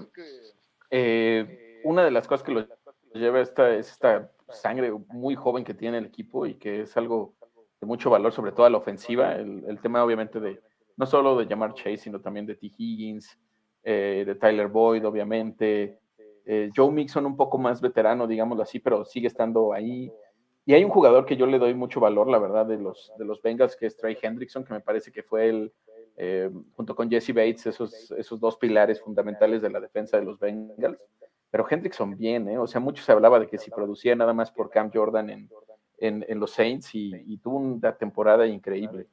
eh, 0.90 1.80
una 1.84 2.04
de 2.04 2.12
las 2.12 2.28
cosas 2.28 2.44
que 2.44 2.52
lo 2.52 2.66
lleva 3.12 3.40
esta, 3.40 3.74
es 3.74 3.90
esta 3.90 4.30
sangre 4.50 4.92
muy 5.08 5.34
joven 5.34 5.64
que 5.64 5.74
tiene 5.74 5.98
el 5.98 6.06
equipo 6.06 6.46
y 6.46 6.54
que 6.54 6.82
es 6.82 6.96
algo 6.96 7.34
de 7.80 7.86
mucho 7.86 8.10
valor, 8.10 8.32
sobre 8.32 8.52
todo 8.52 8.66
a 8.66 8.70
la 8.70 8.78
ofensiva. 8.78 9.34
El, 9.34 9.78
tema, 9.80 10.04
obviamente, 10.04 10.38
de 10.38 10.60
no 10.96 11.06
solo 11.06 11.36
de 11.36 11.46
llamar 11.46 11.74
Chase, 11.74 11.98
sino 11.98 12.20
también 12.20 12.46
de 12.46 12.54
T. 12.54 12.70
Higgins, 12.76 13.36
eh, 13.82 14.22
de 14.24 14.34
Tyler 14.36 14.68
Boyd, 14.68 15.04
obviamente. 15.06 15.98
Eh, 16.50 16.70
Joe 16.74 16.90
Mixon, 16.90 17.26
un 17.26 17.36
poco 17.36 17.58
más 17.58 17.82
veterano, 17.82 18.26
digámoslo 18.26 18.62
así, 18.62 18.80
pero 18.80 19.04
sigue 19.04 19.26
estando 19.26 19.74
ahí. 19.74 20.10
Y 20.64 20.72
hay 20.72 20.82
un 20.82 20.90
jugador 20.90 21.26
que 21.26 21.36
yo 21.36 21.44
le 21.44 21.58
doy 21.58 21.74
mucho 21.74 22.00
valor, 22.00 22.26
la 22.26 22.38
verdad, 22.38 22.64
de 22.64 22.78
los, 22.78 23.12
de 23.18 23.26
los 23.26 23.42
Bengals, 23.42 23.76
que 23.76 23.84
es 23.84 23.98
Trey 23.98 24.16
Hendrickson, 24.20 24.64
que 24.64 24.72
me 24.72 24.80
parece 24.80 25.12
que 25.12 25.22
fue 25.22 25.50
el, 25.50 25.72
eh, 26.16 26.50
junto 26.72 26.96
con 26.96 27.10
Jesse 27.10 27.34
Bates, 27.34 27.66
esos, 27.66 28.10
esos 28.12 28.40
dos 28.40 28.56
pilares 28.56 28.98
fundamentales 28.98 29.60
de 29.60 29.68
la 29.68 29.78
defensa 29.78 30.16
de 30.16 30.24
los 30.24 30.38
Bengals. 30.38 31.04
Pero 31.50 31.66
Hendrickson 31.68 32.16
bien, 32.16 32.48
¿eh? 32.48 32.58
O 32.58 32.66
sea, 32.66 32.80
mucho 32.80 33.02
se 33.02 33.12
hablaba 33.12 33.38
de 33.38 33.46
que 33.46 33.58
si 33.58 33.70
producía 33.70 34.16
nada 34.16 34.32
más 34.32 34.50
por 34.50 34.70
Cam 34.70 34.90
Jordan 34.90 35.28
en, 35.28 35.50
en, 35.98 36.40
los 36.40 36.52
Saints 36.52 36.94
y, 36.94 37.36
tuvo 37.38 37.58
una 37.58 37.94
temporada 37.94 38.46
increíble. 38.46 39.06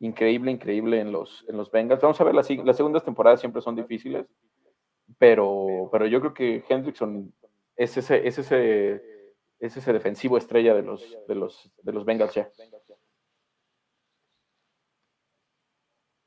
Increíble, 0.00 0.52
increíble 0.52 1.00
en 1.00 1.12
los, 1.12 1.44
en 1.48 1.58
los 1.58 1.70
Bengals. 1.70 2.00
Vamos 2.00 2.18
a 2.18 2.24
ver, 2.24 2.34
las, 2.34 2.48
las 2.50 2.76
segundas 2.78 3.04
temporadas 3.04 3.40
siempre 3.40 3.60
son 3.60 3.76
difíciles, 3.76 4.26
pero, 5.18 5.88
pero 5.92 6.06
yo 6.06 6.20
creo 6.20 6.34
que 6.34 6.64
Hendrickson 6.68 7.32
es 7.76 7.96
ese, 7.96 8.26
es 8.26 8.38
ese 8.38 9.18
es 9.60 9.76
ese 9.76 9.92
defensivo 9.92 10.38
estrella 10.38 10.74
de 10.74 10.82
los, 10.82 11.18
de 11.26 11.34
los, 11.34 11.70
de 11.82 11.92
los 11.92 12.04
Bengals 12.04 12.34
ya. 12.34 12.48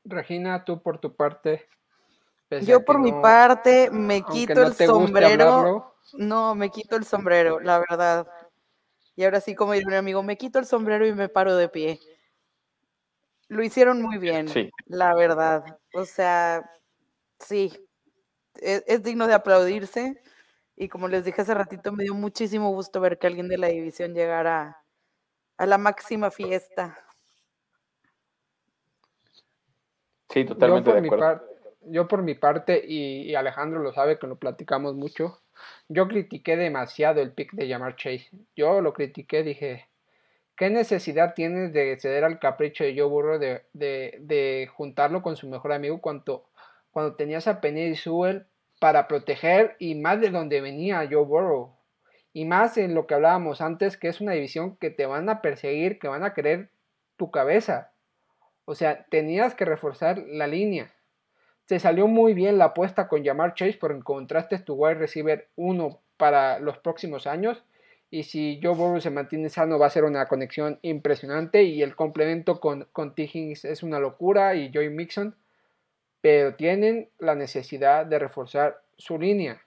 Regina, 0.04 0.66
tú 0.66 0.82
por 0.82 1.00
tu 1.00 1.16
parte. 1.16 1.68
Yo 2.64 2.84
por 2.84 3.00
mi 3.00 3.14
parte 3.14 3.90
me 3.92 4.24
quito 4.24 4.64
el 4.64 4.74
sombrero. 4.74 5.96
No, 6.14 6.56
me 6.56 6.70
quito 6.70 6.98
el 6.98 7.06
sombrero, 7.06 7.60
la 7.62 7.80
verdad. 7.80 8.28
Y 9.16 9.24
ahora 9.24 9.40
sí, 9.40 9.56
como 9.56 9.74
diría 9.74 9.88
un 9.88 9.94
amigo, 9.94 10.24
me 10.24 10.38
quito 10.38 10.60
el 10.60 10.66
sombrero 10.66 11.06
y 11.06 11.14
me 11.14 11.30
paro 11.30 11.56
de 11.56 11.70
pie. 11.70 12.00
Lo 13.48 13.64
hicieron 13.64 14.02
muy 14.02 14.18
bien, 14.18 14.48
la 14.88 15.14
verdad. 15.14 15.64
O 15.94 16.06
sea, 16.06 16.70
sí, 17.40 17.72
es, 18.56 18.84
es 18.88 19.04
digno 19.04 19.28
de 19.28 19.34
aplaudirse. 19.34 20.22
Y 20.76 20.90
como 20.90 21.08
les 21.08 21.26
dije 21.26 21.42
hace 21.42 21.54
ratito, 21.54 21.92
me 21.92 22.04
dio 22.04 22.16
muchísimo 22.16 22.72
gusto 22.72 23.00
ver 23.02 23.20
que 23.20 23.28
alguien 23.28 23.48
de 23.48 23.58
la 23.58 23.68
división 23.68 24.14
llegara 24.14 24.84
a 25.58 25.66
la 25.66 25.78
máxima 25.78 26.32
fiesta. 26.32 26.98
Sí, 30.30 30.46
totalmente 30.46 30.90
yo 30.90 30.94
por 30.94 31.02
de 31.02 31.08
acuerdo. 31.08 31.42
Mi 31.46 31.52
yo 31.84 32.08
por 32.08 32.22
mi 32.22 32.36
parte, 32.36 32.84
y, 32.86 33.34
Alejandro 33.36 33.80
lo 33.80 33.94
sabe 33.94 34.20
que 34.20 34.28
lo 34.28 34.38
platicamos 34.38 34.96
mucho, 34.96 35.42
yo 35.90 36.08
critiqué 36.08 36.56
demasiado 36.56 37.22
el 37.22 37.34
pick 37.34 37.54
de 37.54 37.68
llamar 37.68 37.96
Chase. 37.96 38.30
Yo 38.56 38.82
lo 38.82 38.94
critiqué, 38.94 39.44
dije, 39.44 39.90
¿qué 40.56 40.70
necesidad 40.70 41.34
tienes 41.34 41.74
de 41.74 42.00
ceder 42.00 42.24
al 42.24 42.40
capricho 42.40 42.84
de 42.84 42.96
Joe 42.96 43.10
Burrow 43.10 43.40
de, 43.40 43.64
de, 43.74 44.70
juntarlo 44.76 45.22
con 45.22 45.36
su 45.36 45.48
mejor 45.50 45.74
amigo 45.74 46.02
cuando, 46.02 46.50
cuando 46.92 47.16
tenías 47.16 47.48
a 47.48 47.62
Penny 47.62 47.96
Sewell 47.96 48.46
para 48.80 49.08
proteger 49.08 49.76
y 49.80 49.96
más 49.96 50.20
de 50.22 50.30
donde 50.30 50.62
venía 50.62 51.08
Joe 51.10 51.26
Burrow. 51.26 51.76
Y 52.34 52.46
más 52.46 52.78
en 52.78 52.96
lo 52.96 53.08
que 53.08 53.14
hablábamos 53.14 53.62
antes, 53.62 53.98
que 53.98 54.08
es 54.08 54.22
una 54.22 54.32
división 54.32 54.78
que 54.78 54.90
te 54.90 55.06
van 55.06 55.30
a 55.30 55.42
perseguir, 55.42 56.00
que 56.00 56.08
van 56.08 56.24
a 56.24 56.34
querer 56.34 56.70
tu 57.18 57.30
cabeza. 57.30 57.92
O 58.66 58.76
sea, 58.76 59.06
tenías 59.10 59.54
que 59.54 59.66
reforzar 59.66 60.24
la 60.28 60.48
línea. 60.48 60.94
Se 61.66 61.80
salió 61.80 62.08
muy 62.08 62.34
bien 62.34 62.58
la 62.58 62.66
apuesta 62.66 63.08
con 63.08 63.24
Jamar 63.24 63.54
Chase 63.54 63.78
porque 63.80 63.98
encontraste 63.98 64.60
tu 64.60 64.74
wide 64.74 64.96
receiver 64.96 65.50
1 65.56 66.00
para 66.18 66.60
los 66.60 66.78
próximos 66.80 67.28
años. 67.28 67.64
Y 68.10 68.24
si 68.24 68.60
Joe 68.62 68.76
Burrow 68.76 69.00
se 69.00 69.10
mantiene 69.10 69.50
sano, 69.50 69.80
va 69.80 69.88
a 69.88 69.92
ser 69.92 70.04
una 70.04 70.28
conexión 70.28 70.80
impresionante. 70.82 71.64
Y 71.64 71.82
el 71.82 71.96
complemento 71.96 72.60
con, 72.60 72.88
con 72.92 73.16
T. 73.16 73.24
Higgins 73.24 73.64
es 73.66 73.84
una 73.84 74.00
locura. 74.00 74.56
Y 74.56 74.72
Joey 74.74 74.90
Mixon 74.90 75.36
pero 76.22 76.56
tienen 76.56 77.10
la 77.18 77.36
necesidad 77.36 78.06
de 78.06 78.20
reforzar 78.20 78.82
su 78.98 79.20
línea. 79.20 79.62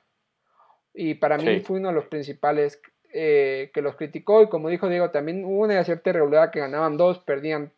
Y 0.95 1.15
para 1.15 1.37
mí 1.37 1.61
fue 1.61 1.79
uno 1.79 1.89
de 1.89 1.95
los 1.95 2.07
principales 2.07 2.81
eh, 3.13 3.71
que 3.75 3.83
los 3.83 3.97
criticó. 3.97 4.43
Y 4.43 4.49
como 4.49 4.69
dijo 4.69 4.89
Diego, 4.89 5.11
también 5.11 5.45
hubo 5.45 5.65
una 5.65 5.83
cierta 5.85 6.11
irregularidad 6.11 6.53
que 6.53 6.61
ganaban 6.61 6.97
dos, 6.97 7.19
perdían, 7.19 7.73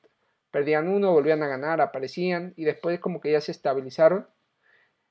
perdían 0.51 0.89
uno, 0.89 1.13
volvían 1.13 1.43
a 1.43 1.49
ganar, 1.49 1.81
aparecían 1.81 2.53
y 2.57 2.65
después 2.65 3.01
como 3.01 3.21
que 3.21 3.33
ya 3.33 3.41
se 3.41 3.53
estabilizaron. 3.53 4.27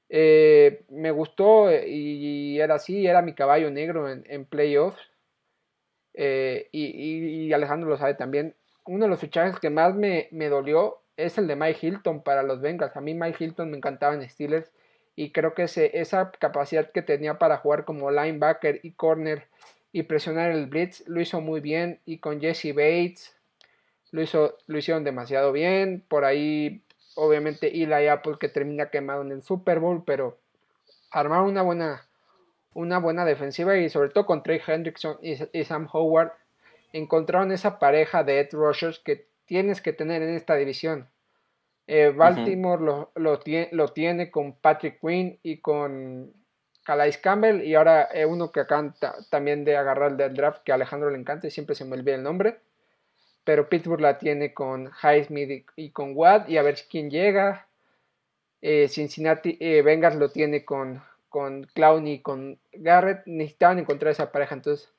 Eh, 0.10 0.84
me 0.90 1.10
gustó 1.10 1.72
y 1.72 2.60
era 2.60 2.76
así, 2.76 3.08
era 3.08 3.24
mi 3.24 3.34
caballo 3.34 3.72
negro 3.72 4.08
en, 4.10 4.46
playoffs. 4.46 5.02
Eh, 6.14 6.70
y, 6.72 7.52
Alejandro 7.54 7.90
lo 7.90 7.98
sabe 7.98 8.14
también. 8.14 8.56
Uno 8.86 9.06
de 9.06 9.10
los 9.10 9.20
fichajes 9.20 9.60
que 9.60 9.72
más 9.72 9.96
me, 9.96 10.28
me 10.32 10.50
dolió 10.50 11.02
es 11.18 11.38
el 11.38 11.48
de 11.48 11.56
Mike 11.56 11.86
Hilton 11.86 12.22
para 12.22 12.44
los 12.44 12.62
Bengals. 12.62 12.96
A 12.96 13.02
mí 13.02 13.14
Mike 13.14 13.44
Hilton 13.44 13.72
me 13.72 13.78
encantaba 13.78 14.14
en 14.14 14.30
Steelers 14.30 14.72
y 15.16 15.32
creo 15.32 15.54
que 15.54 15.64
esa 15.64 16.32
capacidad 16.32 16.92
que 16.92 17.02
tenía 17.02 17.40
para 17.40 17.58
jugar 17.58 17.86
como 17.86 18.12
linebacker 18.12 18.82
y 18.84 18.92
corner 18.92 19.48
y 19.92 20.04
presionar 20.04 20.52
el 20.52 20.66
blitz 20.66 21.08
lo 21.08 21.22
hizo 21.22 21.40
muy 21.40 21.62
bien 21.62 22.02
y 22.06 22.18
con 22.18 22.42
Jesse 22.42 22.76
Bates 22.76 23.34
lo, 24.12 24.22
hizo, 24.22 24.58
lo 24.68 24.78
hicieron 24.78 25.04
demasiado 25.04 25.52
bien. 25.52 26.04
Por 26.08 26.26
ahí 26.26 26.82
obviamente 27.16 27.82
Eli 27.82 28.08
Apple 28.08 28.36
que 28.40 28.50
termina 28.50 28.90
quemado 28.90 29.22
en 29.22 29.32
el 29.32 29.42
Super 29.42 29.80
Bowl, 29.80 30.04
pero 30.06 30.38
armar 31.12 31.42
una 31.42 31.62
buena, 31.62 32.06
una 32.74 33.00
buena 33.00 33.26
defensiva 33.26 33.78
y 33.78 33.90
sobre 33.90 34.10
todo 34.10 34.26
con 34.26 34.44
Trey 34.44 34.62
Hendrickson 34.66 35.18
y, 35.22 35.64
Sam 35.64 35.88
Howard 35.92 36.34
encontraron 36.92 37.52
esa 37.52 37.80
pareja 37.80 38.24
de 38.24 38.42
Ed 38.42 38.50
Rushers 38.52 39.00
que 39.00 39.28
tienes 39.46 39.82
que 39.82 39.94
tener 39.94 40.22
en 40.22 40.36
esta 40.36 40.56
división. 40.56 41.10
Eh, 41.88 42.10
Baltimore 42.10 42.84
lo, 42.84 43.12
lo, 43.16 43.88
tiene 43.94 44.32
con 44.32 44.54
Patrick 44.54 45.00
Quinn 45.00 45.40
y 45.44 45.60
con 45.60 46.34
Calais 46.84 47.18
Campbell 47.20 47.64
y 47.64 47.76
ahora 47.76 48.10
eh, 48.12 48.26
uno 48.26 48.52
que 48.52 48.66
canta 48.66 49.16
también 49.30 49.64
de 49.64 49.78
agarrar 49.78 50.18
del 50.18 50.34
draft 50.34 50.64
que 50.64 50.72
a 50.72 50.76
Alejandro 50.76 51.12
le 51.12 51.20
encanta 51.20 51.46
y 51.46 51.52
siempre 51.52 51.76
se 51.76 51.86
me 51.86 51.96
olvida 51.96 52.16
el 52.16 52.24
nombre. 52.24 52.60
Pero 53.44 53.70
Pittsburgh 53.70 54.02
la 54.02 54.18
tiene 54.18 54.56
con 54.56 54.92
Highsmith 55.04 55.68
y, 55.76 55.92
con 55.92 56.14
Watt 56.16 56.50
y 56.50 56.58
a 56.58 56.64
ver 56.64 56.80
quién 56.90 57.12
llega. 57.12 57.68
Eh, 58.62 58.88
Cincinnati 58.90 59.56
Bengals 59.84 60.16
lo 60.16 60.30
tiene 60.30 60.66
con, 60.66 61.04
con 61.30 61.66
Clowney 61.76 62.14
y 62.14 62.22
con 62.22 62.60
Garrett. 62.74 63.22
Necesitaban 63.28 63.78
encontrar 63.78 64.12
esa 64.12 64.32
pareja. 64.32 64.56
Entonces, 64.56 64.92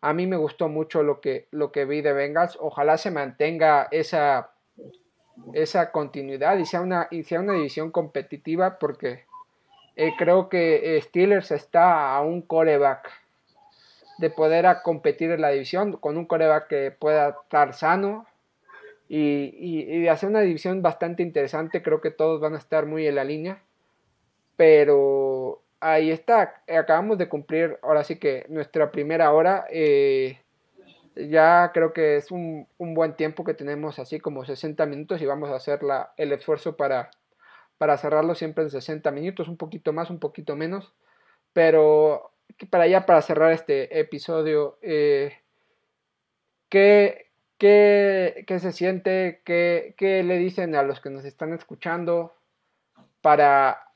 a 0.00 0.12
mí 0.12 0.26
me 0.26 0.36
gustó 0.36 0.68
mucho 0.68 1.02
lo 1.02 1.20
que, 1.20 1.48
lo 1.50 1.72
que 1.72 1.84
vi 1.84 2.00
de 2.00 2.12
Bengals. 2.12 2.56
Ojalá 2.60 2.98
se 2.98 3.10
mantenga 3.10 3.88
esa 3.90 4.52
esa 5.52 5.92
continuidad 5.92 6.58
y 6.58 6.66
sea 6.66 6.80
una, 6.80 7.08
y 7.10 7.22
sea 7.22 7.40
una 7.40 7.54
división 7.54 7.90
competitiva 7.90 8.78
porque 8.78 9.24
eh, 9.96 10.12
creo 10.18 10.48
que 10.48 10.96
eh, 10.96 11.02
Steelers 11.02 11.50
está 11.50 12.14
a 12.14 12.20
un 12.22 12.42
coreback 12.42 13.10
de 14.18 14.30
poder 14.30 14.66
competir 14.82 15.30
en 15.30 15.40
la 15.40 15.50
división 15.50 15.92
con 15.92 16.16
un 16.16 16.26
coreback 16.26 16.68
que 16.68 16.90
pueda 16.90 17.36
estar 17.42 17.72
sano 17.72 18.26
y, 19.08 19.54
y, 19.58 20.08
hacer 20.08 20.28
una 20.28 20.40
división 20.40 20.82
bastante 20.82 21.22
interesante. 21.22 21.82
Creo 21.82 22.02
que 22.02 22.10
todos 22.10 22.40
van 22.40 22.54
a 22.54 22.58
estar 22.58 22.84
muy 22.84 23.06
en 23.06 23.14
la 23.14 23.24
línea. 23.24 23.62
Pero 24.56 25.62
ahí 25.80 26.10
está. 26.10 26.62
Acabamos 26.68 27.18
de 27.18 27.28
cumplir 27.28 27.78
ahora 27.82 28.04
sí 28.04 28.16
que 28.16 28.46
nuestra 28.48 28.90
primera 28.90 29.32
hora. 29.32 29.66
Eh, 29.70 30.38
ya 31.16 31.72
creo 31.74 31.92
que 31.92 32.16
es 32.16 32.30
un, 32.30 32.68
buen 32.78 33.14
tiempo 33.14 33.44
que 33.44 33.54
tenemos 33.54 33.98
así 33.98 34.20
como 34.20 34.44
60 34.44 34.86
minutos 34.86 35.20
y 35.20 35.26
vamos 35.26 35.50
a 35.50 35.56
hacer 35.56 35.82
la, 35.82 36.12
el 36.16 36.32
esfuerzo 36.32 36.76
para, 36.76 37.10
para 37.76 37.98
cerrarlo 37.98 38.34
siempre 38.34 38.64
en 38.64 38.70
60 38.70 39.10
minutos, 39.10 39.48
un 39.48 39.56
poquito 39.56 39.92
más, 39.92 40.10
un 40.10 40.20
poquito 40.20 40.56
menos. 40.56 40.92
Pero 41.52 42.32
para 42.70 42.86
ya, 42.86 43.06
para 43.06 43.22
cerrar 43.22 43.52
este 43.52 43.98
episodio, 43.98 44.78
eh, 44.82 45.38
¿qué, 46.68 47.26
se 47.58 48.72
siente? 48.72 49.42
¿Qué, 49.44 49.94
¿Qué 49.96 50.22
le 50.22 50.38
dicen 50.38 50.74
a 50.74 50.82
los 50.82 51.00
que 51.00 51.10
nos 51.10 51.24
están 51.24 51.52
escuchando? 51.52 52.34
Para, 53.20 53.87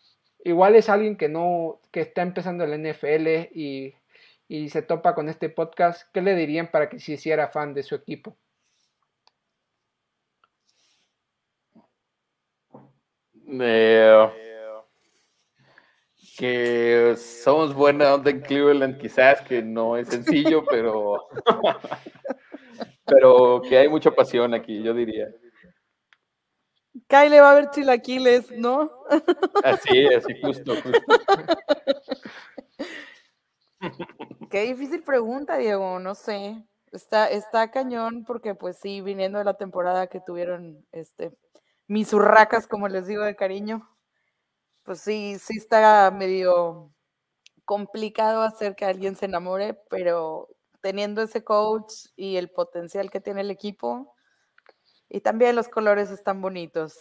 igual 0.45 0.77
es 0.77 0.89
alguien 0.89 1.17
que 1.17 1.29
no, 1.29 1.81
que 1.91 2.01
está 2.01 2.23
empezando 2.23 2.65
el 2.65 2.81
NFL 2.81 3.51
y 3.55 3.95
y 4.53 4.69
se 4.69 4.83
topa 4.83 5.15
con 5.15 5.31
este 5.31 5.49
podcast, 5.49 6.11
¿qué 6.13 6.21
le 6.21 6.35
dirían 6.35 6.71
para 6.71 6.91
que 6.91 6.99
se 6.99 7.13
hiciera 7.13 7.49
fan 7.49 7.73
de 7.73 7.83
su 7.83 7.95
equipo? 7.95 8.37
Eh, 13.49 14.29
que 16.37 17.15
somos 17.17 17.75
buena 17.75 18.13
onda 18.13 18.31
en 18.31 18.43
Cleveland, 18.43 18.99
quizás 18.99 19.41
que 19.41 19.63
no 19.63 19.97
es 19.97 20.09
sencillo, 20.09 20.67
pero 20.71 21.29
pero 23.07 23.63
que 23.67 23.79
hay 23.79 23.89
mucha 23.89 24.11
pasión 24.11 24.53
aquí, 24.53 24.83
yo 24.83 24.93
diría. 24.93 25.29
Kyle 27.09 27.41
va 27.41 27.53
a 27.53 27.55
ver 27.55 27.71
chilaquiles, 27.71 28.51
¿no? 28.53 28.91
Así, 29.65 30.07
así, 30.07 30.41
justo, 30.43 30.75
justo. 30.83 31.01
Qué 34.51 34.63
difícil 34.63 35.03
pregunta, 35.03 35.57
Diego, 35.57 35.99
no 35.99 36.15
sé. 36.15 36.65
Está, 36.93 37.29
está 37.31 37.71
cañón 37.71 38.25
porque 38.25 38.55
pues 38.55 38.77
sí, 38.79 39.01
viniendo 39.01 39.39
de 39.39 39.45
la 39.45 39.57
temporada 39.57 40.09
que 40.09 40.21
tuvieron 40.21 40.87
este 40.93 41.33
mis 41.89 42.13
urracas, 42.13 42.67
como 42.67 42.89
les 42.89 43.07
digo 43.07 43.23
de 43.25 43.37
cariño, 43.37 43.89
pues 44.83 45.01
sí, 45.01 45.37
sí 45.39 45.59
está 45.59 46.11
medio 46.11 46.93
complicado 47.65 48.43
hacer 48.43 48.75
que 48.75 48.85
alguien 48.85 49.17
se 49.17 49.27
enamore, 49.27 49.75
pero 49.91 50.49
teniendo 50.81 51.23
ese 51.23 51.45
coach 51.45 51.93
y 52.17 52.37
el 52.37 52.51
potencial 52.51 53.11
que 53.11 53.21
tiene 53.21 53.43
el 53.43 53.51
equipo, 53.51 54.15
y 55.13 55.21
también 55.21 55.55
los 55.55 55.69
colores 55.69 56.11
están 56.11 56.41
bonitos. 56.41 56.99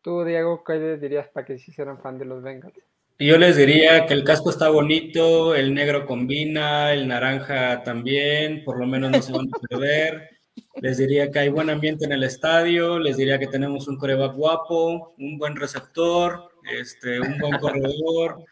Tú, 0.00 0.24
Diego, 0.24 0.62
¿qué 0.64 0.96
dirías 0.96 1.28
para 1.28 1.44
que 1.44 1.58
se 1.58 1.72
hicieran 1.72 2.00
fan 2.00 2.18
de 2.18 2.24
los 2.24 2.40
Bengals? 2.40 2.78
Yo 3.18 3.36
les 3.36 3.56
diría 3.56 4.06
que 4.06 4.14
el 4.14 4.24
casco 4.24 4.48
está 4.48 4.70
bonito, 4.70 5.54
el 5.54 5.74
negro 5.74 6.06
combina, 6.06 6.92
el 6.94 7.06
naranja 7.06 7.82
también, 7.82 8.64
por 8.64 8.78
lo 8.78 8.86
menos 8.86 9.10
no 9.10 9.20
se 9.20 9.32
van 9.32 9.48
a 9.52 9.58
perder. 9.68 10.30
Les 10.76 10.98
diría 10.98 11.30
que 11.30 11.40
hay 11.40 11.48
buen 11.48 11.68
ambiente 11.68 12.04
en 12.04 12.12
el 12.12 12.22
estadio, 12.22 12.98
les 12.98 13.16
diría 13.16 13.38
que 13.38 13.48
tenemos 13.48 13.88
un 13.88 13.98
coreback 13.98 14.34
guapo, 14.34 15.14
un 15.18 15.36
buen 15.36 15.56
receptor, 15.56 16.52
este, 16.72 17.20
un 17.20 17.38
buen 17.38 17.58
corredor. 17.58 18.44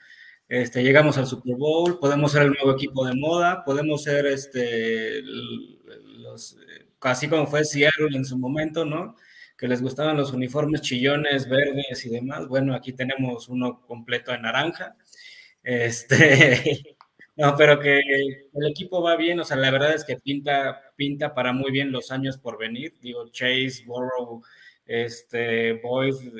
Este, 0.49 0.83
llegamos 0.83 1.17
al 1.17 1.27
Super 1.27 1.55
Bowl, 1.57 1.99
podemos 2.01 2.33
ser 2.33 2.43
el 2.43 2.53
nuevo 2.53 2.73
equipo 2.73 3.07
de 3.07 3.15
moda, 3.15 3.65
podemos 3.65 4.03
ser 4.03 4.27
este, 4.27 5.23
los, 6.19 6.57
casi 6.99 7.29
como 7.29 7.47
fue 7.47 7.65
Seattle 7.65 8.17
en 8.17 8.25
su 8.25 8.39
momento, 8.39 8.85
¿no? 8.85 9.17
que 9.59 9.67
les 9.69 9.83
gustaban 9.83 10.17
los 10.17 10.33
uniformes 10.33 10.81
chillones, 10.83 11.49
verdes 11.49 12.07
y 12.07 12.11
demás. 12.11 12.47
Bueno, 12.47 12.75
aquí 12.75 12.93
tenemos 12.93 13.49
uno 13.49 13.81
completo 13.87 14.31
de 14.31 14.39
naranja. 14.39 14.97
Este, 15.65 16.97
no, 17.37 17.57
pero 17.57 17.81
que 17.81 17.99
el 17.99 18.67
equipo 18.71 19.03
va 19.03 19.17
bien, 19.17 19.41
o 19.41 19.45
sea, 19.45 19.57
la 19.57 19.73
verdad 19.73 19.95
es 19.95 20.05
que 20.05 20.17
pinta, 20.17 20.81
pinta 20.95 21.35
para 21.35 21.53
muy 21.53 21.73
bien 21.73 21.91
los 21.91 22.13
años 22.13 22.39
por 22.39 22.57
venir. 22.57 22.95
Digo, 23.03 23.29
Chase, 23.31 23.83
Burrow, 23.85 24.43
este, 24.87 25.73
Boyce, 25.83 26.31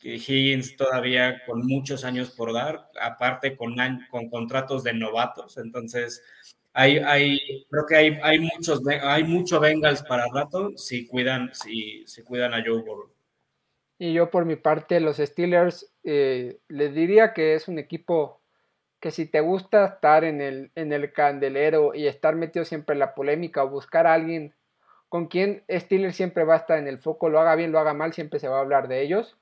Higgins 0.00 0.74
todavía 0.74 1.42
con 1.44 1.66
muchos 1.66 2.02
años 2.02 2.30
por 2.30 2.54
dar, 2.54 2.88
aparte 2.98 3.56
con, 3.58 3.76
con 4.10 4.30
contratos 4.30 4.82
de 4.84 4.94
novatos. 4.94 5.58
Entonces, 5.58 6.22
hay, 6.74 6.98
hay, 6.98 7.66
creo 7.70 7.86
que 7.86 7.96
hay, 7.96 8.18
hay, 8.22 8.40
muchos, 8.40 8.82
hay 9.02 9.22
mucho 9.22 9.60
Bengals 9.60 10.02
para 10.02 10.26
rato 10.26 10.72
si 10.76 11.06
cuidan, 11.06 11.50
si, 11.54 12.04
cuidan 12.24 12.52
a 12.52 12.62
Joe 12.64 12.82
Burrow. 12.82 13.10
Y 13.96 14.12
yo 14.12 14.28
por 14.30 14.44
mi 14.44 14.56
parte, 14.56 14.98
los 14.98 15.18
Steelers, 15.18 15.94
eh, 16.02 16.58
les 16.68 16.92
diría 16.92 17.32
que 17.32 17.54
es 17.54 17.68
un 17.68 17.78
equipo 17.78 18.42
que 18.98 19.12
si 19.12 19.26
te 19.26 19.40
gusta 19.40 19.84
estar 19.86 20.24
en 20.24 20.40
el, 20.40 20.72
en 20.74 20.92
el 20.92 21.12
candelero 21.12 21.94
y 21.94 22.08
estar 22.08 22.34
metido 22.34 22.64
siempre 22.64 22.94
en 22.94 23.00
la 23.00 23.14
polémica 23.14 23.62
o 23.62 23.70
buscar 23.70 24.06
a 24.08 24.14
alguien 24.14 24.54
con 25.08 25.28
quien 25.28 25.62
Steelers 25.70 26.16
siempre 26.16 26.42
va 26.42 26.54
a 26.54 26.58
estar 26.58 26.78
en 26.78 26.88
el 26.88 26.98
foco, 26.98 27.28
lo 27.28 27.38
haga 27.38 27.54
bien, 27.54 27.70
lo 27.70 27.78
haga 27.78 27.94
mal, 27.94 28.12
siempre 28.12 28.40
se 28.40 28.48
va 28.48 28.56
a 28.56 28.62
hablar 28.62 28.88
de 28.88 29.00
ellos. 29.02 29.38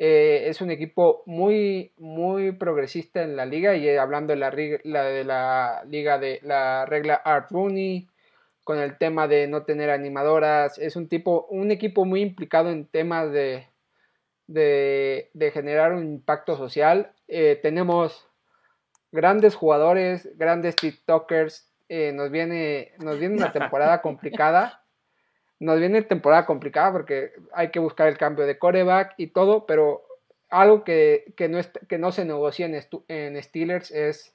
Eh, 0.00 0.48
es 0.48 0.60
un 0.60 0.70
equipo 0.70 1.24
muy, 1.26 1.92
muy 1.96 2.52
progresista 2.52 3.22
en 3.22 3.34
la 3.34 3.44
liga 3.44 3.74
y 3.74 3.88
eh, 3.88 3.98
hablando 3.98 4.32
de 4.32 4.38
la, 4.38 4.50
de 4.50 5.24
la 5.24 5.82
liga 5.88 6.18
de 6.18 6.38
la 6.44 6.86
regla 6.86 7.16
Art 7.16 7.50
Rooney, 7.50 8.08
con 8.62 8.78
el 8.78 8.96
tema 8.96 9.26
de 9.26 9.48
no 9.48 9.64
tener 9.64 9.90
animadoras, 9.90 10.78
es 10.78 10.94
un 10.94 11.08
tipo, 11.08 11.46
un 11.50 11.72
equipo 11.72 12.04
muy 12.04 12.20
implicado 12.20 12.70
en 12.70 12.86
temas 12.86 13.32
de, 13.32 13.66
de, 14.46 15.50
generar 15.52 15.92
un 15.94 16.04
impacto 16.04 16.56
social. 16.56 17.12
Eh, 17.26 17.58
tenemos 17.60 18.28
grandes 19.10 19.56
jugadores, 19.56 20.28
grandes 20.36 20.76
TikTokers, 20.76 21.72
nos, 22.14 22.30
viene, 22.30 22.92
nos 22.98 23.18
viene 23.18 23.34
una 23.36 23.52
temporada 23.52 24.00
complicada 24.02 24.84
nos 25.60 25.78
viene 25.78 26.02
temporada 26.02 26.46
complicada 26.46 26.92
porque 26.92 27.32
hay 27.52 27.70
que 27.70 27.80
buscar 27.80 28.08
el 28.08 28.18
cambio 28.18 28.46
de 28.46 28.58
coreback 28.58 29.14
y 29.16 29.28
todo, 29.28 29.66
pero 29.66 30.04
algo 30.50 30.84
que, 30.84 31.34
no, 31.50 31.58
que 31.88 31.98
no 31.98 32.12
se 32.12 32.24
negocia 32.24 32.66
en, 32.66 32.80
en, 33.08 33.42
Steelers 33.42 33.90
es 33.90 34.34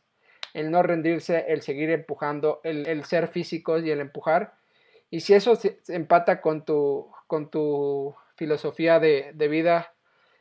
el 0.54 0.70
no 0.70 0.84
rendirse, 0.84 1.46
el 1.48 1.62
seguir 1.62 1.90
empujando, 1.90 2.62
el, 2.64 3.04
ser 3.06 3.28
físicos 3.30 3.84
y 3.84 3.92
el 3.92 4.02
empujar. 4.02 4.54
Y 5.10 5.22
si 5.22 5.34
eso 5.34 5.56
se, 5.56 5.80
empata 5.88 6.42
con 6.42 6.66
tu, 6.66 7.12
con 7.28 7.50
tu 7.50 8.16
filosofía 8.36 9.00
de, 9.00 9.32
de, 9.34 9.48
vida, 9.48 9.94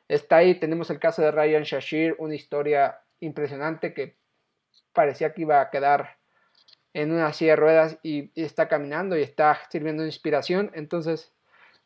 está 0.09 0.37
ahí. 0.37 0.57
Tenemos 0.57 0.91
el 0.91 0.99
caso 0.99 1.22
de 1.22 1.30
Ryan 1.30 1.62
Shashir, 1.62 2.16
una 2.18 2.35
historia 2.35 3.01
impresionante 3.20 3.95
que 3.95 4.16
parecía 4.93 5.33
que 5.33 5.43
iba 5.43 5.61
a 5.61 5.70
quedar 5.70 6.18
en 6.95 7.12
una 7.12 7.32
silla 7.32 7.53
de 7.53 7.57
ruedas 7.57 7.99
y, 8.03 8.30
está 8.40 8.68
caminando 8.68 9.16
y 9.16 9.22
está 9.22 9.59
sirviendo 9.70 10.03
de 10.03 10.09
inspiración. 10.09 10.70
Entonces, 10.74 11.32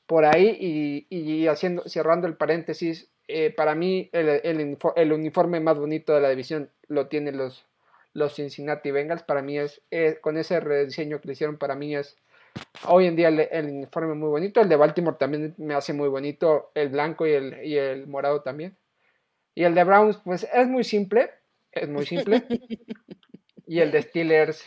por 0.07 0.25
ahí 0.25 1.07
y, 1.11 1.47
haciendo, 1.47 1.83
cerrando 1.89 2.27
el 2.27 2.37
paréntesis, 2.37 3.11
eh, 3.29 3.51
para 3.51 3.75
mí 3.75 4.09
el, 4.13 4.79
el, 4.97 5.13
uniforme 5.13 5.61
más 5.61 5.79
bonito 5.79 6.15
de 6.15 6.21
la 6.21 6.31
división 6.31 6.71
lo 6.87 7.09
tienen 7.09 7.37
los, 7.37 7.67
los 8.13 8.35
Cincinnati 8.35 8.91
Bengals. 8.91 9.23
Para 9.23 9.43
mí 9.43 9.59
es, 9.59 9.83
con 10.21 10.37
ese 10.37 10.61
rediseño 10.61 11.21
que 11.21 11.29
le 11.29 11.33
hicieron, 11.33 11.59
para 11.59 11.75
mí 11.75 11.97
es 11.97 12.17
hoy 12.87 13.07
en 13.07 13.17
día 13.17 13.29
el, 13.29 13.67
uniforme 13.67 14.15
muy 14.15 14.29
bonito. 14.29 14.61
El 14.61 14.69
de 14.69 14.77
Baltimore 14.77 15.17
también 15.19 15.55
me 15.59 15.75
hace 15.75 15.93
muy 15.93 16.09
bonito, 16.09 16.71
el 16.75 16.89
blanco 16.89 17.27
y 17.27 17.33
el, 17.33 17.65
y 17.65 17.77
el 17.77 18.07
morado 18.07 18.43
también. 18.43 18.77
Y 19.55 19.65
el 19.65 19.75
de 19.75 19.85
Browns, 19.85 20.19
pues 20.19 20.47
es 20.53 20.69
muy 20.69 20.85
simple, 20.85 21.31
es 21.73 21.89
muy 21.89 22.05
simple. 22.07 22.43
y 23.67 23.81
el 23.81 23.91
de 23.91 24.03
Steelers, 24.03 24.65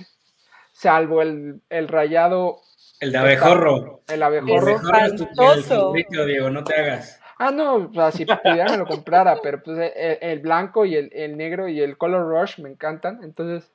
salvo 0.79 1.21
el, 1.21 1.61
el 1.69 1.89
rayado. 1.89 2.61
El 3.01 3.11
de 3.11 3.17
abejorro. 3.17 4.01
El 4.07 4.23
abejorro. 4.23 4.79
El 4.79 6.27
Diego, 6.27 6.49
no 6.49 6.63
te 6.63 6.75
hagas. 6.75 7.19
Ah, 7.37 7.51
no, 7.51 7.75
o 7.75 7.93
sea, 7.93 8.11
si 8.11 8.25
pudiera 8.25 8.65
me 8.69 8.77
lo 8.77 8.85
comprara, 8.85 9.39
pero 9.41 9.61
pues 9.61 9.93
el, 9.95 10.39
blanco 10.39 10.85
y 10.85 10.95
el, 10.95 11.09
el, 11.13 11.37
negro 11.37 11.67
y 11.69 11.81
el 11.81 11.97
color 11.97 12.27
rush 12.27 12.59
me 12.59 12.69
encantan. 12.69 13.21
Entonces, 13.23 13.71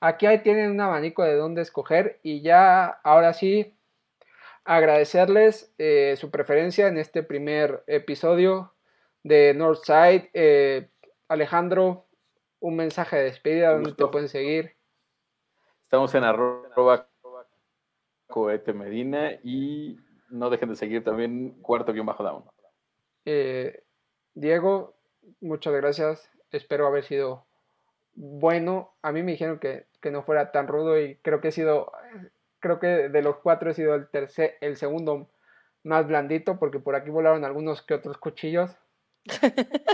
aquí 0.00 0.26
ahí 0.26 0.38
tienen 0.38 0.70
un 0.70 0.80
abanico 0.80 1.24
de 1.24 1.34
dónde 1.34 1.62
escoger 1.62 2.20
y 2.22 2.42
ya, 2.42 2.86
ahora 3.04 3.32
sí, 3.32 3.74
agradecerles 4.64 5.72
eh, 5.78 6.14
su 6.18 6.30
preferencia 6.30 6.88
en 6.88 6.98
este 6.98 7.22
primer 7.22 7.84
episodio 7.86 8.74
de 9.22 9.54
Northside. 9.54 10.30
Eh, 10.34 10.88
Alejandro, 11.28 12.06
un 12.60 12.76
mensaje 12.76 13.16
de 13.16 13.24
despedida 13.24 13.72
donde 13.72 13.92
te 13.92 14.06
pueden 14.06 14.28
seguir. 14.28 14.75
Estamos 15.86 16.12
en 16.16 16.24
arroba 16.24 17.08
cohete 18.26 18.72
medina 18.72 19.38
y 19.44 19.96
no 20.30 20.50
dejen 20.50 20.70
de 20.70 20.74
seguir 20.74 21.04
también 21.04 21.50
cuarto 21.62 21.92
guion 21.92 22.06
bajo 22.06 22.24
down. 22.24 22.42
Eh, 23.24 23.84
Diego, 24.34 24.96
muchas 25.40 25.72
gracias. 25.74 26.28
Espero 26.50 26.88
haber 26.88 27.04
sido 27.04 27.46
bueno. 28.14 28.96
A 29.00 29.12
mí 29.12 29.22
me 29.22 29.30
dijeron 29.30 29.60
que, 29.60 29.86
no 30.10 30.24
fuera 30.24 30.50
tan 30.50 30.66
rudo 30.66 31.00
y 31.00 31.18
creo 31.18 31.40
que 31.40 31.48
he 31.48 31.52
sido, 31.52 31.92
creo 32.58 32.80
que 32.80 33.08
de 33.08 33.22
los 33.22 33.36
cuatro 33.36 33.70
he 33.70 33.74
sido 33.74 33.94
el 33.94 34.08
tercer, 34.08 34.56
el 34.60 34.74
segundo 34.74 35.30
más 35.84 36.08
blandito 36.08 36.58
porque 36.58 36.80
por 36.80 36.96
aquí 36.96 37.10
volaron 37.10 37.44
algunos 37.44 37.82
que 37.82 37.94
otros 37.94 38.18
cuchillos. 38.18 38.76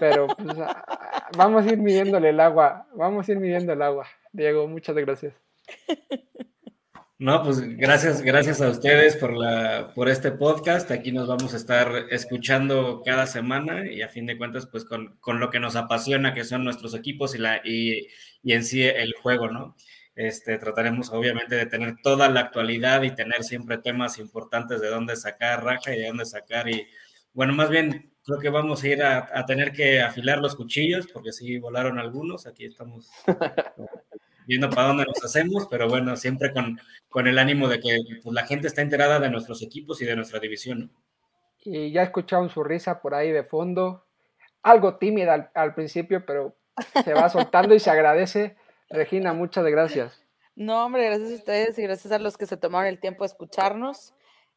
Pero 0.01 0.29
pues, 0.29 0.57
vamos 1.37 1.67
a 1.67 1.69
ir 1.69 1.77
midiéndole 1.77 2.31
el 2.31 2.41
agua, 2.41 2.87
vamos 2.95 3.29
a 3.29 3.33
ir 3.33 3.39
midiendo 3.39 3.75
el 3.75 3.83
agua. 3.83 4.07
Diego, 4.33 4.67
muchas 4.67 4.97
gracias. 4.97 5.35
No, 7.23 7.45
pues 7.45 7.61
gracias, 7.77 8.21
gracias 8.21 8.61
a 8.61 8.69
ustedes 8.69 9.17
por, 9.17 9.33
la, 9.37 9.93
por 9.95 10.09
este 10.09 10.33
podcast. 10.33 10.91
Aquí 10.91 11.13
nos 11.13 11.29
vamos 11.29 11.55
a 11.55 11.57
estar 11.57 12.07
escuchando 12.11 13.01
cada 13.05 13.29
semana 13.29 13.89
y 13.89 14.03
a 14.03 14.09
fin 14.09 14.27
de 14.27 14.37
cuentas, 14.37 14.67
pues 14.67 14.85
con, 14.85 15.19
con 15.21 15.39
lo 15.39 15.49
que 15.49 15.61
nos 15.61 15.77
apasiona, 15.77 16.35
que 16.35 16.43
son 16.43 16.65
nuestros 16.65 16.95
equipos 16.95 17.37
y, 17.37 17.39
la, 17.39 17.61
y, 17.65 18.09
y, 18.43 18.55
en 18.55 18.65
sí 18.65 18.83
el 18.83 19.15
juego, 19.15 19.49
¿no? 19.49 19.77
Este, 20.17 20.59
trataremos 20.59 21.11
obviamente 21.13 21.55
de 21.55 21.67
tener 21.67 21.95
toda 22.03 22.29
la 22.29 22.41
actualidad 22.41 23.03
y 23.03 23.15
tener 23.15 23.45
siempre 23.45 23.79
temas 23.79 24.19
importantes 24.19 24.81
de 24.81 24.89
dónde 24.89 25.15
sacar 25.15 25.63
raja 25.63 25.95
y 25.95 26.01
de 26.01 26.09
dónde 26.09 26.27
sacar. 26.27 26.69
Y 26.69 26.89
bueno, 27.35 27.53
más 27.53 27.71
bien 27.71 28.13
creo 28.25 28.41
que 28.41 28.51
vamos 28.51 28.83
a 28.83 28.89
ir 28.89 29.01
a, 29.01 29.31
a 29.33 29.47
tener 29.47 29.71
que 29.71 30.01
afilar 30.01 30.39
los 30.41 30.57
cuchillos 30.57 31.07
porque 31.07 31.31
sí 31.31 31.57
volaron 31.61 32.01
algunos. 32.01 32.49
Aquí 32.49 32.65
estamos 32.65 33.09
viendo 34.47 34.71
para 34.71 34.89
dónde 34.89 35.05
nos 35.05 35.23
hacemos, 35.25 35.67
pero 35.71 35.89
bueno, 35.89 36.17
siempre 36.17 36.53
con, 36.53 36.79
con 37.09 37.27
el 37.27 37.39
ánimo 37.39 37.69
de 37.69 37.81
que 37.81 37.99
pues, 38.23 38.35
la 38.35 38.47
gente 38.47 38.67
está 38.67 38.83
enterada 38.83 39.21
de 39.21 39.31
nuestros 39.31 39.63
equipos 39.63 40.01
y 40.03 40.05
de 40.05 40.17
nuestra 40.17 40.41
división. 40.41 40.91
Y 41.65 41.93
ya 41.93 42.03
escucharon 42.03 42.51
su 42.51 42.65
risa 42.65 43.01
por 43.01 43.15
ahí 43.15 43.31
de 43.31 43.45
fondo, 43.45 44.07
algo 44.63 44.97
tímida 44.97 45.51
al, 45.55 45.75
principio, 45.75 46.25
pero 46.27 46.57
se 47.05 47.15
va 47.15 47.29
soltando 47.29 47.75
y 47.75 47.81
se 47.81 47.91
agradece. 47.91 48.57
Regina, 48.89 49.33
muchas 49.33 49.65
gracias. 49.67 50.21
No, 50.55 50.85
hombre, 50.85 51.07
gracias 51.07 51.31
a 51.31 51.35
ustedes 51.35 51.79
y 51.79 51.83
gracias 51.83 52.13
a 52.13 52.19
los 52.19 52.37
que 52.37 52.47
se 52.47 52.57
tomaron 52.57 52.89
el 52.89 53.01
tiempo 53.01 53.25
de 53.25 53.29
escucharnos. 53.29 54.15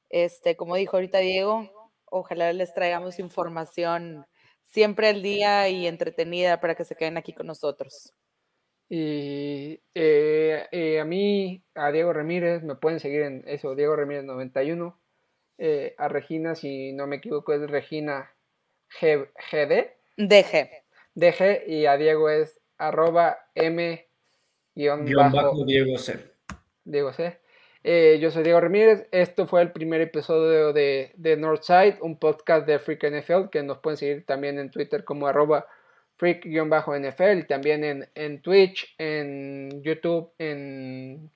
Este, 0.09 0.55
como 0.55 0.75
dijo 0.75 0.97
ahorita 0.97 1.19
Diego, 1.19 1.69
ojalá 2.05 2.51
les 2.53 2.73
traigamos 2.73 3.19
información 3.19 4.25
siempre 4.63 5.09
al 5.09 5.21
día 5.21 5.69
y 5.69 5.87
entretenida 5.87 6.59
para 6.59 6.75
que 6.75 6.85
se 6.85 6.95
queden 6.95 7.17
aquí 7.17 7.33
con 7.33 7.47
nosotros. 7.47 8.13
Y 8.87 9.79
eh, 9.95 10.67
eh, 10.71 10.99
a 10.99 11.05
mí, 11.05 11.63
a 11.73 11.91
Diego 11.91 12.13
Ramírez, 12.13 12.63
me 12.63 12.75
pueden 12.75 12.99
seguir 12.99 13.21
en 13.21 13.43
eso, 13.47 13.75
Diego 13.75 13.95
Ramírez 13.95 14.23
91. 14.23 14.99
Eh, 15.57 15.95
a 15.97 16.07
Regina, 16.07 16.55
si 16.55 16.91
no 16.93 17.07
me 17.07 17.17
equivoco, 17.17 17.53
es 17.53 17.69
Regina 17.69 18.31
G 18.99 19.27
GD. 19.51 19.91
DG. 20.17 20.69
DG 21.15 21.67
y 21.67 21.85
a 21.85 21.97
Diego 21.97 22.29
es 22.29 22.59
arroba 22.77 23.39
M 23.55 24.05
bajo, 25.15 25.65
Diego 25.65 25.97
C. 25.97 26.19
Diego 26.83 27.13
C. 27.13 27.39
yo 28.19 28.29
soy 28.29 28.43
Diego 28.43 28.59
Ramírez. 28.59 29.07
Esto 29.11 29.47
fue 29.47 29.61
el 29.61 29.71
primer 29.71 30.01
episodio 30.01 30.73
de, 30.73 31.13
de 31.15 31.37
Northside, 31.37 31.97
un 32.01 32.19
podcast 32.19 32.67
de 32.67 32.79
Freak 32.79 33.03
NFL 33.09 33.49
que 33.49 33.63
nos 33.63 33.79
pueden 33.79 33.97
seguir 33.97 34.25
también 34.25 34.59
en 34.59 34.69
Twitter 34.69 35.05
como 35.05 35.25
arroba 35.25 35.65
freak-nfl, 36.17 37.47
también 37.47 38.09
en, 38.13 38.41
Twitch, 38.41 38.95
en 38.97 39.81
YouTube, 39.83 40.31
en, 40.37 41.31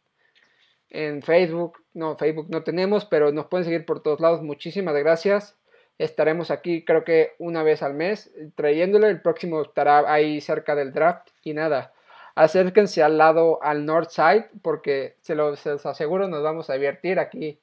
en 0.90 1.22
Facebook. 1.22 1.84
No, 1.94 2.18
Facebook 2.18 2.48
no 2.50 2.64
tenemos, 2.64 3.06
pero 3.06 3.32
nos 3.32 3.48
pueden 3.48 3.66
seguir 3.66 3.86
por 3.86 4.02
todos 4.02 4.20
lados. 4.20 4.42
Muchísimas 4.42 4.96
gracias. 4.96 5.58
Estaremos 5.98 6.50
aquí 6.50 6.86
creo 6.86 7.04
que 7.04 7.34
una 7.40 7.62
vez 7.62 7.84
al 7.84 7.94
mes 7.94 8.32
trayéndolo. 8.56 9.08
El 9.08 9.22
próximo 9.22 9.62
estará 9.62 10.12
ahí 10.12 10.40
cerca 10.40 10.76
del 10.76 10.94
draft. 10.94 11.28
Y 11.44 11.54
nada, 11.54 11.94
acérquense 12.36 13.04
al 13.04 13.18
lado, 13.18 13.62
al 13.62 13.86
north 13.86 14.12
side, 14.12 14.50
porque 14.62 15.18
se 15.20 15.36
los, 15.36 15.66
aseguro, 15.68 16.30
nos 16.30 16.42
vamos 16.42 16.70
a 16.70 16.76
divertir. 16.76 17.20
Aquí 17.20 17.60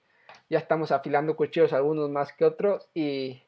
ya 0.51 0.59
estamos 0.59 0.93
afilando 0.93 1.35
cuchillos, 1.35 1.73
algunos 1.73 2.11
más 2.11 2.35
que 2.35 2.45
otros. 2.45 2.91
Y, 2.93 3.43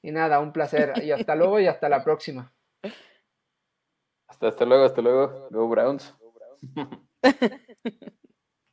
y 0.00 0.12
nada, 0.12 0.40
un 0.40 0.54
placer. 0.54 0.94
Y 1.04 1.10
hasta 1.10 1.34
luego 1.34 1.60
y 1.60 1.66
hasta 1.66 1.90
la 1.90 2.02
próxima. 2.02 2.50
Hasta, 4.28 4.48
hasta 4.48 4.64
luego, 4.64 4.84
hasta 4.84 5.02
luego. 5.02 5.48
Go 5.50 5.68
Browns. 5.68 6.14